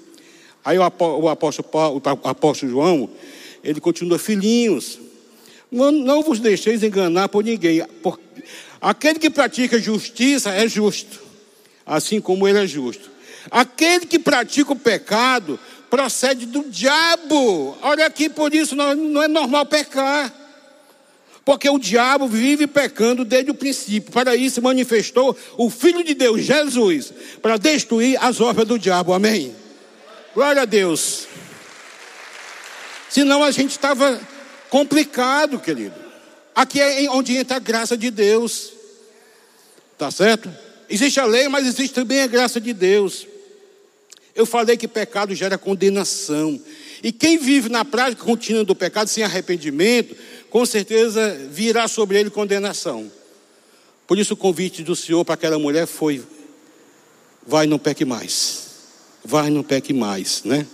Aí 0.68 0.78
o 0.78 0.84
apóstolo, 1.30 1.70
Paulo, 1.70 2.02
o 2.04 2.28
apóstolo 2.28 2.70
João, 2.70 3.10
ele 3.64 3.80
continua, 3.80 4.20
filhinhos, 4.20 5.00
não, 5.72 5.94
não 5.94 6.22
vos 6.22 6.42
deixeis 6.42 6.84
enganar 6.84 7.30
por 7.30 7.42
ninguém. 7.42 7.82
Aquele 8.82 9.18
que 9.18 9.30
pratica 9.30 9.80
justiça 9.80 10.50
é 10.50 10.68
justo, 10.68 11.22
assim 11.86 12.20
como 12.20 12.46
ele 12.46 12.60
é 12.60 12.68
justo. 12.68 13.10
Aquele 13.50 14.06
que 14.06 14.20
pratica 14.20 14.74
o 14.74 14.76
pecado 14.76 15.58
procede 15.90 16.46
do 16.46 16.66
diabo. 16.66 17.78
Olha 17.82 18.06
aqui, 18.06 18.28
por 18.28 18.54
isso 18.54 18.76
não, 18.76 18.94
não 18.94 19.24
é 19.24 19.28
normal 19.30 19.66
pecar. 19.68 20.34
Porque 21.46 21.70
o 21.70 21.80
diabo 21.80 22.28
vive 22.28 22.68
pecando 22.68 23.24
desde 23.24 23.52
o 23.52 23.56
princípio. 23.56 24.12
Para 24.12 24.36
isso 24.36 24.62
manifestou 24.62 25.34
o 25.58 25.70
Filho 25.70 26.04
de 26.04 26.14
Deus, 26.14 26.44
Jesus, 26.44 27.14
para 27.42 27.56
destruir 27.56 28.22
as 28.22 28.42
obras 28.42 28.68
do 28.68 28.78
diabo. 28.78 29.14
Amém? 29.14 29.56
Glória 30.38 30.62
a 30.62 30.66
Deus. 30.66 31.26
Senão 33.10 33.44
a 33.44 33.50
gente 33.50 33.72
estava 33.72 34.22
complicado, 34.70 35.60
querido. 35.60 35.96
Aqui 36.54 36.80
é 36.80 37.10
onde 37.10 37.36
entra 37.36 37.58
a 37.58 37.60
graça 37.60 37.98
de 37.98 38.12
Deus. 38.12 38.72
Tá 39.98 40.12
certo? 40.12 40.48
Existe 40.88 41.20
a 41.20 41.26
lei, 41.26 41.48
mas 41.48 41.66
existe 41.66 41.92
também 41.92 42.22
a 42.22 42.28
graça 42.28 42.62
de 42.62 42.72
Deus. 42.72 43.26
Eu 44.36 44.46
falei 44.46 44.78
que 44.78 44.88
pecado 44.88 45.34
gera 45.34 45.58
condenação. 45.58 46.62
E 47.02 47.12
quem 47.12 47.40
vive 47.40 47.68
na 47.68 47.84
prática 47.84 48.24
contínua 48.24 48.64
do 48.64 48.76
pecado 48.76 49.08
sem 49.08 49.24
arrependimento, 49.24 50.16
com 50.52 50.64
certeza 50.68 51.36
virá 51.50 51.88
sobre 51.88 52.20
ele 52.20 52.30
condenação. 52.30 53.12
Por 54.06 54.20
isso 54.20 54.36
o 54.36 54.38
convite 54.38 54.84
do 54.84 54.96
Senhor 54.96 55.26
para 55.26 55.34
aquela 55.34 55.58
mulher 55.58 55.88
foi: 55.88 56.24
vai, 57.44 57.66
não 57.66 57.80
peque 57.80 58.06
mais. 58.06 58.67
Vai, 59.28 59.50
não 59.50 59.62
peque 59.62 59.92
mais, 59.92 60.42
né? 60.46 60.66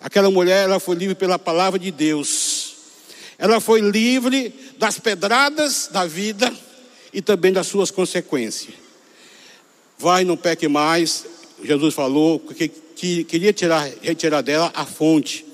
Aquela 0.00 0.30
mulher, 0.30 0.62
ela 0.62 0.78
foi 0.78 0.94
livre 0.94 1.16
pela 1.16 1.40
palavra 1.40 1.76
de 1.76 1.90
Deus. 1.90 2.76
Ela 3.36 3.58
foi 3.58 3.80
livre 3.80 4.54
das 4.78 5.00
pedradas 5.00 5.90
da 5.92 6.06
vida 6.06 6.54
e 7.12 7.20
também 7.20 7.52
das 7.52 7.66
suas 7.66 7.90
consequências. 7.90 8.74
Vai, 9.98 10.22
não 10.22 10.36
peque 10.36 10.68
mais. 10.68 11.26
Jesus 11.64 11.94
falou 11.94 12.38
que, 12.38 12.68
que 12.68 13.24
queria 13.24 13.52
tirar, 13.52 13.90
retirar 14.00 14.40
dela 14.40 14.70
a 14.72 14.86
fonte 14.86 15.44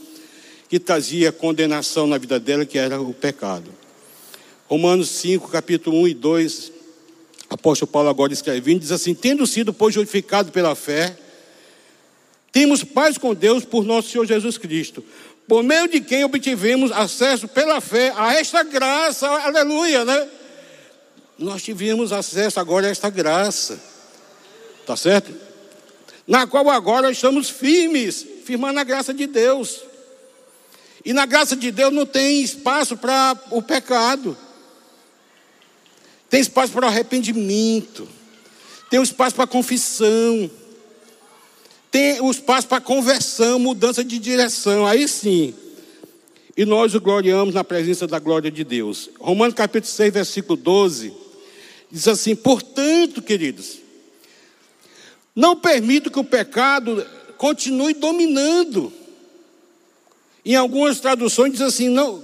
que 0.69 0.79
trazia 0.79 1.33
condenação 1.33 2.07
na 2.07 2.19
vida 2.19 2.39
dela, 2.39 2.67
que 2.67 2.77
era 2.77 3.01
o 3.01 3.15
pecado. 3.15 3.71
Romanos 4.69 5.09
5, 5.09 5.49
capítulo 5.49 6.03
1 6.03 6.09
e 6.09 6.15
2, 6.15 6.73
apóstolo 7.49 7.91
Paulo 7.91 8.11
agora 8.11 8.31
escrevendo, 8.31 8.81
diz 8.81 8.93
assim: 8.93 9.15
Tendo 9.15 9.47
sido, 9.47 9.73
pois, 9.73 9.95
justificado 9.95 10.53
pela 10.53 10.75
fé, 10.75 11.17
temos 12.53 12.83
paz 12.83 13.17
com 13.17 13.35
Deus 13.35 13.65
por 13.65 13.85
nosso 13.85 14.11
Senhor 14.11 14.27
Jesus 14.27 14.59
Cristo, 14.59 15.05
por 15.47 15.63
meio 15.63 15.89
de 15.89 16.01
quem 16.01 16.25
obtivemos 16.25 16.93
acesso 16.93 17.49
pela 17.49 17.81
fé 17.81 18.13
a 18.17 18.35
esta 18.35 18.63
graça, 18.63 19.29
aleluia, 19.29 20.05
né? 20.05 20.29
Nós 21.39 21.63
tivemos 21.63 22.13
acesso 22.13 22.61
agora 22.61 22.87
a 22.87 22.91
esta 22.91 23.09
graça, 23.09 23.81
tá 24.87 24.97
certo? 24.97 25.35
Na 26.27 26.47
qual 26.47 26.69
agora 26.71 27.11
estamos 27.11 27.51
firmes, 27.51 28.27
firmando 28.45 28.79
a 28.79 28.85
graça 28.85 29.13
de 29.13 29.27
Deus. 29.27 29.81
E 31.05 31.13
na 31.13 31.27
graça 31.27 31.57
de 31.57 31.71
Deus 31.71 31.93
não 31.93 32.05
tem 32.05 32.43
espaço 32.43 32.97
para 32.97 33.37
o 33.51 33.63
pecado. 33.63 34.37
Tem 36.29 36.41
espaço 36.41 36.73
para 36.73 36.87
arrependimento. 36.87 38.07
Tem 38.91 39.03
espaço 39.03 39.35
para 39.35 39.47
confissão. 39.47 40.51
Tem 41.91 42.21
um 42.21 42.31
espaço 42.31 42.69
para 42.69 42.81
conversão, 42.81 43.59
mudança 43.59 44.05
de 44.05 44.19
direção. 44.19 44.87
Aí 44.87 45.09
sim. 45.09 45.55
E 46.57 46.65
nós 46.65 46.95
o 46.95 47.01
gloriamos 47.01 47.55
na 47.55 47.65
presença 47.65 48.07
da 48.07 48.19
glória 48.19 48.51
de 48.51 48.65
Deus. 48.65 49.11
Romanos 49.19 49.55
capítulo 49.55 49.93
6, 49.93 50.13
versículo 50.13 50.57
12. 50.57 51.13
Diz 51.91 52.07
assim: 52.07 52.37
Portanto, 52.37 53.21
queridos, 53.21 53.79
não 55.35 55.57
permito 55.57 56.11
que 56.11 56.19
o 56.19 56.25
pecado 56.25 57.07
continue 57.37 57.95
dominando 57.95 58.93
em 60.45 60.55
algumas 60.55 61.01
traduções 61.01 61.53
diz 61.53 61.61
assim: 61.61 61.89
não, 61.89 62.23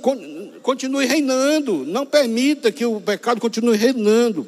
continue 0.62 1.06
reinando, 1.06 1.84
não 1.84 2.06
permita 2.06 2.72
que 2.72 2.84
o 2.84 3.00
pecado 3.00 3.40
continue 3.40 3.76
reinando 3.76 4.46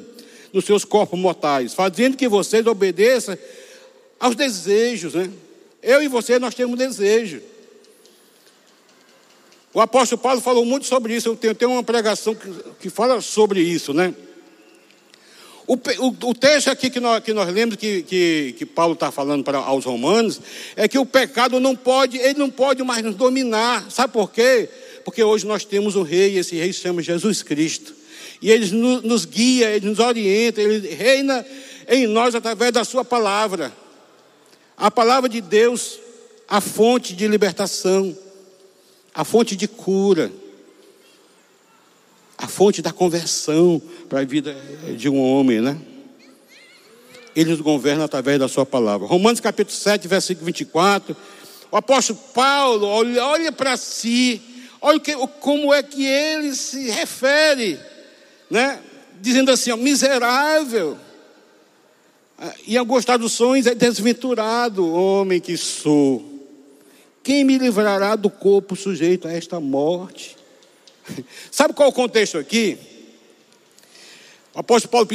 nos 0.51 0.65
seus 0.65 0.83
corpos 0.83 1.19
mortais, 1.19 1.73
fazendo 1.73 2.17
que 2.17 2.27
vocês 2.27 2.65
obedeçam 2.65 3.37
aos 4.19 4.35
desejos, 4.35 5.13
né? 5.13 5.29
Eu 5.81 6.03
e 6.03 6.07
você, 6.07 6.37
nós 6.39 6.53
temos 6.53 6.77
desejo. 6.77 7.41
O 9.73 9.79
apóstolo 9.79 10.21
Paulo 10.21 10.41
falou 10.41 10.65
muito 10.65 10.85
sobre 10.85 11.15
isso. 11.15 11.37
Eu 11.41 11.55
tenho, 11.55 11.71
uma 11.71 11.83
pregação 11.83 12.35
que, 12.35 12.49
que 12.81 12.89
fala 12.89 13.21
sobre 13.21 13.61
isso, 13.61 13.93
né? 13.93 14.13
O, 15.67 15.75
o, 15.75 16.29
o, 16.29 16.33
texto 16.33 16.69
aqui 16.69 16.89
que 16.89 16.99
nós, 16.99 17.23
que 17.23 17.31
nós 17.31 17.47
lemos 17.53 17.75
que, 17.75 18.01
que, 18.01 18.55
que 18.57 18.65
Paulo 18.65 18.93
está 18.93 19.11
falando 19.11 19.43
para 19.43 19.59
aos 19.59 19.85
romanos 19.85 20.41
é 20.75 20.87
que 20.87 20.97
o 20.97 21.05
pecado 21.05 21.59
não 21.59 21.75
pode, 21.75 22.17
ele 22.17 22.39
não 22.39 22.49
pode 22.49 22.81
mais 22.81 23.03
nos 23.03 23.15
dominar. 23.15 23.89
Sabe 23.91 24.11
por 24.11 24.31
quê? 24.31 24.67
Porque 25.05 25.23
hoje 25.23 25.45
nós 25.45 25.63
temos 25.63 25.95
um 25.95 26.01
rei, 26.01 26.33
e 26.33 26.37
esse 26.39 26.55
rei 26.55 26.73
se 26.73 26.79
chama 26.79 27.03
Jesus 27.03 27.43
Cristo. 27.43 27.93
E 28.41 28.49
ele 28.49 28.71
nos, 28.71 29.03
nos 29.03 29.25
guia, 29.25 29.69
ele 29.69 29.87
nos 29.87 29.99
orienta, 29.99 30.59
ele 30.59 30.87
reina 30.95 31.45
em 31.87 32.07
nós 32.07 32.33
através 32.33 32.71
da 32.71 32.83
sua 32.83 33.05
palavra. 33.05 33.71
A 34.79 34.89
palavra 34.89 35.29
de 35.29 35.41
Deus, 35.41 35.99
a 36.47 36.59
fonte 36.59 37.13
de 37.13 37.27
libertação, 37.27 38.17
a 39.13 39.23
fonte 39.23 39.55
de 39.55 39.67
cura 39.67 40.31
a 42.41 42.47
fonte 42.47 42.81
da 42.81 42.93
conversão 42.93 43.81
para 44.07 44.21
a 44.21 44.23
vida 44.23 44.55
de 44.97 45.09
um 45.09 45.21
homem, 45.21 45.59
né? 45.59 45.77
Ele 47.35 47.51
nos 47.51 47.59
governa 47.59 48.05
através 48.05 48.39
da 48.39 48.47
sua 48.47 48.65
palavra. 48.65 49.05
Romanos 49.05 49.41
capítulo 49.41 49.75
7, 49.75 50.07
versículo 50.07 50.45
24. 50.45 51.15
O 51.69 51.75
apóstolo 51.75 52.17
Paulo 52.33 52.87
olha, 52.87 53.25
olha 53.25 53.51
para 53.51 53.75
si, 53.75 54.41
olha 54.79 55.01
que, 55.01 55.13
como 55.41 55.73
é 55.73 55.83
que 55.83 56.05
ele 56.05 56.55
se 56.55 56.89
refere, 56.89 57.77
né? 58.49 58.79
Dizendo 59.19 59.51
assim, 59.51 59.71
ó, 59.71 59.75
miserável. 59.75 60.97
Em 62.65 62.77
algumas 62.77 63.03
traduções 63.03 63.65
é 63.65 63.75
desventurado, 63.75 64.89
homem 64.93 65.41
que 65.41 65.57
sou. 65.57 66.23
Quem 67.21 67.43
me 67.43 67.57
livrará 67.57 68.15
do 68.15 68.29
corpo 68.29 68.75
sujeito 68.75 69.27
a 69.27 69.33
esta 69.33 69.59
morte? 69.59 70.37
Sabe 71.51 71.73
qual 71.73 71.89
é 71.89 71.91
o 71.91 71.93
contexto 71.93 72.37
aqui? 72.37 72.77
O 74.53 74.59
apóstolo 74.59 74.91
Paulo 74.91 75.07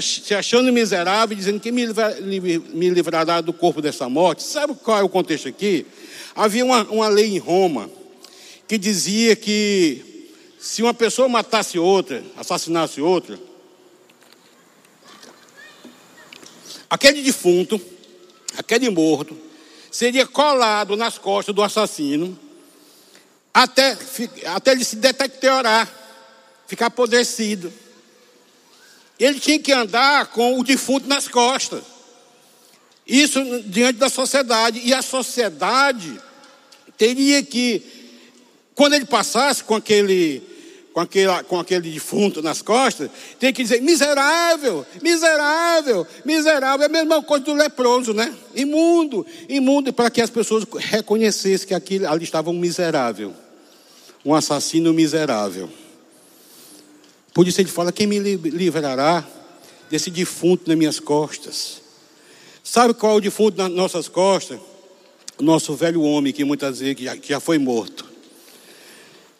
se 0.00 0.34
achando 0.34 0.72
miserável, 0.72 1.36
dizendo 1.36 1.60
que 1.60 1.70
me, 1.70 1.86
me 1.86 2.90
livrará 2.90 3.40
do 3.40 3.52
corpo 3.52 3.80
dessa 3.80 4.08
morte. 4.08 4.42
Sabe 4.42 4.74
qual 4.74 4.98
é 4.98 5.02
o 5.02 5.08
contexto 5.08 5.48
aqui? 5.48 5.86
Havia 6.34 6.64
uma, 6.64 6.82
uma 6.84 7.08
lei 7.08 7.26
em 7.26 7.38
Roma 7.38 7.90
que 8.66 8.76
dizia 8.76 9.36
que 9.36 10.28
se 10.58 10.82
uma 10.82 10.92
pessoa 10.92 11.28
matasse 11.28 11.78
outra, 11.78 12.22
assassinasse 12.36 13.00
outra, 13.00 13.38
aquele 16.88 17.22
defunto, 17.22 17.80
aquele 18.56 18.88
morto, 18.90 19.36
seria 19.90 20.26
colado 20.26 20.96
nas 20.96 21.18
costas 21.18 21.54
do 21.54 21.62
assassino 21.62 22.38
até, 23.52 23.96
até 24.46 24.72
ele 24.72 24.84
se 24.84 24.96
deteriorar, 24.96 25.92
ficar 26.66 26.86
apodrecido. 26.86 27.72
Ele 29.18 29.40
tinha 29.40 29.58
que 29.58 29.72
andar 29.72 30.26
com 30.26 30.60
o 30.60 30.64
defunto 30.64 31.08
nas 31.08 31.26
costas. 31.26 31.82
Isso 33.04 33.40
diante 33.62 33.98
da 33.98 34.08
sociedade. 34.08 34.80
E 34.84 34.94
a 34.94 35.02
sociedade 35.02 36.20
teria 36.96 37.42
que, 37.42 37.82
quando 38.74 38.94
ele 38.94 39.06
passasse 39.06 39.64
com 39.64 39.74
aquele, 39.74 40.42
com 40.92 41.00
aquele, 41.00 41.42
com 41.44 41.58
aquele 41.58 41.90
defunto 41.90 42.42
nas 42.42 42.62
costas, 42.62 43.10
tem 43.38 43.52
que 43.52 43.62
dizer: 43.62 43.80
miserável, 43.80 44.86
miserável, 45.02 46.06
miserável. 46.24 46.82
É 46.82 46.86
a 46.86 46.88
mesma 46.88 47.22
coisa 47.22 47.44
do 47.44 47.54
leproso, 47.54 48.12
né? 48.12 48.34
Imundo, 48.54 49.26
imundo, 49.48 49.92
para 49.92 50.10
que 50.10 50.20
as 50.20 50.30
pessoas 50.30 50.64
reconhecessem 50.76 51.68
que 51.68 51.74
aquilo, 51.74 52.08
ali 52.08 52.24
estava 52.24 52.50
um 52.50 52.58
miserável 52.58 53.34
um 54.24 54.34
assassino 54.34 54.92
miserável. 54.92 55.70
Por 57.32 57.46
isso 57.46 57.60
ele 57.60 57.68
fala: 57.68 57.92
Quem 57.92 58.06
me 58.06 58.18
livrará 58.18 59.26
desse 59.90 60.10
defunto 60.10 60.68
nas 60.68 60.76
minhas 60.76 61.00
costas? 61.00 61.80
Sabe 62.62 62.94
qual 62.94 63.14
é 63.14 63.16
o 63.16 63.20
defunto 63.20 63.56
nas 63.56 63.70
nossas 63.70 64.08
costas? 64.08 64.58
O 65.38 65.42
nosso 65.42 65.74
velho 65.74 66.02
homem, 66.02 66.32
que 66.32 66.44
muitas 66.44 66.80
vezes 66.80 67.00
já, 67.00 67.16
já 67.22 67.40
foi 67.40 67.58
morto. 67.58 68.07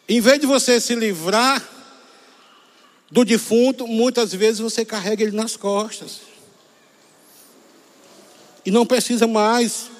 Em 0.09 0.19
vez 0.19 0.39
de 0.39 0.47
você 0.47 0.81
se 0.81 0.95
livrar 0.95 1.63
do 3.11 3.23
defunto, 3.23 3.85
muitas 3.85 4.33
vezes 4.33 4.59
você 4.59 4.83
carrega 4.83 5.21
ele 5.21 5.35
nas 5.35 5.55
costas. 5.55 6.21
E 8.65 8.71
não 8.71 8.87
precisa 8.87 9.27
mais, 9.27 9.91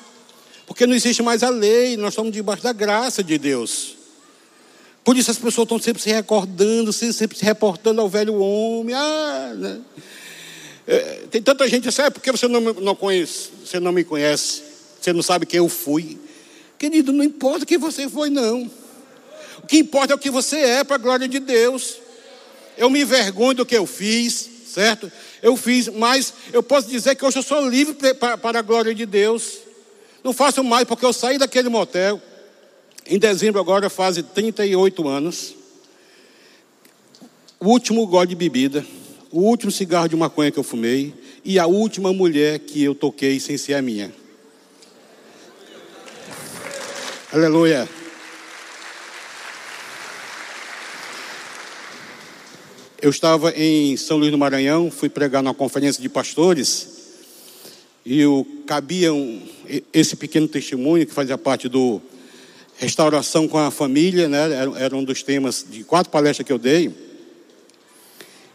porque 0.66 0.88
não 0.88 0.96
existe 0.96 1.22
mais 1.22 1.44
a 1.44 1.50
lei, 1.50 1.96
nós 1.96 2.14
estamos 2.14 2.32
debaixo 2.32 2.64
da 2.64 2.74
graça 2.74 3.24
de 3.24 3.38
Deus. 3.38 3.98
Por 5.04 5.16
isso 5.16 5.30
as 5.30 5.38
pessoas 5.38 5.66
estão 5.66 5.80
sempre 5.80 6.02
se 6.02 6.10
recordando, 6.10 6.92
sempre 6.92 7.38
se 7.38 7.46
reportando 7.46 8.02
ao 8.02 8.10
velho 8.10 8.34
homem. 8.40 8.96
Ah, 8.96 9.54
né? 9.56 9.80
É, 10.88 11.00
tem 11.30 11.40
tanta 11.40 11.68
gente 11.68 11.84
diz, 11.84 12.00
é 12.00 12.10
porque 12.10 12.32
você 12.32 12.48
não, 12.48 12.60
não 12.60 12.96
conhece, 12.96 13.50
você 13.64 13.80
não 13.80 13.92
me 13.92 14.04
conhece, 14.04 14.64
você 15.00 15.14
não 15.14 15.22
sabe 15.22 15.46
quem 15.46 15.60
eu 15.60 15.70
fui. 15.70 16.18
Querido, 16.80 17.14
não 17.14 17.24
importa 17.24 17.64
quem 17.64 17.78
você 17.78 18.10
foi, 18.10 18.32
não. 18.32 18.70
Que 19.70 19.78
importa 19.78 20.14
é 20.14 20.16
o 20.16 20.20
que 20.20 20.32
você 20.32 20.58
é 20.58 20.84
para 20.84 20.96
a 20.96 21.00
glória 21.00 21.28
de 21.28 21.38
Deus. 21.38 21.98
Eu 22.76 22.90
me 22.90 23.02
envergonho 23.02 23.54
do 23.54 23.66
que 23.68 23.78
eu 23.78 23.86
fiz, 23.86 24.50
certo? 24.66 25.12
Eu 25.44 25.56
fiz, 25.56 25.88
mas 25.90 26.34
eu 26.52 26.64
posso 26.64 26.90
dizer 26.90 27.14
que 27.14 27.24
hoje 27.24 27.38
eu 27.38 27.44
sou 27.44 27.70
livre 27.70 27.94
para 28.16 28.60
a 28.60 28.62
glória 28.64 28.96
de 28.96 29.06
Deus. 29.06 29.60
Não 30.24 30.34
faço 30.34 30.64
mais, 30.64 30.88
porque 30.88 31.06
eu 31.06 31.14
saí 31.14 31.38
daquele 31.38 31.70
motel. 31.70 32.20
Em 33.06 33.20
dezembro 33.20 33.62
agora 33.62 33.92
faz 33.92 34.20
38 34.34 35.08
anos. 35.08 35.54
O 37.60 37.68
último 37.68 38.08
gole 38.08 38.30
de 38.30 38.36
bebida, 38.36 38.84
o 39.30 39.42
último 39.42 39.72
cigarro 39.72 40.10
de 40.10 40.16
maconha 40.16 40.50
que 40.50 40.58
eu 40.58 40.64
fumei 40.64 41.14
e 41.46 41.60
a 41.60 41.68
última 41.68 42.12
mulher 42.12 42.58
que 42.58 42.84
eu 42.84 42.96
toquei 42.96 43.40
sem 43.40 43.56
ser 43.56 43.76
a 43.76 43.84
minha. 43.84 44.12
Aleluia. 47.32 47.99
Eu 53.02 53.12
estava 53.12 53.52
em 53.52 53.96
São 53.96 54.18
Luís 54.18 54.30
do 54.30 54.38
Maranhão, 54.38 54.92
fui 54.92 55.08
pregar 55.08 55.42
numa 55.42 55.54
conferência 55.54 56.02
de 56.02 56.10
pastores, 56.10 57.00
e 58.06 58.20
eu, 58.20 58.46
cabia 58.68 59.14
um, 59.14 59.42
esse 59.94 60.18
pequeno 60.18 60.50
testemunho 60.50 61.08
que 61.08 61.14
fazia 61.14 61.38
parte 61.38 61.70
do 61.70 62.02
Restauração 62.76 63.48
com 63.48 63.58
a 63.58 63.72
Família, 63.72 64.28
né? 64.28 64.52
era, 64.52 64.80
era 64.80 64.96
um 64.98 65.04
dos 65.04 65.24
temas 65.24 65.66
de 65.70 65.86
quatro 65.86 66.12
palestras 66.12 66.46
que 66.46 66.52
eu 66.52 66.58
dei. 66.58 66.94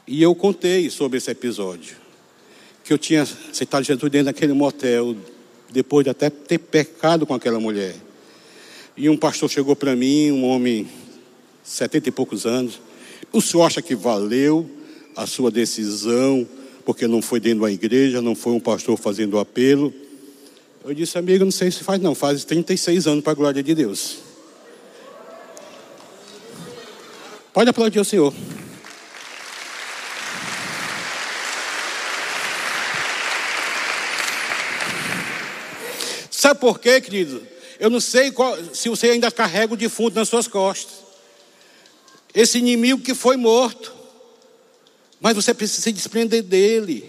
E 0.07 0.23
eu 0.23 0.35
contei 0.35 0.91
sobre 0.91 1.17
esse 1.17 1.31
episódio. 1.31 1.97
Que 2.83 2.93
eu 2.93 2.99
tinha 2.99 3.23
aceitado 3.23 3.83
Jesus 3.83 4.13
dentro 4.13 4.27
daquele 4.27 4.53
motel, 4.53 5.17
depois 5.71 6.05
de 6.05 6.11
até 6.11 6.29
ter 6.29 6.59
pecado 6.59 7.27
com 7.27 7.33
aquela 7.33 7.59
mulher. 7.59 7.95
E 8.95 9.09
um 9.09 9.17
pastor 9.17 9.49
chegou 9.49 9.75
para 9.75 9.97
mim, 9.97 10.31
um 10.31 10.45
homem, 10.45 10.87
setenta 11.63 12.11
e 12.11 12.13
poucos 12.13 12.45
anos. 12.45 12.79
O 13.35 13.43
senhor 13.43 13.65
acha 13.65 13.83
que 13.83 13.97
valeu 13.97 14.71
a 15.17 15.27
sua 15.27 15.51
decisão, 15.51 16.47
porque 16.85 17.09
não 17.09 17.21
foi 17.21 17.41
dentro 17.41 17.65
da 17.65 17.73
igreja, 17.73 18.23
não 18.23 18.37
foi 18.37 18.53
um 18.53 18.61
pastor 18.61 18.97
fazendo 18.97 19.41
apelo? 19.41 19.93
Eu 20.85 20.95
disse, 20.95 21.19
amigo, 21.19 21.45
não 21.45 21.51
sei 21.51 21.69
se 21.69 21.83
faz, 21.83 22.01
não, 22.01 22.15
faz 22.15 22.45
36 22.45 23.09
anos 23.09 23.25
para 23.25 23.33
a 23.33 23.35
glória 23.35 23.61
de 23.61 23.75
Deus. 23.75 24.19
Pode 27.53 27.69
aplaudir 27.69 27.99
o 27.99 28.05
Senhor. 28.05 28.33
Sabe 36.31 36.61
por 36.61 36.79
quê, 36.79 37.01
querido? 37.01 37.43
Eu 37.81 37.91
não 37.91 37.99
sei 37.99 38.31
qual, 38.31 38.57
se 38.73 38.89
você 38.89 39.09
ainda 39.09 39.29
carrega 39.33 39.75
o 39.75 39.77
defunto 39.77 40.15
nas 40.15 40.29
suas 40.29 40.47
costas. 40.47 41.04
Esse 42.35 42.59
inimigo 42.59 43.03
que 43.03 43.15
foi 43.15 43.37
morto. 43.37 43.95
Mas 45.21 45.37
você 45.37 45.55
precisa 45.55 45.83
se 45.83 45.93
desprender 45.93 46.43
dele. 46.43 47.09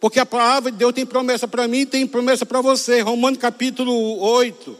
Porque 0.00 0.20
a 0.20 0.26
palavra 0.26 0.70
de 0.70 0.78
Deus 0.78 0.92
tem 0.92 1.04
promessa 1.04 1.48
para 1.48 1.66
mim 1.66 1.80
e 1.80 1.86
tem 1.86 2.06
promessa 2.06 2.46
para 2.46 2.60
você. 2.60 3.00
Romanos 3.00 3.38
capítulo 3.38 4.18
8, 4.20 4.76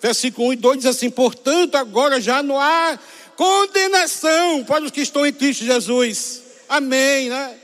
versículo 0.00 0.48
1 0.48 0.52
e 0.52 0.56
2 0.56 0.76
diz 0.78 0.86
assim: 0.86 1.08
Portanto, 1.08 1.76
agora 1.76 2.20
já 2.20 2.42
não 2.42 2.60
há 2.60 2.98
condenação 3.36 4.64
para 4.64 4.84
os 4.84 4.90
que 4.90 5.00
estão 5.00 5.26
em 5.26 5.32
Cristo 5.32 5.64
Jesus. 5.64 6.42
Amém, 6.68 7.28
né? 7.28 7.54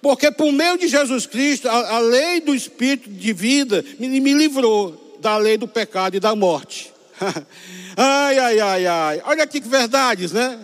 Porque 0.00 0.30
por 0.30 0.50
meio 0.52 0.78
de 0.78 0.88
Jesus 0.88 1.26
Cristo, 1.26 1.68
a, 1.68 1.96
a 1.96 1.98
lei 1.98 2.40
do 2.40 2.54
Espírito 2.54 3.10
de 3.10 3.32
vida 3.32 3.84
me, 3.98 4.20
me 4.20 4.32
livrou 4.32 5.18
da 5.20 5.36
lei 5.36 5.58
do 5.58 5.68
pecado 5.68 6.16
e 6.16 6.20
da 6.20 6.34
morte. 6.34 6.92
ai, 8.00 8.38
ai, 8.38 8.60
ai, 8.60 8.86
ai. 8.86 9.22
Olha 9.24 9.44
aqui 9.44 9.60
que 9.60 9.68
verdades, 9.68 10.32
né? 10.32 10.58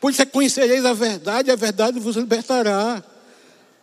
Por 0.00 0.10
isso 0.10 0.22
é 0.22 0.26
conhecereis 0.26 0.84
a 0.84 0.92
verdade, 0.92 1.50
a 1.50 1.56
verdade 1.56 1.98
vos 1.98 2.16
libertará. 2.16 3.02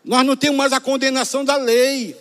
Nós 0.04 0.26
não 0.26 0.36
temos 0.36 0.58
mais 0.58 0.72
a 0.72 0.80
condenação 0.80 1.44
da 1.44 1.58
lei. 1.58 2.16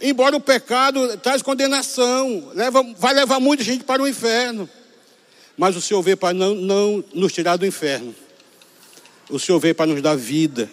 Embora 0.00 0.36
o 0.36 0.40
pecado 0.40 1.16
traz 1.18 1.42
condenação, 1.42 2.50
leva, 2.54 2.82
vai 2.96 3.14
levar 3.14 3.40
muita 3.40 3.64
gente 3.64 3.82
para 3.82 4.02
o 4.02 4.06
inferno. 4.06 4.68
Mas 5.56 5.74
o 5.74 5.80
Senhor 5.80 6.02
veio 6.02 6.16
para 6.16 6.34
não, 6.34 6.54
não 6.54 7.04
nos 7.14 7.32
tirar 7.32 7.56
do 7.56 7.66
inferno. 7.66 8.14
O 9.28 9.38
Senhor 9.38 9.58
veio 9.58 9.74
para 9.74 9.86
nos 9.86 10.00
dar 10.02 10.14
vida 10.14 10.70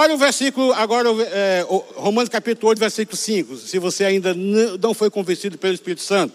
Olha 0.00 0.14
o 0.14 0.16
versículo, 0.16 0.72
agora, 0.74 1.08
é, 1.32 1.66
Romanos 1.96 2.28
capítulo 2.28 2.68
8, 2.68 2.78
versículo 2.78 3.16
5. 3.16 3.56
Se 3.56 3.80
você 3.80 4.04
ainda 4.04 4.32
não 4.32 4.94
foi 4.94 5.10
convencido 5.10 5.58
pelo 5.58 5.74
Espírito 5.74 6.02
Santo. 6.02 6.32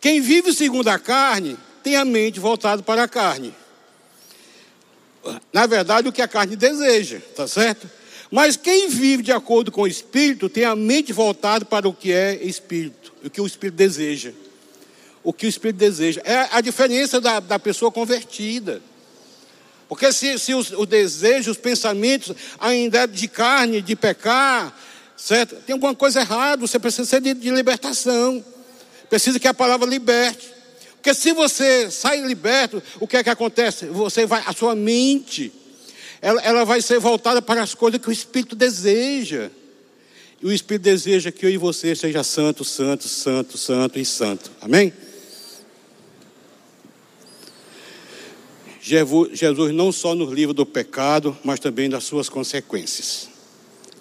Quem 0.00 0.20
vive 0.20 0.52
segundo 0.52 0.86
a 0.86 0.96
carne, 0.96 1.58
tem 1.82 1.96
a 1.96 2.04
mente 2.04 2.38
voltada 2.38 2.80
para 2.80 3.02
a 3.02 3.08
carne. 3.08 3.52
Na 5.52 5.66
verdade, 5.66 6.06
o 6.06 6.12
que 6.12 6.22
a 6.22 6.28
carne 6.28 6.54
deseja, 6.54 7.18
tá 7.34 7.48
certo? 7.48 7.90
Mas 8.30 8.56
quem 8.56 8.88
vive 8.88 9.24
de 9.24 9.32
acordo 9.32 9.72
com 9.72 9.82
o 9.82 9.88
Espírito, 9.88 10.48
tem 10.48 10.64
a 10.64 10.76
mente 10.76 11.12
voltada 11.12 11.64
para 11.64 11.88
o 11.88 11.92
que 11.92 12.12
é 12.12 12.36
Espírito, 12.36 13.12
o 13.24 13.28
que 13.28 13.40
o 13.40 13.46
Espírito 13.48 13.74
deseja. 13.74 14.30
O 15.24 15.32
que 15.32 15.44
o 15.44 15.48
Espírito 15.48 15.78
deseja. 15.78 16.22
É 16.24 16.48
a 16.52 16.60
diferença 16.60 17.20
da, 17.20 17.40
da 17.40 17.58
pessoa 17.58 17.90
convertida. 17.90 18.80
Porque 19.90 20.12
se, 20.12 20.38
se 20.38 20.54
os, 20.54 20.70
os 20.70 20.86
desejos, 20.86 21.48
os 21.48 21.56
pensamentos 21.56 22.32
ainda 22.60 23.00
é 23.00 23.06
de 23.08 23.26
carne, 23.26 23.82
de 23.82 23.96
pecar, 23.96 24.72
certo? 25.16 25.56
Tem 25.66 25.72
alguma 25.72 25.96
coisa 25.96 26.20
errada, 26.20 26.64
você 26.64 26.78
precisa 26.78 27.20
de, 27.20 27.34
de 27.34 27.50
libertação. 27.50 28.44
Precisa 29.08 29.40
que 29.40 29.48
a 29.48 29.52
palavra 29.52 29.88
liberte. 29.88 30.48
Porque 30.92 31.12
se 31.12 31.32
você 31.32 31.90
sai 31.90 32.20
liberto, 32.20 32.80
o 33.00 33.08
que 33.08 33.16
é 33.16 33.24
que 33.24 33.30
acontece? 33.30 33.86
Você 33.86 34.26
vai, 34.26 34.40
a 34.46 34.52
sua 34.52 34.76
mente, 34.76 35.52
ela, 36.22 36.40
ela 36.42 36.64
vai 36.64 36.80
ser 36.80 37.00
voltada 37.00 37.42
para 37.42 37.60
as 37.60 37.74
coisas 37.74 38.00
que 38.00 38.08
o 38.08 38.12
Espírito 38.12 38.54
deseja. 38.54 39.50
E 40.40 40.46
o 40.46 40.52
Espírito 40.52 40.84
deseja 40.84 41.32
que 41.32 41.44
eu 41.44 41.50
e 41.50 41.56
você 41.56 41.96
seja 41.96 42.22
santo, 42.22 42.64
santo, 42.64 43.08
santo, 43.08 43.58
santo 43.58 43.98
e 43.98 44.04
santo. 44.04 44.52
Amém? 44.60 44.92
Jesus 48.90 49.72
não 49.72 49.92
só 49.92 50.14
nos 50.14 50.32
livra 50.32 50.52
do 50.52 50.66
pecado, 50.66 51.36
mas 51.44 51.60
também 51.60 51.88
das 51.88 52.04
suas 52.04 52.28
consequências. 52.28 53.28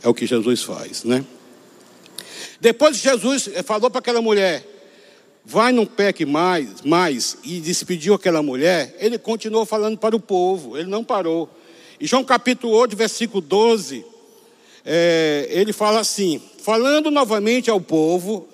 É 0.02 0.08
o 0.08 0.14
que 0.14 0.26
Jesus 0.26 0.64
faz, 0.64 1.04
né? 1.04 1.24
Depois 2.60 2.98
Jesus 2.98 3.50
falou 3.66 3.90
para 3.90 4.00
aquela 4.00 4.22
mulher, 4.22 4.66
vai 5.46 5.72
não 5.72 5.86
peque 5.86 6.26
mais, 6.26 6.82
mais, 6.82 7.38
e 7.44 7.60
despediu 7.60 8.14
aquela 8.14 8.42
mulher, 8.42 8.96
ele 9.00 9.18
continuou 9.18 9.66
falando 9.66 9.98
para 9.98 10.16
o 10.16 10.20
povo, 10.20 10.78
ele 10.78 10.90
não 10.90 11.04
parou. 11.04 11.50
E 12.00 12.08
João 12.08 12.24
capítulo 12.24 12.74
8, 12.74 12.96
versículo 12.96 13.42
12, 13.42 14.06
é, 14.86 15.48
ele 15.50 15.74
fala 15.74 16.00
assim, 16.00 16.42
falando 16.64 17.12
novamente 17.12 17.70
ao 17.70 17.80
povo, 17.80 18.48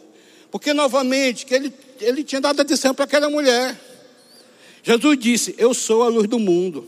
porque 0.52 0.74
novamente 0.74 1.46
que 1.46 1.54
ele, 1.54 1.74
ele 2.02 2.24
tinha 2.24 2.42
dado 2.42 2.62
atenção 2.62 2.94
para 2.94 3.06
aquela 3.06 3.30
mulher. 3.30 3.80
Jesus 4.86 5.18
disse: 5.18 5.56
Eu 5.58 5.74
sou 5.74 6.04
a 6.04 6.08
luz 6.08 6.28
do 6.28 6.38
mundo. 6.38 6.88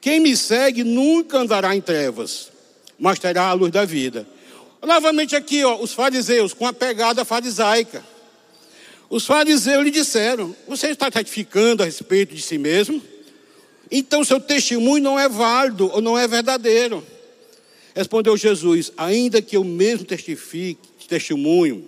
Quem 0.00 0.20
me 0.20 0.36
segue 0.36 0.84
nunca 0.84 1.38
andará 1.38 1.74
em 1.74 1.80
trevas, 1.80 2.50
mas 2.98 3.18
terá 3.18 3.48
a 3.48 3.52
luz 3.54 3.72
da 3.72 3.84
vida. 3.84 4.28
Novamente 4.82 5.34
aqui, 5.34 5.64
ó, 5.64 5.76
os 5.80 5.92
fariseus 5.92 6.52
com 6.52 6.66
a 6.66 6.72
pegada 6.72 7.24
farisaica. 7.24 8.04
Os 9.08 9.24
fariseus 9.24 9.82
lhe 9.82 9.90
disseram: 9.90 10.54
Você 10.68 10.88
está 10.88 11.10
testificando 11.10 11.82
a 11.82 11.86
respeito 11.86 12.34
de 12.34 12.42
si 12.42 12.58
mesmo? 12.58 13.02
Então 13.90 14.22
seu 14.22 14.38
testemunho 14.38 15.02
não 15.02 15.18
é 15.18 15.28
válido 15.28 15.90
ou 15.92 16.00
não 16.02 16.18
é 16.18 16.28
verdadeiro. 16.28 17.04
Respondeu 17.94 18.36
Jesus: 18.36 18.92
Ainda 18.96 19.40
que 19.40 19.56
eu 19.56 19.64
mesmo 19.64 20.04
testifique, 20.04 20.88
testemunho 21.08 21.86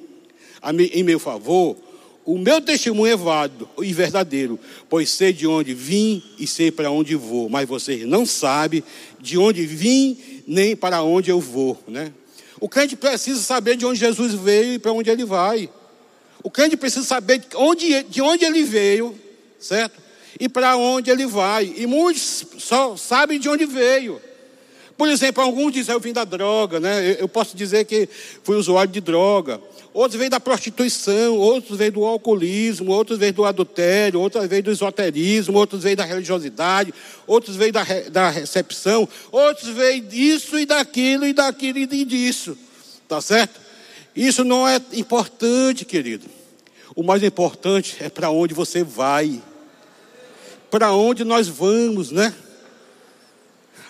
em 0.93 1.03
meu 1.03 1.19
favor, 1.19 1.77
o 2.25 2.39
meu 2.39 2.61
testemunho 2.61 3.13
é 3.13 3.17
válido 3.17 3.69
e 3.79 3.93
verdadeiro, 3.93 4.59
pois 4.89 5.11
sei 5.11 5.33
de 5.33 5.47
onde 5.47 5.75
vim 5.75 6.23
e 6.39 6.47
sei 6.47 6.71
para 6.71 6.91
onde 6.91 7.17
vou, 7.17 7.49
mas 7.49 7.69
vocês 7.69 8.07
não 8.07 8.25
sabem 8.25 8.83
de 9.21 9.37
onde 9.37 9.67
vim 9.67 10.17
nem 10.47 10.77
para 10.77 11.03
onde 11.03 11.31
eu 11.31 11.41
vou, 11.41 11.83
né? 11.89 12.13
O 12.61 12.69
crente 12.69 12.95
precisa 12.95 13.41
saber 13.41 13.77
de 13.77 13.85
onde 13.85 13.99
Jesus 13.99 14.35
veio 14.35 14.75
e 14.75 14.79
para 14.79 14.93
onde 14.93 15.11
ele 15.11 15.25
vai. 15.25 15.69
O 16.45 16.51
crente 16.51 16.77
precisa 16.77 17.05
saber 17.05 17.39
de 17.39 17.57
onde, 17.57 18.05
de 18.05 18.23
onde 18.23 18.45
ele 18.45 18.63
veio, 18.63 19.19
certo? 19.59 20.01
E 20.39 20.49
para 20.49 20.77
onde 20.77 21.11
ele 21.11 21.27
vai. 21.27 21.75
E 21.77 21.87
muitos 21.89 22.47
só 22.59 22.97
sabem 22.97 23.41
de 23.41 23.49
onde 23.49 23.67
veio. 23.67 24.21
Por 24.97 25.09
exemplo, 25.09 25.43
alguns 25.43 25.73
dizem 25.73 25.93
eu 25.93 26.01
vim 26.01 26.13
da 26.13 26.23
droga, 26.23 26.79
né? 26.79 27.17
Eu 27.19 27.27
posso 27.29 27.57
dizer 27.57 27.85
que 27.85 28.09
fui 28.45 28.55
usuário 28.55 28.93
de 28.93 29.01
droga. 29.01 29.61
Outros 29.95 30.19
vêm 30.19 30.31
da 30.31 30.41
prostituição, 30.41 31.37
outros 31.37 31.77
vêm 31.77 31.91
do 31.91 32.05
alcoolismo, 32.05 32.93
outros 32.93 33.19
vêm 33.19 33.31
do 33.31 33.45
adultério, 33.45 34.21
outros 34.21 34.47
vêm 34.47 34.63
do 34.63 34.71
esoterismo, 34.71 35.59
outros 35.59 35.83
vêm 35.83 35.95
da 35.95 36.05
religiosidade, 36.05 36.95
outros 37.27 37.57
vêm 37.57 37.71
da, 37.71 37.85
da 38.11 38.31
recepção, 38.31 39.07
outros 39.31 39.69
vêm 39.69 40.03
disso 40.03 40.59
e 40.59 40.65
daquilo 40.65 41.27
e 41.27 41.35
daquilo 41.35 41.79
e 41.79 42.05
disso. 42.07 42.57
Tá 43.07 43.21
certo? 43.21 43.61
Isso 44.17 44.45
não 44.45 44.67
é 44.67 44.81
importante, 44.95 45.85
querido. 45.85 46.27
O 46.97 47.03
mais 47.03 47.23
importante 47.23 47.97
é 48.01 48.09
para 48.09 48.31
onde 48.31 48.55
você 48.55 48.83
vai. 48.83 49.43
Para 50.71 50.93
onde 50.93 51.23
nós 51.23 51.49
vamos, 51.49 52.11
né? 52.11 52.35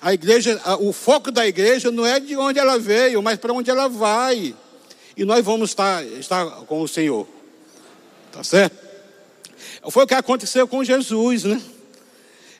A 0.01 0.13
igreja, 0.13 0.61
o 0.81 0.93
foco 0.93 1.31
da 1.31 1.47
igreja 1.47 1.93
não 1.93 2.05
é 2.05 2.19
de 2.19 2.37
onde 2.37 2.59
ela 2.59 2.77
veio, 2.77 3.23
mas 3.23 3.39
para 3.39 3.53
onde 3.53 3.71
ela 3.71 3.89
vai. 3.89 4.53
E 5.17 5.25
nós 5.25 5.45
vamos 5.45 5.71
estar, 5.71 6.05
estar 6.07 6.47
com 6.67 6.81
o 6.81 6.89
Senhor. 6.89 7.27
Tá 8.31 8.43
certo? 8.43 8.77
Foi 9.91 10.05
o 10.05 10.07
que 10.07 10.15
aconteceu 10.15 10.67
com 10.67 10.83
Jesus, 10.83 11.45
né? 11.45 11.61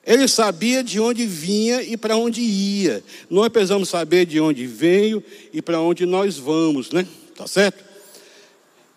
Ele 0.05 0.27
sabia 0.27 0.83
de 0.83 0.99
onde 0.99 1.25
vinha 1.27 1.81
e 1.83 1.97
para 1.97 2.17
onde 2.17 2.41
ia. 2.41 3.03
Nós 3.31 3.49
precisamos 3.49 3.89
saber 3.89 4.27
de 4.27 4.41
onde 4.41 4.67
veio 4.67 5.23
e 5.53 5.63
para 5.63 5.81
onde 5.81 6.05
nós 6.05 6.37
vamos, 6.37 6.91
né? 6.91 7.07
Tá 7.37 7.47
certo? 7.47 7.85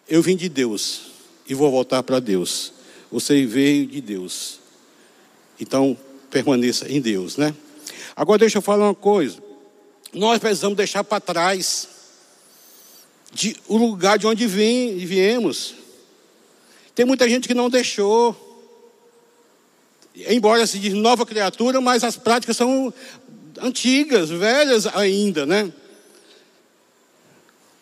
Eu 0.10 0.22
vim 0.22 0.36
de 0.36 0.50
Deus 0.50 1.12
e 1.48 1.54
vou 1.54 1.70
voltar 1.70 2.02
para 2.02 2.20
Deus. 2.20 2.74
Você 3.12 3.46
veio 3.46 3.86
de 3.86 4.02
Deus. 4.02 4.60
Então, 5.60 5.98
permaneça 6.30 6.92
em 6.92 7.00
Deus, 7.00 7.38
né? 7.38 7.56
Agora 8.16 8.40
deixa 8.40 8.58
eu 8.58 8.62
falar 8.62 8.88
uma 8.88 8.96
coisa. 8.96 9.38
Nós 10.12 10.40
precisamos 10.40 10.76
deixar 10.76 11.04
para 11.04 11.20
trás 11.20 11.88
de, 13.36 13.58
o 13.68 13.76
lugar 13.76 14.18
de 14.18 14.26
onde 14.26 14.48
vim, 14.48 14.96
viemos. 14.96 15.76
Tem 16.96 17.06
muita 17.06 17.28
gente 17.28 17.50
que 17.50 17.54
não 17.54 17.70
deixou. 17.70 18.34
Embora 20.30 20.66
se 20.66 20.80
diz 20.80 20.94
nova 20.94 21.26
criatura, 21.26 21.82
mas 21.82 22.06
as 22.06 22.16
práticas 22.16 22.56
são 22.56 22.94
antigas, 23.62 24.30
velhas 24.30 24.88
ainda, 24.88 25.46
né? 25.46 25.72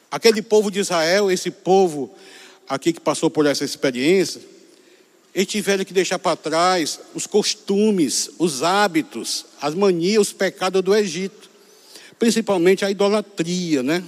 Aquele 0.10 0.42
povo 0.42 0.72
de 0.72 0.80
Israel, 0.80 1.30
esse 1.30 1.52
povo 1.52 2.12
aqui 2.68 2.92
que 2.92 3.00
passou 3.00 3.30
por 3.30 3.46
essa 3.46 3.64
experiência, 3.64 4.42
eles 5.36 5.48
tiveram 5.48 5.86
que 5.86 5.94
deixar 5.94 6.18
para 6.18 6.36
trás 6.36 7.00
os 7.14 7.28
costumes, 7.28 8.32
os 8.40 8.64
hábitos, 8.64 9.46
as 9.62 9.76
manias, 9.76 10.22
os 10.30 10.34
pecados 10.34 10.82
do 10.82 10.96
Egito, 10.96 11.48
principalmente 12.18 12.84
a 12.84 12.90
idolatria, 12.90 13.84
né? 13.84 14.04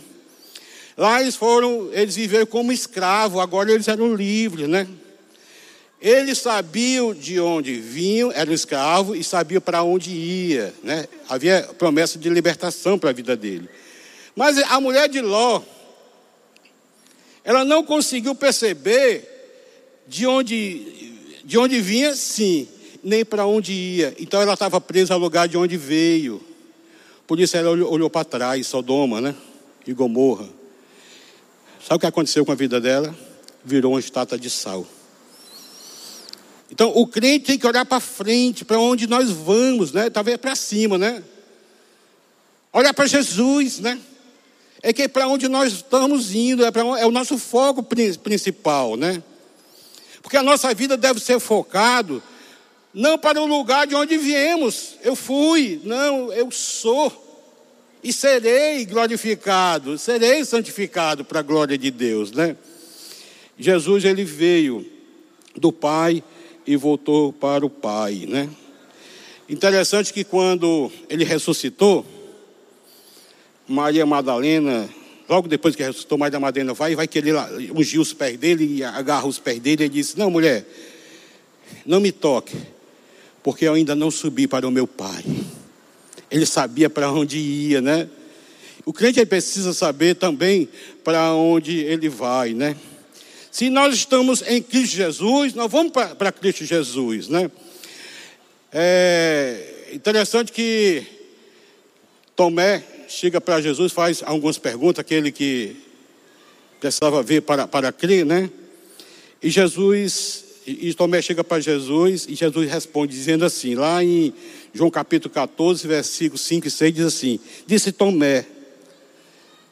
Lá 0.97 1.21
eles 1.21 1.35
foram, 1.35 1.89
eles 1.91 2.15
viveram 2.15 2.45
como 2.45 2.71
escravos, 2.71 3.41
agora 3.41 3.71
eles 3.71 3.87
eram 3.87 4.15
livres, 4.15 4.67
né? 4.67 4.87
Eles 6.01 6.37
sabiam 6.37 7.13
de 7.13 7.39
onde 7.39 7.73
vinham, 7.73 8.31
eram 8.31 8.53
escravos 8.53 9.17
e 9.17 9.23
sabiam 9.23 9.59
para 9.59 9.83
onde 9.83 10.11
ia, 10.11 10.73
né? 10.83 11.05
Havia 11.27 11.63
promessa 11.77 12.17
de 12.17 12.29
libertação 12.29 12.97
para 12.97 13.09
a 13.09 13.13
vida 13.13 13.35
dele. 13.35 13.67
Mas 14.35 14.57
a 14.57 14.79
mulher 14.79 15.09
de 15.09 15.19
Ló, 15.19 15.61
ela 17.43 17.65
não 17.65 17.83
conseguiu 17.83 18.35
perceber 18.35 19.27
de 20.07 20.25
onde, 20.25 21.13
de 21.43 21.57
onde 21.57 21.81
vinha, 21.81 22.15
sim, 22.15 22.67
nem 23.03 23.25
para 23.25 23.45
onde 23.45 23.73
ia. 23.73 24.15
Então 24.19 24.41
ela 24.41 24.53
estava 24.53 24.79
presa 24.79 25.13
ao 25.13 25.19
lugar 25.19 25.47
de 25.47 25.57
onde 25.57 25.75
veio. 25.75 26.41
Por 27.27 27.39
isso 27.39 27.57
ela 27.57 27.71
olhou, 27.71 27.91
olhou 27.91 28.09
para 28.09 28.23
trás, 28.23 28.67
Sodoma, 28.67 29.19
né? 29.19 29.35
E 29.85 29.93
Gomorra. 29.93 30.47
Sabe 31.85 31.95
o 31.95 31.99
que 31.99 32.05
aconteceu 32.07 32.45
com 32.45 32.51
a 32.51 32.55
vida 32.55 32.81
dela? 32.81 33.15
Virou 33.63 33.93
uma 33.93 33.99
estátua 33.99 34.37
de 34.37 34.49
sal. 34.49 34.87
Então 36.71 36.91
o 36.95 37.05
crente 37.05 37.45
tem 37.45 37.59
que 37.59 37.67
olhar 37.67 37.85
para 37.85 37.99
frente, 37.99 38.65
para 38.65 38.79
onde 38.79 39.05
nós 39.05 39.29
vamos, 39.29 39.91
né? 39.91 40.09
Talvez 40.09 40.37
para 40.37 40.55
cima, 40.55 40.97
né? 40.97 41.23
Olhar 42.73 42.93
para 42.93 43.05
Jesus, 43.05 43.79
né? 43.79 43.99
é 44.85 44.93
que 44.93 45.07
para 45.07 45.27
onde 45.27 45.47
nós 45.47 45.73
estamos 45.73 46.35
indo, 46.35 46.63
é, 46.63 46.69
é 46.99 47.05
o 47.07 47.11
nosso 47.11 47.39
foco 47.39 47.81
principal, 47.81 48.95
né? 48.95 49.23
Porque 50.21 50.37
a 50.37 50.43
nossa 50.43 50.71
vida 50.75 50.95
deve 50.95 51.19
ser 51.19 51.39
focado 51.39 52.21
não 52.93 53.17
para 53.17 53.41
o 53.41 53.47
lugar 53.47 53.87
de 53.87 53.95
onde 53.95 54.15
viemos. 54.15 54.93
Eu 55.01 55.15
fui, 55.15 55.81
não, 55.83 56.31
eu 56.31 56.51
sou 56.51 57.24
e 58.05 58.13
serei 58.13 58.85
glorificado, 58.85 59.97
serei 59.97 60.45
santificado 60.45 61.25
para 61.25 61.39
a 61.39 61.41
glória 61.41 61.75
de 61.75 61.89
Deus, 61.89 62.31
né? 62.31 62.55
Jesus 63.57 64.05
ele 64.05 64.23
veio 64.23 64.85
do 65.55 65.71
Pai 65.71 66.23
e 66.67 66.75
voltou 66.75 67.33
para 67.33 67.65
o 67.65 67.69
Pai, 67.69 68.27
né? 68.27 68.47
Interessante 69.49 70.13
que 70.13 70.23
quando 70.23 70.91
ele 71.09 71.23
ressuscitou, 71.23 72.05
Maria 73.67 74.05
Madalena, 74.05 74.87
logo 75.27 75.47
depois 75.47 75.75
que 75.75 75.81
ressuscitou, 75.81 76.15
Maria 76.15 76.39
Madalena 76.39 76.75
vai 76.75 76.91
e 76.91 76.95
vai 76.95 77.07
querer 77.07 77.33
ungir 77.75 77.99
os 77.99 78.13
pés 78.13 78.37
dele 78.37 78.65
e 78.65 78.83
agarra 78.83 79.25
os 79.25 79.39
pés 79.39 79.59
dele 79.59 79.85
e 79.85 79.89
disse: 79.89 80.15
Não, 80.15 80.29
mulher, 80.29 80.63
não 81.83 81.99
me 81.99 82.11
toque, 82.11 82.55
porque 83.41 83.65
eu 83.65 83.73
ainda 83.73 83.95
não 83.95 84.11
subi 84.11 84.47
para 84.47 84.67
o 84.67 84.71
meu 84.71 84.85
pai. 84.85 85.25
Ele 86.29 86.45
sabia 86.45 86.89
para 86.89 87.11
onde 87.11 87.37
ia, 87.37 87.81
né? 87.81 88.07
O 88.85 88.93
crente 88.93 89.25
precisa 89.25 89.73
saber 89.73 90.15
também 90.15 90.69
para 91.03 91.33
onde 91.33 91.79
ele 91.79 92.07
vai, 92.07 92.53
né? 92.53 92.75
Se 93.51 93.69
nós 93.69 93.95
estamos 93.95 94.43
em 94.47 94.61
Cristo 94.61 94.95
Jesus, 94.95 95.53
nós 95.53 95.71
vamos 95.71 95.91
para 95.91 96.31
Cristo 96.31 96.65
Jesus, 96.65 97.27
né? 97.29 97.49
É 98.71 99.89
interessante 99.93 100.51
que 100.51 101.03
Tomé, 102.35 102.83
chega 103.07 103.39
para 103.39 103.61
Jesus, 103.61 103.93
faz 103.93 104.21
algumas 104.25 104.57
perguntas, 104.57 104.99
aquele 104.99 105.31
que 105.31 105.77
precisava 106.79 107.23
ver 107.23 107.41
para, 107.41 107.65
para 107.65 107.91
crer, 107.91 108.25
né? 108.25 108.49
E 109.41 109.49
Jesus, 109.49 110.44
e 110.65 110.93
Tomé 110.93 111.21
chega 111.21 111.43
para 111.43 111.61
Jesus 111.61 112.25
e 112.27 112.35
Jesus 112.35 112.69
responde 112.69 113.15
dizendo 113.15 113.45
assim, 113.45 113.75
lá 113.75 114.03
em 114.03 114.33
João 114.73 114.89
capítulo 114.89 115.33
14, 115.33 115.87
versículos 115.87 116.41
5 116.41 116.67
e 116.67 116.71
6, 116.71 116.93
diz 116.93 117.05
assim: 117.05 117.39
Disse 117.67 117.91
Tomé, 117.91 118.45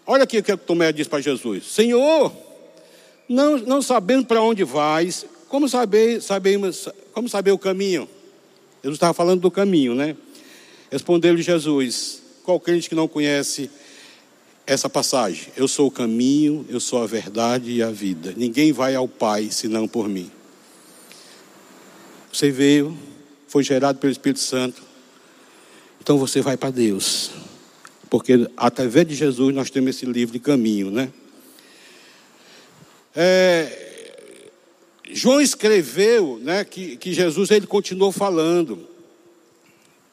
olha 0.05 0.23
aqui 0.23 0.37
o 0.37 0.43
que 0.43 0.55
Tomé 0.55 0.91
diz 0.91 1.07
para 1.07 1.19
Jesus: 1.19 1.65
Senhor, 1.65 2.31
não, 3.27 3.57
não 3.57 3.81
sabendo 3.81 4.25
para 4.25 4.41
onde 4.41 4.63
vais, 4.63 5.25
como 5.49 5.67
saber, 5.67 6.21
como 7.13 7.27
saber 7.27 7.51
o 7.51 7.57
caminho? 7.57 8.07
Jesus 8.83 8.97
estava 8.97 9.13
falando 9.13 9.41
do 9.41 9.49
caminho, 9.49 9.95
né? 9.95 10.15
Respondeu-lhe 10.91 11.41
Jesus: 11.41 12.21
qual 12.43 12.59
crente 12.59 12.89
que 12.89 12.95
não 12.95 13.07
conhece 13.07 13.69
essa 14.67 14.89
passagem? 14.89 15.47
Eu 15.55 15.67
sou 15.67 15.87
o 15.87 15.91
caminho, 15.91 16.65
eu 16.69 16.79
sou 16.79 17.01
a 17.01 17.07
verdade 17.07 17.71
e 17.71 17.81
a 17.81 17.89
vida. 17.89 18.33
Ninguém 18.37 18.71
vai 18.71 18.93
ao 18.93 19.07
Pai 19.07 19.49
senão 19.49 19.87
por 19.87 20.07
mim. 20.07 20.29
Você 22.34 22.49
veio, 22.49 22.97
foi 23.47 23.63
gerado 23.63 23.99
pelo 23.99 24.11
Espírito 24.11 24.39
Santo. 24.39 24.81
Então 26.01 26.17
você 26.17 26.41
vai 26.41 26.57
para 26.57 26.71
Deus. 26.71 27.29
Porque 28.09 28.49
através 28.57 29.07
de 29.07 29.13
Jesus 29.13 29.53
nós 29.53 29.69
temos 29.69 29.95
esse 29.95 30.07
livre 30.07 30.39
caminho, 30.39 30.89
né? 30.89 31.13
É, 33.15 34.17
João 35.11 35.39
escreveu 35.39 36.39
né, 36.41 36.65
que, 36.65 36.97
que 36.97 37.13
Jesus 37.13 37.51
ele 37.51 37.67
continuou 37.67 38.11
falando. 38.11 38.89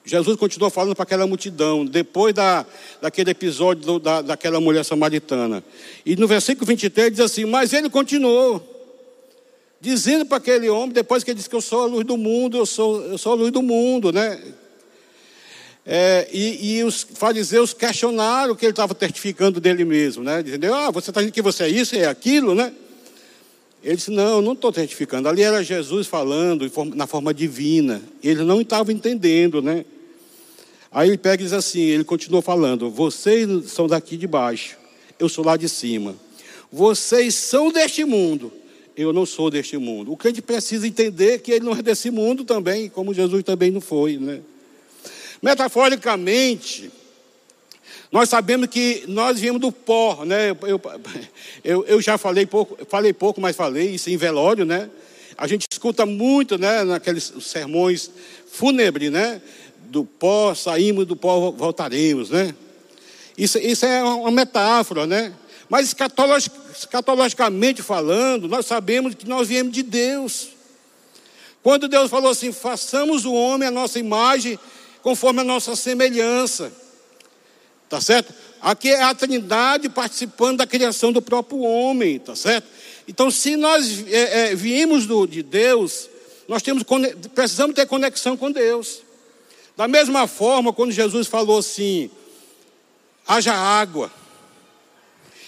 Jesus 0.04 0.36
continuou 0.36 0.70
falando 0.70 0.94
para 0.94 1.04
aquela 1.04 1.26
multidão, 1.26 1.86
depois 1.86 2.34
da, 2.34 2.66
daquele 3.00 3.30
episódio 3.30 3.82
do, 3.82 3.98
da, 3.98 4.20
daquela 4.20 4.60
mulher 4.60 4.84
samaritana. 4.84 5.64
E 6.04 6.16
no 6.16 6.28
versículo 6.28 6.66
23 6.66 7.12
diz 7.12 7.20
assim: 7.20 7.46
Mas 7.46 7.72
ele 7.72 7.88
continuou, 7.88 8.79
dizendo 9.80 10.26
para 10.26 10.36
aquele 10.36 10.68
homem, 10.68 10.90
depois 10.90 11.24
que 11.24 11.30
ele 11.30 11.36
disse 11.36 11.48
que 11.48 11.56
eu 11.56 11.60
sou 11.60 11.82
a 11.82 11.86
luz 11.86 12.04
do 12.04 12.16
mundo, 12.16 12.58
eu 12.58 12.66
sou, 12.66 13.02
eu 13.02 13.18
sou 13.18 13.32
a 13.32 13.34
luz 13.34 13.50
do 13.50 13.62
mundo, 13.62 14.12
né? 14.12 14.40
É, 15.86 16.28
e, 16.32 16.76
e, 16.76 16.84
os 16.84 17.02
fariseus 17.14 17.72
questionaram 17.72 18.52
o 18.52 18.56
que 18.56 18.66
ele 18.66 18.72
estava 18.72 18.94
testificando 18.94 19.60
dele 19.60 19.84
mesmo, 19.84 20.22
né? 20.22 20.42
Dizendo, 20.42 20.74
ah, 20.74 20.90
você 20.90 21.10
está 21.10 21.20
dizendo 21.20 21.34
que 21.34 21.42
você 21.42 21.64
é 21.64 21.68
isso, 21.68 21.96
é 21.96 22.04
aquilo, 22.04 22.54
né? 22.54 22.72
Ele 23.82 23.96
disse, 23.96 24.10
não, 24.10 24.42
não 24.42 24.52
estou 24.52 24.70
testificando. 24.70 25.26
Ali 25.28 25.42
era 25.42 25.64
Jesus 25.64 26.06
falando 26.06 26.70
na 26.94 27.06
forma 27.06 27.32
divina. 27.32 28.02
Ele 28.22 28.44
não 28.44 28.60
estava 28.60 28.92
entendendo, 28.92 29.62
né? 29.62 29.86
Aí 30.92 31.08
ele 31.08 31.16
pega 31.16 31.42
e 31.42 31.46
diz 31.46 31.52
assim, 31.52 31.80
ele 31.80 32.04
continuou 32.04 32.42
falando, 32.42 32.90
vocês 32.90 33.70
são 33.70 33.86
daqui 33.86 34.16
de 34.16 34.26
baixo, 34.26 34.76
eu 35.18 35.28
sou 35.28 35.44
lá 35.44 35.56
de 35.56 35.68
cima. 35.68 36.16
Vocês 36.70 37.34
são 37.34 37.70
deste 37.72 38.04
mundo, 38.04 38.52
eu 39.00 39.12
não 39.12 39.24
sou 39.24 39.50
deste 39.50 39.76
mundo. 39.76 40.12
O 40.12 40.16
crente 40.16 40.42
precisa 40.42 40.86
entender 40.86 41.40
que 41.40 41.52
ele 41.52 41.64
não 41.64 41.72
é 41.72 41.82
desse 41.82 42.10
mundo 42.10 42.44
também, 42.44 42.88
como 42.88 43.14
Jesus 43.14 43.42
também 43.42 43.70
não 43.70 43.80
foi, 43.80 44.16
né? 44.18 44.40
Metaforicamente, 45.42 46.90
Nós 48.12 48.28
sabemos 48.28 48.66
que 48.66 49.04
nós 49.06 49.38
viemos 49.38 49.60
do 49.60 49.70
pó, 49.70 50.24
né? 50.24 50.50
Eu, 50.62 50.80
eu, 51.62 51.84
eu, 51.86 52.02
já 52.02 52.18
falei 52.18 52.44
pouco, 52.44 52.76
falei 52.88 53.12
pouco, 53.12 53.40
mas 53.40 53.54
falei 53.54 53.90
isso 53.90 54.10
em 54.10 54.16
velório, 54.16 54.64
né? 54.64 54.90
A 55.38 55.46
gente 55.46 55.66
escuta 55.70 56.04
muito, 56.04 56.58
né? 56.58 56.82
Naqueles 56.82 57.32
sermões 57.40 58.10
fúnebres, 58.50 59.12
né? 59.12 59.40
Do 59.84 60.04
pó 60.04 60.54
saímos, 60.54 61.06
do 61.06 61.14
pó 61.14 61.52
voltaremos, 61.52 62.30
né? 62.30 62.52
Isso, 63.38 63.58
isso 63.58 63.86
é 63.86 64.02
uma 64.02 64.30
metáfora, 64.30 65.06
né? 65.06 65.32
Mas 65.70 65.94
escatologicamente 66.74 67.80
falando, 67.80 68.48
nós 68.48 68.66
sabemos 68.66 69.14
que 69.14 69.26
nós 69.28 69.46
viemos 69.46 69.72
de 69.72 69.84
Deus. 69.84 70.48
Quando 71.62 71.86
Deus 71.86 72.10
falou 72.10 72.32
assim: 72.32 72.52
façamos 72.52 73.24
o 73.24 73.32
homem 73.32 73.68
a 73.68 73.70
nossa 73.70 73.96
imagem, 74.00 74.58
conforme 75.00 75.42
a 75.42 75.44
nossa 75.44 75.76
semelhança. 75.76 76.72
Tá 77.88 78.00
certo? 78.00 78.34
Aqui 78.60 78.90
é 78.90 79.00
a 79.00 79.14
Trindade 79.14 79.88
participando 79.88 80.58
da 80.58 80.66
criação 80.66 81.12
do 81.12 81.22
próprio 81.22 81.60
homem, 81.60 82.18
tá 82.18 82.34
certo? 82.34 82.66
Então, 83.06 83.30
se 83.30 83.56
nós 83.56 84.04
é, 84.08 84.50
é, 84.50 84.54
viemos 84.54 85.06
do, 85.06 85.24
de 85.26 85.42
Deus, 85.42 86.08
nós 86.48 86.62
temos, 86.62 86.82
precisamos 87.32 87.76
ter 87.76 87.86
conexão 87.86 88.36
com 88.36 88.50
Deus. 88.50 89.02
Da 89.76 89.86
mesma 89.86 90.26
forma, 90.26 90.72
quando 90.72 90.90
Jesus 90.90 91.28
falou 91.28 91.58
assim: 91.58 92.10
haja 93.24 93.54
água. 93.54 94.10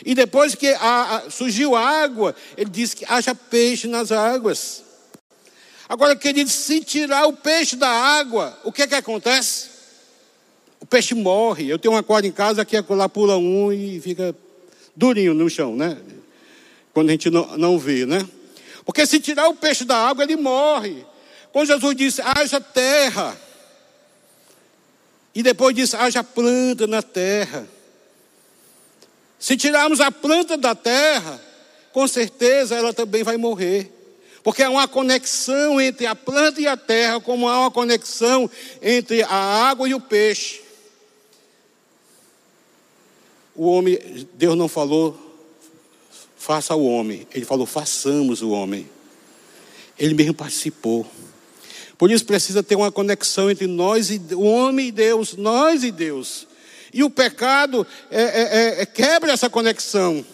E 0.05 0.15
depois 0.15 0.55
que 0.55 0.69
a, 0.69 1.17
a, 1.17 1.31
surgiu 1.31 1.77
água, 1.77 2.35
ele 2.57 2.71
disse 2.71 2.97
que 2.97 3.05
haja 3.09 3.35
peixe 3.35 3.87
nas 3.87 4.11
águas. 4.11 4.83
Agora, 5.89 6.17
querido, 6.17 6.51
se 6.51 6.81
tirar 6.81 7.27
o 7.27 7.33
peixe 7.33 7.77
da 7.77 7.89
água, 7.89 8.59
o 8.65 8.73
que 8.73 8.83
é 8.83 8.87
que 8.87 8.95
acontece? 8.95 9.73
o 10.83 10.87
peixe 10.87 11.15
morre. 11.15 11.69
Eu 11.69 11.79
tenho 11.79 11.95
um 11.95 11.97
aquário 11.97 12.27
em 12.27 12.33
casa 12.33 12.65
que 12.65 12.77
é 12.77 12.85
lá 12.89 13.09
pula 13.09 13.37
um 13.37 13.73
e 13.73 14.01
fica 14.01 14.35
durinho 14.97 15.33
no 15.33 15.49
chão, 15.49 15.77
né? 15.77 15.97
Quando 16.93 17.09
a 17.09 17.13
gente 17.13 17.31
não, 17.31 17.57
não 17.57 17.79
vê, 17.79 18.05
né? 18.05 18.29
Porque 18.85 19.07
se 19.07 19.21
tirar 19.21 19.49
o 19.49 19.55
peixe 19.55 19.85
da 19.85 19.97
água, 19.97 20.25
ele 20.25 20.37
morre. 20.37 21.07
Quando 21.53 21.69
Jesus 21.69 21.95
disse, 21.95 22.21
haja 22.21 22.61
terra. 22.61 23.41
E 25.33 25.41
depois 25.43 25.75
disse, 25.75 25.95
haja 25.95 26.25
planta 26.25 26.89
na 26.89 27.01
terra. 27.01 27.65
Se 29.43 29.57
tirarmos 29.57 30.01
a 30.01 30.09
planta 30.13 30.57
da 30.57 30.73
terra, 30.73 31.43
com 31.93 32.07
certeza 32.07 32.77
ela 32.77 32.95
também 32.95 33.25
vai 33.25 33.37
morrer. 33.37 33.91
Porque 34.41 34.63
há 34.63 34.71
uma 34.71 34.87
conexão 34.87 35.81
entre 35.81 36.07
a 36.07 36.15
planta 36.15 36.61
e 36.61 36.67
a 36.69 36.77
terra, 36.77 37.21
como 37.21 37.49
há 37.49 37.59
uma 37.59 37.71
conexão 37.71 38.49
entre 38.81 39.25
a 39.25 39.35
água 39.35 39.89
e 39.89 39.95
o 39.95 40.01
peixe. 40.01 40.63
O 43.57 43.67
homem, 43.67 43.99
Deus 44.35 44.57
não 44.57 44.69
falou, 44.69 45.19
faça 46.37 46.77
o 46.77 46.87
homem. 46.87 47.27
Ele 47.35 47.45
falou, 47.45 47.67
façamos 47.67 48.43
o 48.43 48.51
homem. 48.51 48.89
Ele 49.99 50.15
mesmo 50.15 50.35
participou. 50.35 51.05
Por 51.99 52.13
isso 52.13 52.25
precisa 52.25 52.63
ter 52.63 52.77
uma 52.77 52.93
conexão 52.93 53.51
entre 53.51 53.67
nós 53.67 54.09
e 54.09 54.23
o 54.35 54.43
homem 54.43 54.87
e 54.87 54.93
Deus, 54.93 55.35
nós 55.35 55.83
e 55.83 55.91
Deus. 55.91 56.47
E 56.93 57.03
o 57.03 57.11
pecado 57.11 57.87
é, 58.11 58.23
é, 58.23 58.43
é, 58.43 58.83
é, 58.83 58.87
quebra 58.87 59.33
essa 59.33 59.49
conexão. 59.49 60.25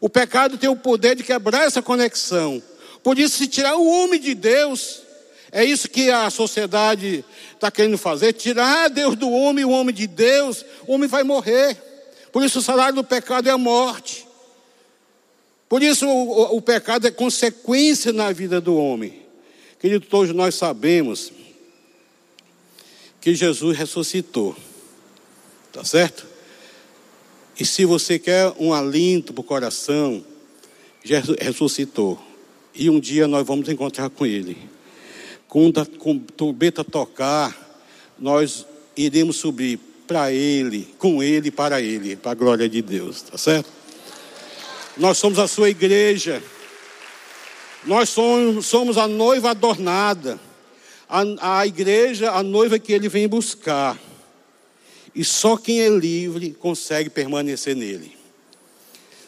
O 0.00 0.08
pecado 0.08 0.56
tem 0.56 0.68
o 0.68 0.76
poder 0.76 1.14
de 1.14 1.22
quebrar 1.22 1.64
essa 1.64 1.82
conexão. 1.82 2.62
Por 3.02 3.18
isso, 3.18 3.36
se 3.38 3.46
tirar 3.46 3.76
o 3.76 3.86
homem 3.86 4.18
de 4.18 4.34
Deus, 4.34 5.02
é 5.50 5.64
isso 5.64 5.88
que 5.88 6.10
a 6.10 6.30
sociedade 6.30 7.24
está 7.54 7.70
querendo 7.70 7.98
fazer: 7.98 8.32
tirar 8.32 8.88
Deus 8.88 9.16
do 9.16 9.30
homem, 9.30 9.64
o 9.64 9.70
homem 9.70 9.94
de 9.94 10.06
Deus, 10.06 10.64
o 10.86 10.94
homem 10.94 11.08
vai 11.08 11.22
morrer. 11.22 11.76
Por 12.32 12.42
isso 12.42 12.60
o 12.60 12.62
salário 12.62 12.94
do 12.94 13.04
pecado 13.04 13.48
é 13.48 13.52
a 13.52 13.58
morte. 13.58 14.26
Por 15.68 15.82
isso 15.82 16.06
o, 16.06 16.56
o, 16.56 16.62
pecado 16.62 17.06
é 17.06 17.10
consequência 17.10 18.12
na 18.12 18.32
vida 18.32 18.60
do 18.60 18.76
homem. 18.76 19.22
Querido, 19.78 20.06
todos 20.06 20.34
nós 20.34 20.54
sabemos 20.54 21.32
que 23.20 23.34
Jesus 23.34 23.76
ressuscitou. 23.76 24.56
Tá 25.72 25.84
certo? 25.84 26.26
E 27.58 27.64
se 27.64 27.84
você 27.84 28.18
quer 28.18 28.52
um 28.58 28.72
alinto 28.72 29.32
para 29.32 29.40
o 29.40 29.44
coração, 29.44 30.24
Jesus 31.04 31.36
ressuscitou. 31.40 32.20
E 32.74 32.88
um 32.88 33.00
dia 33.00 33.26
nós 33.26 33.46
vamos 33.46 33.68
encontrar 33.68 34.10
com 34.10 34.24
Ele. 34.26 34.56
Quando 35.48 35.80
a 35.80 35.86
trombeta 36.36 36.82
tocar, 36.82 37.56
nós 38.18 38.66
iremos 38.96 39.36
subir 39.36 39.78
para 40.06 40.32
Ele, 40.32 40.88
com 40.98 41.22
Ele 41.22 41.50
para 41.50 41.80
Ele, 41.80 42.16
para 42.16 42.32
a 42.32 42.34
glória 42.34 42.68
de 42.68 42.82
Deus, 42.82 43.22
tá 43.22 43.38
certo? 43.38 43.70
Nós 44.96 45.16
somos 45.18 45.38
a 45.38 45.48
sua 45.48 45.70
igreja, 45.70 46.42
nós 47.84 48.10
somos, 48.10 48.66
somos 48.66 48.98
a 48.98 49.08
noiva 49.08 49.50
adornada, 49.50 50.38
a, 51.08 51.58
a 51.58 51.66
igreja, 51.66 52.30
a 52.30 52.42
noiva 52.42 52.78
que 52.78 52.92
Ele 52.92 53.08
vem 53.08 53.26
buscar, 53.26 53.98
e 55.14 55.24
só 55.24 55.56
quem 55.56 55.80
é 55.80 55.88
livre 55.88 56.52
consegue 56.58 57.10
permanecer 57.10 57.76
nele. 57.76 58.22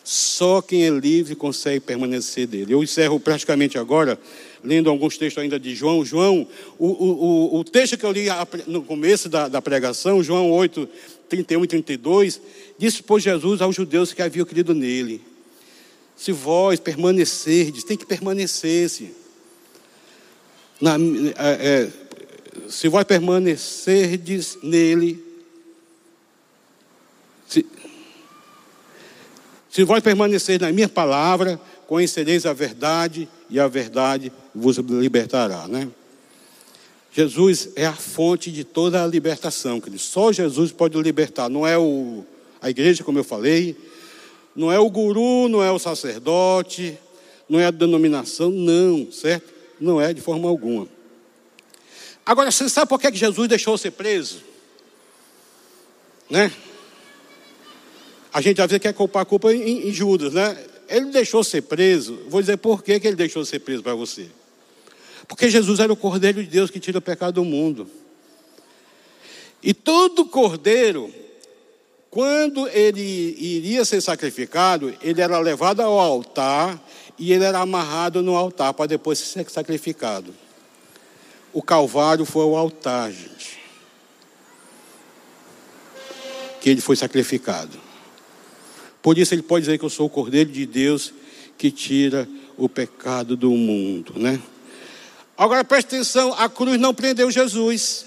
Só 0.03 0.61
quem 0.61 0.87
é 0.87 0.91
livre 0.91 1.35
consegue 1.35 1.81
permanecer 1.81 2.47
dele. 2.47 2.75
Eu 2.75 2.83
encerro 2.83 3.19
praticamente 3.19 3.79
agora, 3.79 4.19
lendo 4.63 4.91
alguns 4.91 5.17
textos 5.17 5.43
ainda 5.43 5.59
de 5.59 5.75
João. 5.75 6.05
João, 6.05 6.47
o, 6.79 6.87
o, 6.87 7.59
o 7.59 7.65
texto 7.65 7.97
que 7.97 8.05
eu 8.05 8.13
li 8.13 8.27
no 8.67 8.83
começo 8.83 9.31
da, 9.31 9.49
da 9.49 9.63
pregação, 9.63 10.23
João 10.23 10.51
8, 10.51 10.87
31 11.31 11.65
e 11.65 11.67
32, 11.67 12.41
disse 12.79 13.03
por 13.03 13.19
Jesus 13.19 13.63
aos 13.63 13.75
judeus 13.75 14.13
que 14.13 14.21
haviam 14.21 14.45
crido 14.45 14.75
nele: 14.75 15.23
Se 16.15 16.33
vós 16.33 16.79
permanecerdes, 16.79 17.83
tem 17.83 17.97
que 17.97 18.05
permanecer-se. 18.05 19.11
É, 21.39 21.89
é, 21.89 21.91
se 22.69 22.89
vós 22.89 23.05
permanecerdes 23.05 24.59
nele, 24.63 25.24
se, 27.55 27.67
se 29.71 29.85
vós 29.85 30.03
permanecer 30.03 30.61
na 30.61 30.73
minha 30.73 30.89
palavra, 30.89 31.61
conhecereis 31.87 32.47
a 32.47 32.53
verdade 32.53 33.29
e 33.49 33.61
a 33.61 33.69
verdade 33.69 34.33
vos 34.55 34.79
libertará, 34.79 35.69
né? 35.69 35.89
Jesus 37.13 37.69
é 37.77 37.87
a 37.87 37.93
fonte 37.93 38.51
de 38.51 38.65
toda 38.65 39.05
a 39.05 39.07
libertação, 39.07 39.81
querido. 39.81 40.03
Só 40.03 40.33
Jesus 40.33 40.73
pode 40.73 41.01
libertar, 41.01 41.49
não 41.49 41.65
é 41.65 41.79
o, 41.79 42.25
a 42.61 42.69
igreja, 42.69 43.05
como 43.05 43.21
eu 43.21 43.25
falei, 43.25 43.77
não 44.57 44.73
é 44.73 44.81
o 44.81 44.91
guru, 44.91 45.49
não 45.49 45.63
é 45.63 45.71
o 45.71 45.79
sacerdote, 45.79 46.99
não 47.49 47.61
é 47.61 47.67
a 47.67 47.71
denominação, 47.71 48.51
não, 48.51 49.13
certo? 49.13 49.53
Não 49.81 50.01
é 50.01 50.13
de 50.13 50.21
forma 50.21 50.49
alguma. 50.49 50.89
Agora, 52.27 52.51
você 52.51 52.69
sabe 52.69 52.89
por 52.89 53.01
que 53.01 53.15
Jesus 53.15 53.49
deixou 53.49 53.79
ser 53.79 53.93
preso? 53.93 54.43
Né? 56.29 56.51
A 58.35 58.41
gente 58.41 58.61
às 58.61 58.69
vezes 58.69 58.83
quer 58.83 58.93
culpar 58.93 59.23
a 59.23 59.25
culpa 59.25 59.55
em, 59.55 59.89
em 59.89 59.93
Judas, 59.93 60.33
né? 60.33 60.59
Ele 60.89 61.13
deixou 61.13 61.45
ser 61.45 61.63
preso. 61.63 62.19
Vou 62.29 62.41
dizer 62.41 62.57
por 62.57 62.83
que, 62.83 62.95
ele 62.95 63.15
deixou 63.15 63.45
ser 63.45 63.61
preso 63.61 63.81
para 63.81 63.95
você. 63.95 64.27
Porque 65.29 65.49
Jesus 65.49 65.79
era 65.79 65.93
o 65.93 65.97
Cordeiro 65.97 66.43
de 66.43 66.51
Deus 66.51 66.69
que 66.69 66.81
tira 66.81 66.99
o 66.99 67.01
pecado 67.01 67.35
do 67.35 67.45
mundo. 67.45 67.89
E 69.63 69.73
todo 69.73 70.27
cordeiro, 70.27 71.15
quando 72.11 72.69
ele 72.69 73.37
iria 73.39 73.85
ser 73.85 74.01
sacrificado, 74.01 74.93
ele 75.01 75.23
era 75.23 75.39
levado 75.39 75.81
ao 75.81 75.99
altar 75.99 76.85
e 77.17 77.33
ele 77.33 77.45
era 77.45 77.61
amarrado 77.61 78.21
no 78.21 78.35
altar 78.35 78.75
para 78.75 78.87
depois 78.87 79.21
ser 79.21 79.49
sacrificado. 79.49 80.35
O 81.53 81.63
Calvário 81.63 82.25
foi 82.25 82.45
o 82.45 82.57
altar, 82.57 83.13
gente. 83.13 83.61
Que 86.61 86.71
ele 86.71 86.81
foi 86.81 86.97
sacrificado. 86.97 87.84
Por 89.05 89.19
isso 89.19 89.35
ele 89.35 89.43
pode 89.43 89.67
dizer 89.67 89.77
que 89.77 89.85
eu 89.85 89.91
sou 89.91 90.07
o 90.07 90.09
Cordeiro 90.09 90.51
de 90.51 90.65
Deus 90.65 91.13
que 91.59 91.71
tira 91.71 92.27
o 92.57 92.71
pecado 92.71 93.37
do 93.37 93.51
mundo, 93.51 94.15
né? 94.17 94.41
Agora 95.37 95.63
preste 95.63 95.89
atenção, 95.89 96.33
a 96.33 96.49
cruz 96.49 96.81
não 96.81 96.95
prendeu 96.95 97.31
Jesus. 97.31 98.07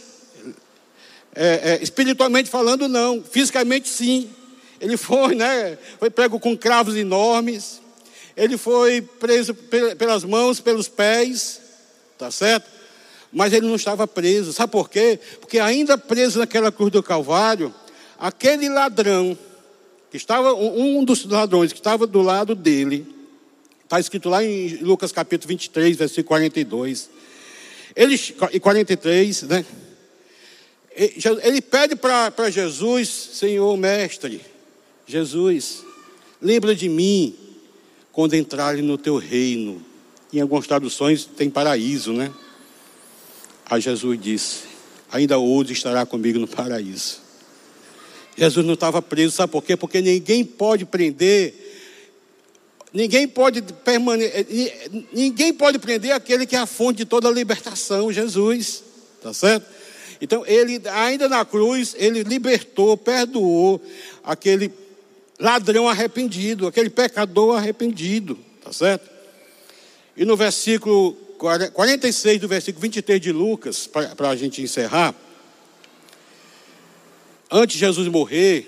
É, 1.35 1.73
é, 1.75 1.83
espiritualmente 1.83 2.49
falando, 2.49 2.87
não. 2.87 3.23
Fisicamente, 3.23 3.87
sim. 3.87 4.27
Ele 4.81 4.97
foi, 4.97 5.35
né? 5.35 5.77
Foi 5.99 6.09
prego 6.09 6.39
com 6.39 6.57
cravos 6.57 6.95
enormes. 6.95 7.79
Ele 8.35 8.57
foi 8.57 8.99
preso 8.99 9.53
pelas 9.99 10.23
mãos, 10.23 10.59
pelos 10.59 10.87
pés, 10.87 11.61
tá 12.17 12.31
certo? 12.31 12.67
Mas 13.31 13.53
ele 13.53 13.67
não 13.67 13.75
estava 13.75 14.07
preso. 14.07 14.51
Sabe 14.51 14.71
por 14.71 14.89
quê? 14.89 15.19
Porque 15.39 15.59
ainda 15.59 15.95
preso 15.95 16.39
naquela 16.39 16.71
cruz 16.71 16.91
do 16.91 17.03
Calvário, 17.03 17.71
aquele 18.17 18.67
ladrão 18.67 19.37
que 20.09 20.17
estava 20.17 20.53
um 20.53 21.03
dos 21.03 21.25
ladrões 21.25 21.73
que 21.73 21.79
estava 21.79 22.07
do 22.07 22.21
lado 22.21 22.55
dele, 22.55 23.05
está 23.83 23.99
escrito 23.99 24.29
lá 24.29 24.43
em 24.43 24.77
Lucas 24.77 25.11
capítulo 25.11 25.49
23, 25.49 25.97
versículo 25.97 26.27
42. 26.27 27.09
Ele, 27.95 28.19
e 28.51 28.59
43, 28.59 29.43
né? 29.43 29.65
Ele 31.43 31.61
pede 31.61 31.95
para 31.95 32.49
Jesus, 32.49 33.07
Senhor 33.33 33.75
Mestre, 33.77 34.41
Jesus, 35.05 35.83
lembra 36.41 36.75
de 36.75 36.89
mim 36.89 37.35
quando 38.11 38.35
entrarem 38.35 38.81
no 38.81 38.97
teu 38.97 39.17
reino. 39.17 39.81
Em 40.33 40.41
algumas 40.41 40.67
traduções 40.67 41.25
tem 41.25 41.49
paraíso, 41.49 42.13
né? 42.13 42.33
Aí 43.69 43.79
Jesus 43.79 44.19
disse: 44.19 44.63
Ainda 45.11 45.37
hoje 45.37 45.73
estará 45.73 46.05
comigo 46.05 46.39
no 46.39 46.47
paraíso. 46.47 47.26
Jesus 48.37 48.65
não 48.65 48.75
estava 48.75 49.01
preso, 49.01 49.35
sabe 49.35 49.51
por 49.51 49.63
quê? 49.63 49.75
Porque 49.75 49.99
ninguém 49.99 50.45
pode 50.45 50.85
prender, 50.85 51.53
ninguém 52.93 53.27
pode 53.27 53.61
permanecer, 53.83 54.91
ninguém 55.11 55.51
pode 55.51 55.79
prender 55.79 56.11
aquele 56.11 56.45
que 56.45 56.55
é 56.55 56.59
a 56.59 56.67
fonte 56.67 56.97
de 56.97 57.05
toda 57.05 57.27
a 57.27 57.31
libertação, 57.31 58.13
Jesus, 58.13 58.83
tá 59.23 59.33
certo? 59.33 59.65
Então 60.21 60.45
ele, 60.45 60.81
ainda 60.89 61.27
na 61.27 61.43
cruz, 61.43 61.95
ele 61.97 62.23
libertou, 62.23 62.95
perdoou 62.95 63.81
aquele 64.23 64.71
ladrão 65.39 65.89
arrependido, 65.89 66.67
aquele 66.67 66.91
pecador 66.91 67.57
arrependido, 67.57 68.37
tá 68.63 68.71
certo? 68.71 69.09
E 70.15 70.25
no 70.25 70.35
versículo 70.35 71.13
46 71.73 72.41
do 72.41 72.47
versículo 72.47 72.81
23 72.81 73.21
de 73.21 73.31
Lucas, 73.31 73.87
para 73.87 74.29
a 74.29 74.35
gente 74.35 74.61
encerrar, 74.61 75.13
antes 77.51 77.75
de 77.75 77.79
Jesus 77.79 78.07
morrer, 78.07 78.67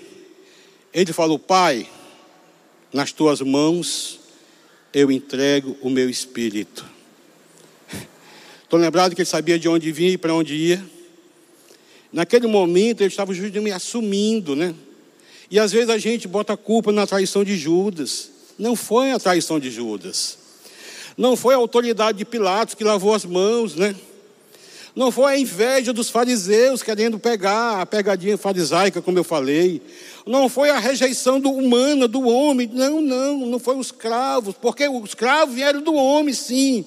ele 0.92 1.12
falou: 1.12 1.38
Pai, 1.38 1.88
nas 2.92 3.12
tuas 3.12 3.40
mãos 3.40 4.20
eu 4.92 5.10
entrego 5.10 5.76
o 5.80 5.88
meu 5.88 6.10
espírito. 6.10 6.84
Estou 8.64 8.78
lembrado 8.78 9.14
que 9.14 9.20
ele 9.20 9.28
sabia 9.28 9.58
de 9.58 9.68
onde 9.68 9.92
vinha 9.92 10.10
e 10.10 10.18
para 10.18 10.34
onde 10.34 10.54
ia. 10.54 10.84
Naquele 12.12 12.46
momento 12.46 13.02
ele 13.02 13.08
estava 13.08 13.32
me 13.32 13.72
assumindo, 13.72 14.56
né? 14.56 14.74
E 15.50 15.58
às 15.58 15.72
vezes 15.72 15.90
a 15.90 15.98
gente 15.98 16.26
bota 16.26 16.52
a 16.52 16.56
culpa 16.56 16.92
na 16.92 17.06
traição 17.06 17.44
de 17.44 17.56
Judas. 17.56 18.30
Não 18.58 18.74
foi 18.76 19.12
a 19.12 19.18
traição 19.18 19.58
de 19.58 19.70
Judas. 19.70 20.38
Não 21.16 21.36
foi 21.36 21.54
a 21.54 21.58
autoridade 21.58 22.18
de 22.18 22.24
Pilatos 22.24 22.74
que 22.74 22.84
lavou 22.84 23.14
as 23.14 23.24
mãos, 23.24 23.74
né? 23.74 23.94
Não 24.94 25.12
foi 25.12 25.32
a 25.32 25.38
inveja 25.38 25.92
dos 25.92 26.10
fariseus 26.10 26.82
querendo 26.82 27.18
pegar 27.18 27.80
a 27.80 27.86
pegadinha 27.86 28.36
farisaica, 28.36 29.00
como 29.00 29.18
eu 29.18 29.24
falei. 29.24 29.80
Não 30.26 30.48
foi 30.48 30.70
a 30.70 30.78
rejeição 30.78 31.38
do 31.38 31.50
humana, 31.50 32.08
do 32.08 32.22
homem. 32.22 32.68
Não, 32.72 33.00
não, 33.00 33.46
não 33.46 33.58
foi 33.58 33.76
os 33.76 33.92
cravos, 33.92 34.54
porque 34.60 34.88
os 34.88 35.14
cravos 35.14 35.54
vieram 35.54 35.80
do 35.80 35.94
homem, 35.94 36.34
sim. 36.34 36.84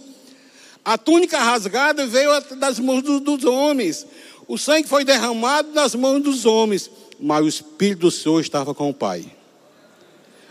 A 0.83 0.97
túnica 0.97 1.39
rasgada 1.39 2.05
veio 2.05 2.29
das 2.57 2.77
mãos 2.77 3.01
do, 3.01 3.19
dos 3.19 3.45
homens. 3.45 4.05
O 4.47 4.57
sangue 4.57 4.87
foi 4.87 5.05
derramado 5.05 5.71
nas 5.73 5.95
mãos 5.95 6.21
dos 6.21 6.45
homens, 6.45 6.91
mas 7.19 7.45
o 7.45 7.47
Espírito 7.47 8.01
do 8.01 8.11
Senhor 8.11 8.41
estava 8.41 8.73
com 8.73 8.89
o 8.89 8.93
Pai. 8.93 9.25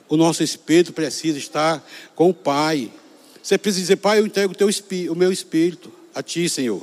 O 0.08 0.16
nosso 0.16 0.42
espírito 0.42 0.92
precisa 0.92 1.38
estar 1.38 1.82
com 2.14 2.28
o 2.28 2.34
Pai. 2.34 2.90
Você 3.42 3.56
precisa 3.56 3.82
dizer, 3.82 3.96
Pai, 3.96 4.18
eu 4.18 4.26
entrego 4.26 4.52
o, 4.52 4.54
teu, 4.54 4.68
o 5.10 5.14
meu 5.14 5.32
espírito 5.32 5.90
a 6.14 6.22
Ti, 6.22 6.50
Senhor. 6.50 6.82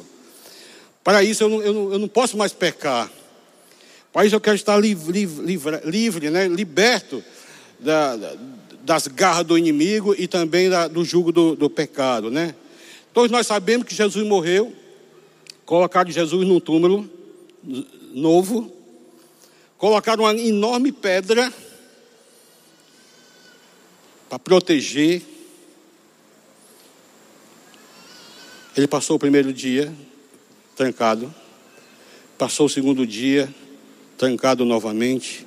Para 1.10 1.24
isso 1.24 1.44
eu 1.44 1.50
não, 1.50 1.62
eu 1.64 1.74
não, 1.74 1.94
eu 1.94 1.98
não 1.98 2.08
posso 2.08 2.38
mais 2.38 2.54
pecar. 2.54 3.12
Para 4.14 4.28
isso 4.28 4.36
eu 4.36 4.40
quero 4.40 4.56
estar 4.56 4.78
livre, 4.78 5.26
livre, 5.44 5.82
livre 5.84 6.30
né? 6.30 6.48
liberto 6.48 7.24
da, 7.80 8.16
das 8.84 9.08
garras 9.08 9.44
do 9.44 9.58
inimigo 9.58 10.14
e 10.16 10.28
também 10.28 10.70
da, 10.70 10.88
do 10.88 11.04
jugo 11.04 11.32
do, 11.32 11.56
do 11.56 11.68
pecado. 11.68 12.30
Né? 12.30 12.54
Todos 13.12 13.32
nós 13.32 13.48
sabemos 13.48 13.88
que 13.88 13.96
Jesus 13.96 14.24
morreu, 14.24 14.72
colocaram 15.66 16.12
Jesus 16.12 16.48
num 16.48 16.60
túmulo 16.60 17.10
novo, 18.14 18.72
colocaram 19.80 20.26
uma 20.26 20.36
enorme 20.36 20.92
pedra 20.92 21.52
para 24.30 24.38
proteger. 24.38 25.24
Ele 28.78 28.88
passou 28.88 29.16
o 29.16 29.20
primeiro 29.20 29.52
dia 29.52 29.92
trancado. 30.80 31.34
Passou 32.38 32.68
o 32.68 32.70
segundo 32.70 33.06
dia, 33.06 33.54
trancado 34.18 34.64
novamente, 34.64 35.46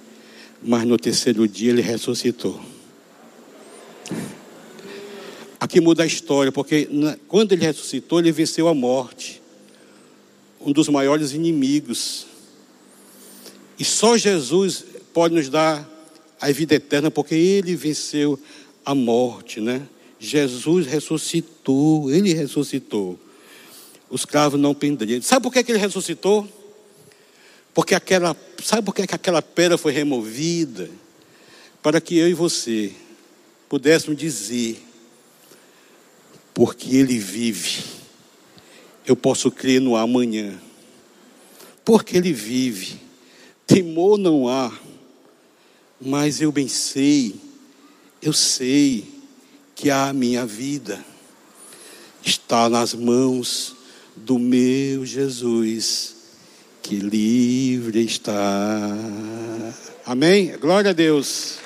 mas 0.62 0.84
no 0.84 0.98
terceiro 0.98 1.48
dia 1.48 1.70
ele 1.70 1.80
ressuscitou. 1.80 2.60
Aqui 5.58 5.80
muda 5.80 6.02
a 6.02 6.06
história, 6.06 6.52
porque 6.52 6.86
quando 7.26 7.52
ele 7.52 7.64
ressuscitou, 7.64 8.18
ele 8.18 8.30
venceu 8.30 8.68
a 8.68 8.74
morte, 8.74 9.40
um 10.60 10.70
dos 10.70 10.90
maiores 10.90 11.32
inimigos. 11.32 12.26
E 13.78 13.86
só 13.86 14.18
Jesus 14.18 14.84
pode 15.14 15.34
nos 15.34 15.48
dar 15.48 15.88
a 16.38 16.52
vida 16.52 16.74
eterna, 16.74 17.10
porque 17.10 17.34
ele 17.34 17.74
venceu 17.74 18.38
a 18.84 18.94
morte, 18.94 19.62
né? 19.62 19.88
Jesus 20.20 20.86
ressuscitou, 20.86 22.10
ele 22.10 22.34
ressuscitou 22.34 23.18
os 24.12 24.26
cravos 24.26 24.60
não 24.60 24.74
penderiam. 24.74 25.22
Sabe 25.22 25.42
por 25.42 25.50
que, 25.50 25.64
que 25.64 25.72
ele 25.72 25.78
ressuscitou? 25.78 26.46
Porque 27.72 27.94
aquela, 27.94 28.36
sabe 28.62 28.82
por 28.82 28.94
que, 28.94 29.06
que 29.06 29.14
aquela 29.14 29.40
pedra 29.40 29.78
foi 29.78 29.90
removida? 29.90 30.90
Para 31.82 31.98
que 31.98 32.18
eu 32.18 32.28
e 32.28 32.34
você 32.34 32.92
pudéssemos 33.70 34.18
dizer, 34.20 34.84
porque 36.52 36.94
ele 36.94 37.16
vive, 37.16 37.84
eu 39.06 39.16
posso 39.16 39.50
crer 39.50 39.80
no 39.80 39.96
amanhã. 39.96 40.60
Porque 41.82 42.18
ele 42.18 42.34
vive, 42.34 43.00
temor 43.66 44.18
não 44.18 44.46
há, 44.46 44.70
mas 45.98 46.42
eu 46.42 46.52
bem 46.52 46.68
sei, 46.68 47.34
eu 48.20 48.34
sei 48.34 49.10
que 49.74 49.88
a 49.88 50.12
minha 50.12 50.44
vida 50.44 51.02
está 52.22 52.68
nas 52.68 52.92
mãos 52.92 53.71
do 54.16 54.38
meu 54.38 55.04
Jesus, 55.04 56.14
que 56.82 56.96
livre 56.96 58.04
está. 58.04 58.88
Amém? 60.04 60.56
Glória 60.58 60.90
a 60.90 60.94
Deus. 60.94 61.58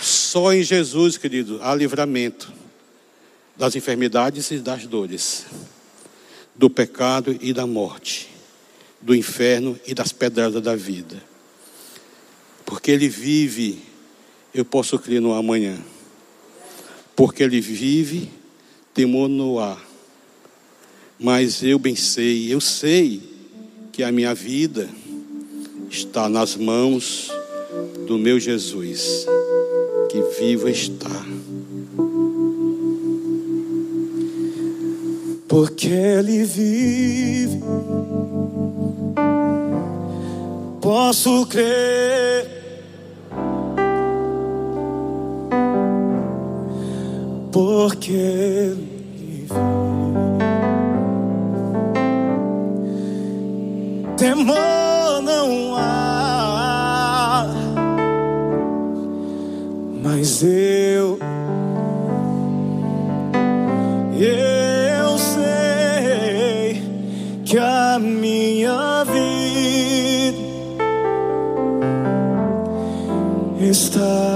Só 0.00 0.52
em 0.52 0.62
Jesus, 0.62 1.16
querido, 1.16 1.60
há 1.62 1.74
livramento 1.74 2.52
das 3.56 3.76
enfermidades 3.76 4.50
e 4.50 4.58
das 4.58 4.86
dores, 4.86 5.46
do 6.54 6.68
pecado 6.68 7.36
e 7.40 7.52
da 7.52 7.66
morte, 7.66 8.28
do 9.00 9.14
inferno 9.14 9.78
e 9.86 9.94
das 9.94 10.12
pedradas 10.12 10.62
da 10.62 10.74
vida. 10.74 11.22
Porque 12.64 12.90
Ele 12.90 13.08
vive, 13.08 13.82
eu 14.52 14.64
posso 14.64 14.98
crer 14.98 15.20
no 15.20 15.34
amanhã 15.34 15.78
porque 17.16 17.42
ele 17.42 17.60
vive, 17.60 18.28
temor 18.92 19.28
no 19.28 19.58
ar. 19.58 19.82
Mas 21.18 21.62
eu 21.62 21.78
bem 21.78 21.94
sei, 21.94 22.52
eu 22.52 22.60
sei 22.60 23.22
que 23.92 24.02
a 24.02 24.10
minha 24.10 24.34
vida 24.34 24.88
está 25.90 26.28
nas 26.28 26.56
mãos 26.56 27.30
do 28.06 28.18
meu 28.18 28.40
Jesus, 28.40 29.26
que 30.10 30.20
vivo 30.38 30.68
está. 30.68 31.24
Porque 35.46 35.86
ele 35.86 36.44
vive, 36.44 37.60
posso 40.80 41.46
crer 41.46 42.53
porque. 47.54 48.74
Temor 54.16 55.22
não 55.22 55.76
há, 55.76 57.46
mas 60.02 60.42
eu, 60.42 61.18
eu 64.18 65.18
sei 65.18 66.82
que 67.44 67.58
a 67.58 67.98
minha 68.00 69.04
vida 69.04 70.38
está 73.60 74.33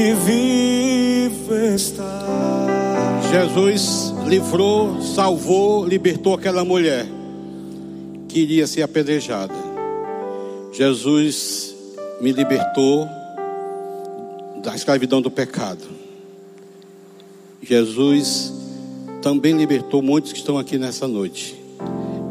que 0.00 0.14
vivo 0.14 1.54
está. 1.54 2.26
Jesus 3.30 4.14
livrou, 4.26 5.02
salvou, 5.02 5.86
libertou 5.86 6.32
aquela 6.32 6.64
mulher 6.64 7.06
que 8.26 8.40
iria 8.40 8.66
ser 8.66 8.80
apedrejada. 8.80 9.52
Jesus 10.72 11.74
me 12.18 12.32
libertou 12.32 13.06
da 14.62 14.74
escravidão 14.74 15.20
do 15.20 15.30
pecado. 15.30 15.84
Jesus 17.62 18.54
também 19.20 19.54
libertou 19.54 20.00
muitos 20.00 20.32
que 20.32 20.38
estão 20.38 20.56
aqui 20.56 20.78
nessa 20.78 21.06
noite. 21.06 21.62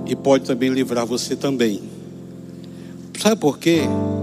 E 0.08 0.16
pode 0.16 0.46
também 0.46 0.70
livrar 0.72 1.06
você 1.06 1.36
também. 1.36 1.99
Sabe 3.20 3.36
por 3.36 3.60
quê? 3.60 3.82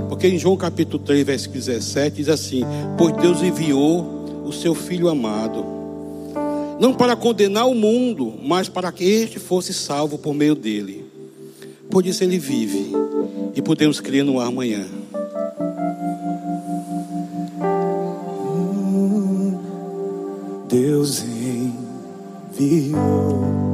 Porque 0.08 0.26
em 0.26 0.38
João 0.38 0.56
capítulo 0.56 1.02
3, 1.04 1.26
versículo 1.26 1.60
17 1.60 2.16
diz 2.16 2.30
assim: 2.30 2.62
Pois 2.96 3.14
Deus 3.16 3.42
enviou 3.42 4.42
o 4.46 4.52
seu 4.52 4.74
Filho 4.74 5.10
amado, 5.10 5.62
não 6.80 6.94
para 6.94 7.14
condenar 7.14 7.68
o 7.68 7.74
mundo, 7.74 8.32
mas 8.42 8.70
para 8.70 8.90
que 8.90 9.04
este 9.04 9.38
fosse 9.38 9.74
salvo 9.74 10.16
por 10.16 10.32
meio 10.32 10.54
dele. 10.54 11.04
Por 11.90 12.06
isso 12.06 12.24
ele 12.24 12.38
vive 12.38 12.90
e 13.54 13.60
podemos 13.60 14.00
crer 14.00 14.24
no 14.24 14.40
amanhã. 14.40 14.86
Deus 20.70 21.22
enviou 22.58 23.65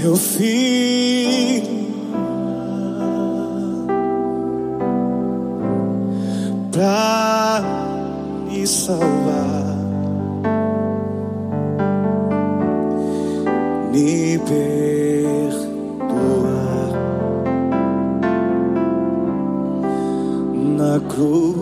seu 0.00 0.16
filho. 0.16 1.80
Para 6.72 7.62
me 8.46 8.66
salvar, 8.66 9.76
me 13.92 14.38
perdoar. 14.38 15.70
Na 20.76 21.00
cruz 21.00 21.59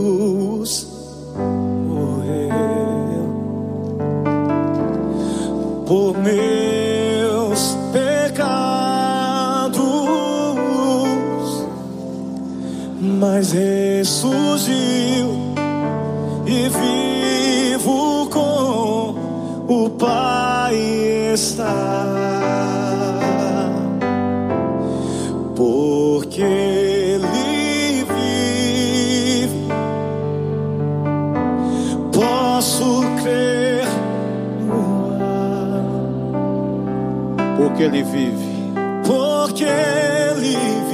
mas 13.38 13.52
ressurgiu 13.52 15.28
e 16.44 16.68
vivo 16.68 18.28
com 18.30 19.14
o 19.68 19.90
Pai 19.90 20.74
está. 21.32 21.72
Porque 25.54 26.42
Ele 26.42 28.04
vive, 28.16 29.68
posso 32.12 33.02
crer 33.22 33.86
no 34.66 35.12
ar. 35.22 35.84
Porque 37.56 37.84
ele 37.84 38.02
vive. 38.02 38.48
Porque 39.06 39.64
Ele 39.64 40.56
vive, 40.56 40.87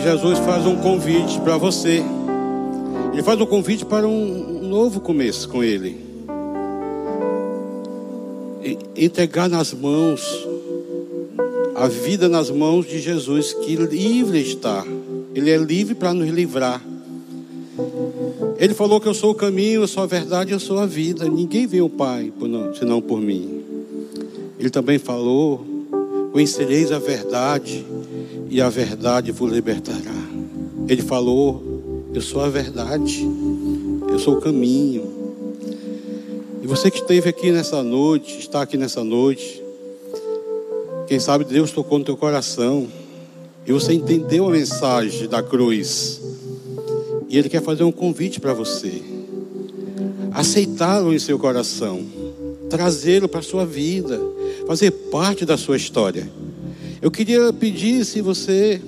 Jesus 0.00 0.38
faz 0.40 0.66
um 0.66 0.76
convite 0.76 1.40
para 1.40 1.56
você. 1.56 2.02
Ele 3.12 3.22
faz 3.22 3.40
um 3.40 3.46
convite 3.46 3.84
para 3.84 4.06
um 4.06 4.60
novo 4.62 5.00
começo 5.00 5.48
com 5.48 5.62
Ele. 5.62 5.96
E 8.62 9.04
entregar 9.04 9.48
nas 9.48 9.72
mãos, 9.72 10.46
a 11.74 11.86
vida 11.88 12.28
nas 12.28 12.50
mãos 12.50 12.86
de 12.86 13.00
Jesus, 13.00 13.52
que 13.52 13.76
livre 13.76 14.40
está. 14.40 14.84
Ele 15.34 15.50
é 15.50 15.56
livre 15.56 15.94
para 15.94 16.14
nos 16.14 16.28
livrar. 16.28 16.82
Ele 18.58 18.72
falou 18.72 19.00
que 19.00 19.08
eu 19.08 19.14
sou 19.14 19.32
o 19.32 19.34
caminho, 19.34 19.82
eu 19.82 19.88
sou 19.88 20.02
a 20.02 20.06
verdade, 20.06 20.52
eu 20.52 20.60
sou 20.60 20.78
a 20.78 20.86
vida. 20.86 21.28
Ninguém 21.28 21.66
vê 21.66 21.80
o 21.80 21.88
Pai 21.88 22.32
senão 22.78 23.00
por 23.00 23.20
mim. 23.20 23.62
Ele 24.58 24.70
também 24.70 24.98
falou: 24.98 25.64
Conhecereis 26.32 26.90
a 26.90 26.98
verdade, 26.98 27.84
e 28.54 28.60
a 28.60 28.68
verdade 28.68 29.32
vos 29.32 29.50
libertará. 29.50 30.14
Ele 30.86 31.02
falou: 31.02 32.08
Eu 32.14 32.20
sou 32.20 32.40
a 32.40 32.48
verdade, 32.48 33.28
eu 34.08 34.16
sou 34.20 34.36
o 34.36 34.40
caminho. 34.40 35.12
E 36.62 36.66
você 36.68 36.88
que 36.88 36.98
esteve 36.98 37.28
aqui 37.28 37.50
nessa 37.50 37.82
noite, 37.82 38.38
está 38.38 38.62
aqui 38.62 38.76
nessa 38.76 39.02
noite, 39.02 39.60
quem 41.08 41.18
sabe 41.18 41.44
Deus 41.44 41.72
tocou 41.72 41.98
no 41.98 42.04
teu 42.04 42.16
coração, 42.16 42.86
e 43.66 43.72
você 43.72 43.92
entendeu 43.92 44.46
a 44.46 44.50
mensagem 44.50 45.28
da 45.28 45.42
cruz, 45.42 46.20
e 47.28 47.36
Ele 47.36 47.48
quer 47.48 47.60
fazer 47.60 47.82
um 47.82 47.90
convite 47.90 48.38
para 48.38 48.54
você, 48.54 49.02
aceitá-lo 50.30 51.12
em 51.12 51.18
seu 51.18 51.40
coração, 51.40 52.06
trazê-lo 52.70 53.28
para 53.28 53.40
a 53.40 53.42
sua 53.42 53.66
vida, 53.66 54.20
fazer 54.64 54.92
parte 54.92 55.44
da 55.44 55.56
sua 55.56 55.76
história. 55.76 56.43
Eu 57.04 57.10
queria 57.10 57.52
pedir 57.52 58.02
se 58.06 58.22
você 58.22 58.80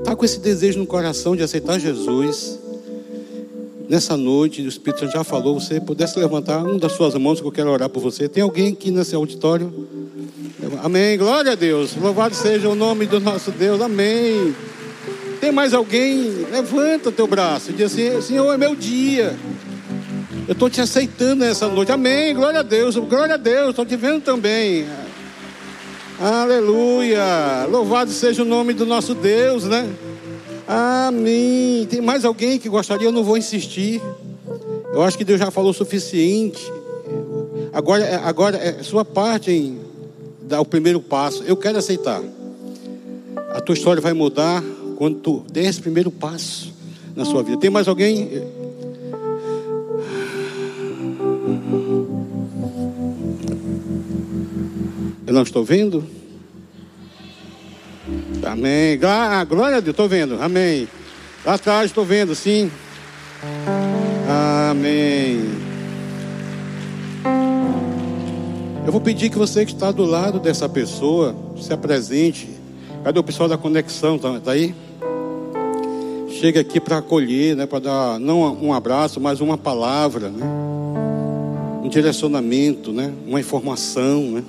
está 0.00 0.16
com 0.16 0.24
esse 0.24 0.40
desejo 0.40 0.80
no 0.80 0.86
coração 0.86 1.36
de 1.36 1.44
aceitar 1.44 1.78
Jesus, 1.78 2.58
nessa 3.88 4.16
noite, 4.16 4.62
o 4.62 4.68
Espírito 4.68 4.98
Santo 4.98 5.12
já 5.12 5.22
falou, 5.22 5.60
você 5.60 5.80
pudesse 5.80 6.18
levantar 6.18 6.64
uma 6.64 6.76
das 6.76 6.90
suas 6.90 7.14
mãos 7.14 7.40
que 7.40 7.46
eu 7.46 7.52
quero 7.52 7.70
orar 7.70 7.88
por 7.88 8.00
você. 8.00 8.28
Tem 8.28 8.42
alguém 8.42 8.72
aqui 8.72 8.90
nesse 8.90 9.14
auditório? 9.14 9.72
Amém. 10.82 11.16
Glória 11.16 11.52
a 11.52 11.54
Deus. 11.54 11.94
Louvado 11.94 12.34
seja 12.34 12.68
o 12.68 12.74
nome 12.74 13.06
do 13.06 13.20
nosso 13.20 13.52
Deus. 13.52 13.80
Amém. 13.80 14.52
Tem 15.40 15.52
mais 15.52 15.72
alguém? 15.72 16.44
Levanta 16.50 17.12
teu 17.12 17.28
braço 17.28 17.70
e 17.70 17.74
diz 17.74 17.92
assim: 17.92 18.20
Senhor, 18.22 18.52
é 18.52 18.58
meu 18.58 18.74
dia. 18.74 19.38
Eu 20.48 20.52
estou 20.52 20.68
te 20.68 20.80
aceitando 20.80 21.44
nessa 21.44 21.68
noite. 21.68 21.92
Amém. 21.92 22.34
Glória 22.34 22.58
a 22.58 22.64
Deus. 22.64 22.96
Glória 22.96 23.34
a 23.34 23.38
Deus. 23.38 23.70
Estou 23.70 23.86
te 23.86 23.94
vendo 23.94 24.20
também. 24.20 24.84
Aleluia. 26.20 27.66
Louvado 27.68 28.10
seja 28.12 28.42
o 28.42 28.44
nome 28.44 28.72
do 28.72 28.86
nosso 28.86 29.14
Deus, 29.14 29.64
né? 29.64 29.88
Amém. 30.66 31.86
Tem 31.90 32.00
mais 32.00 32.24
alguém 32.24 32.58
que 32.58 32.68
gostaria? 32.68 33.08
Eu 33.08 33.12
não 33.12 33.24
vou 33.24 33.36
insistir. 33.36 34.00
Eu 34.92 35.02
acho 35.02 35.18
que 35.18 35.24
Deus 35.24 35.40
já 35.40 35.50
falou 35.50 35.72
o 35.72 35.74
suficiente. 35.74 36.64
Agora, 37.72 38.20
agora 38.24 38.56
é 38.56 38.82
sua 38.82 39.04
parte 39.04 39.50
em 39.50 39.80
dar 40.42 40.60
o 40.60 40.64
primeiro 40.64 41.00
passo. 41.00 41.42
Eu 41.44 41.56
quero 41.56 41.78
aceitar. 41.78 42.22
A 43.50 43.60
tua 43.60 43.74
história 43.74 44.00
vai 44.00 44.12
mudar 44.12 44.62
quando 44.96 45.18
tu 45.18 45.44
der 45.50 45.64
esse 45.64 45.80
primeiro 45.80 46.12
passo 46.12 46.72
na 47.16 47.24
sua 47.24 47.42
vida. 47.42 47.58
Tem 47.58 47.70
mais 47.70 47.88
alguém? 47.88 48.42
Eu 55.34 55.38
não 55.38 55.42
estou 55.42 55.64
vendo? 55.64 56.04
Amém. 58.46 59.00
Ah, 59.02 59.42
glória 59.42 59.78
a 59.78 59.80
Deus, 59.80 59.90
estou 59.90 60.08
vendo. 60.08 60.40
Amém. 60.40 60.86
Lá 61.44 61.54
atrás 61.54 61.86
estou 61.86 62.04
vendo, 62.04 62.36
sim. 62.36 62.70
Amém. 64.70 65.40
Eu 68.86 68.92
vou 68.92 69.00
pedir 69.00 69.28
que 69.28 69.36
você 69.36 69.66
que 69.66 69.72
está 69.72 69.90
do 69.90 70.04
lado 70.04 70.38
dessa 70.38 70.68
pessoa 70.68 71.34
se 71.60 71.72
apresente. 71.72 72.48
Cadê 73.02 73.18
o 73.18 73.24
pessoal 73.24 73.48
da 73.48 73.58
conexão? 73.58 74.16
Tá, 74.16 74.38
tá 74.38 74.52
aí? 74.52 74.72
Chega 76.28 76.60
aqui 76.60 76.78
para 76.78 76.98
acolher, 76.98 77.56
né? 77.56 77.66
Para 77.66 77.80
dar 77.80 78.20
não 78.20 78.56
um 78.62 78.72
abraço, 78.72 79.20
mas 79.20 79.40
uma 79.40 79.58
palavra, 79.58 80.28
né? 80.28 80.46
Um 81.82 81.88
direcionamento, 81.88 82.92
né? 82.92 83.12
Uma 83.26 83.40
informação, 83.40 84.30
né? 84.30 84.44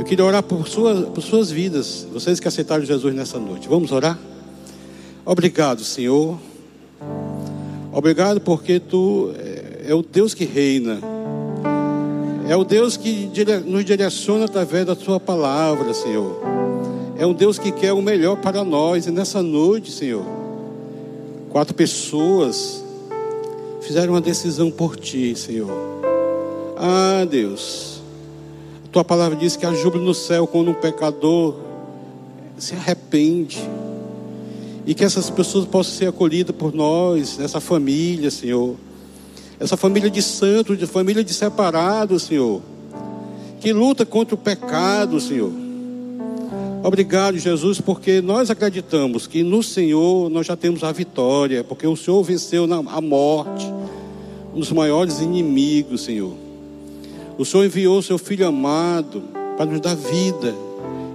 Eu 0.00 0.04
queria 0.04 0.24
orar 0.24 0.42
por 0.42 0.66
suas, 0.66 1.06
por 1.10 1.20
suas 1.20 1.50
vidas, 1.50 2.06
vocês 2.10 2.40
que 2.40 2.48
aceitaram 2.48 2.82
Jesus 2.82 3.14
nessa 3.14 3.38
noite. 3.38 3.68
Vamos 3.68 3.92
orar? 3.92 4.18
Obrigado, 5.26 5.84
Senhor. 5.84 6.38
Obrigado 7.92 8.40
porque 8.40 8.80
Tu 8.80 9.30
é, 9.38 9.90
é 9.90 9.94
o 9.94 10.00
Deus 10.02 10.32
que 10.32 10.46
reina. 10.46 10.98
É 12.48 12.56
o 12.56 12.64
Deus 12.64 12.96
que 12.96 13.30
nos 13.66 13.84
direciona 13.84 14.46
através 14.46 14.86
da 14.86 14.96
Sua 14.96 15.20
palavra, 15.20 15.92
Senhor. 15.92 16.40
É 17.18 17.26
um 17.26 17.34
Deus 17.34 17.58
que 17.58 17.70
quer 17.70 17.92
o 17.92 18.00
melhor 18.00 18.36
para 18.36 18.64
nós. 18.64 19.06
E 19.06 19.10
nessa 19.10 19.42
noite, 19.42 19.92
Senhor, 19.92 20.24
quatro 21.50 21.74
pessoas 21.74 22.82
fizeram 23.82 24.14
uma 24.14 24.20
decisão 24.22 24.70
por 24.70 24.96
Ti, 24.96 25.34
Senhor. 25.36 25.70
Ah, 26.78 27.26
Deus. 27.30 27.89
Tua 28.92 29.04
palavra 29.04 29.36
diz 29.36 29.56
que 29.56 29.64
há 29.64 29.72
júbilo 29.72 30.04
no 30.04 30.14
céu 30.14 30.46
quando 30.46 30.72
um 30.72 30.74
pecador 30.74 31.54
se 32.58 32.74
arrepende. 32.74 33.60
E 34.84 34.94
que 34.94 35.04
essas 35.04 35.30
pessoas 35.30 35.64
possam 35.64 35.94
ser 35.94 36.08
acolhidas 36.08 36.54
por 36.56 36.74
nós, 36.74 37.38
essa 37.38 37.60
família, 37.60 38.30
Senhor. 38.30 38.74
Essa 39.60 39.76
família 39.76 40.10
de 40.10 40.20
santos, 40.20 40.76
de 40.76 40.86
família 40.86 41.22
de 41.22 41.32
separados, 41.32 42.24
Senhor. 42.24 42.60
Que 43.60 43.72
luta 43.72 44.04
contra 44.04 44.34
o 44.34 44.38
pecado, 44.38 45.20
Senhor. 45.20 45.52
Obrigado, 46.82 47.38
Jesus, 47.38 47.80
porque 47.80 48.20
nós 48.22 48.50
acreditamos 48.50 49.26
que 49.26 49.42
no 49.42 49.62
Senhor 49.62 50.30
nós 50.30 50.46
já 50.46 50.56
temos 50.56 50.82
a 50.82 50.90
vitória, 50.90 51.62
porque 51.62 51.86
o 51.86 51.94
Senhor 51.94 52.22
venceu 52.22 52.66
a 52.72 53.00
morte, 53.00 53.66
um 54.54 54.58
dos 54.58 54.72
maiores 54.72 55.20
inimigos, 55.20 56.00
Senhor. 56.00 56.49
O 57.40 57.44
Senhor 57.46 57.64
enviou 57.64 57.96
o 57.96 58.02
seu 58.02 58.18
Filho 58.18 58.46
amado 58.46 59.22
para 59.56 59.64
nos 59.64 59.80
dar 59.80 59.96
vida. 59.96 60.54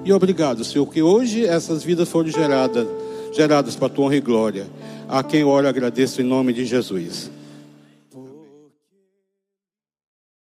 E 0.04 0.12
obrigado, 0.12 0.64
Senhor, 0.64 0.84
que 0.88 1.00
hoje 1.00 1.46
essas 1.46 1.84
vidas 1.84 2.10
foram 2.10 2.30
geradas, 2.30 2.88
geradas 3.32 3.76
para 3.76 3.86
a 3.86 3.90
tua 3.92 4.06
honra 4.06 4.16
e 4.16 4.22
glória. 4.22 4.66
A 5.08 5.22
quem 5.22 5.44
ora 5.44 5.70
agradeço 5.70 6.24
em 6.24 6.26
nome 6.26 6.52
de 6.52 6.66
Jesus. 6.66 7.30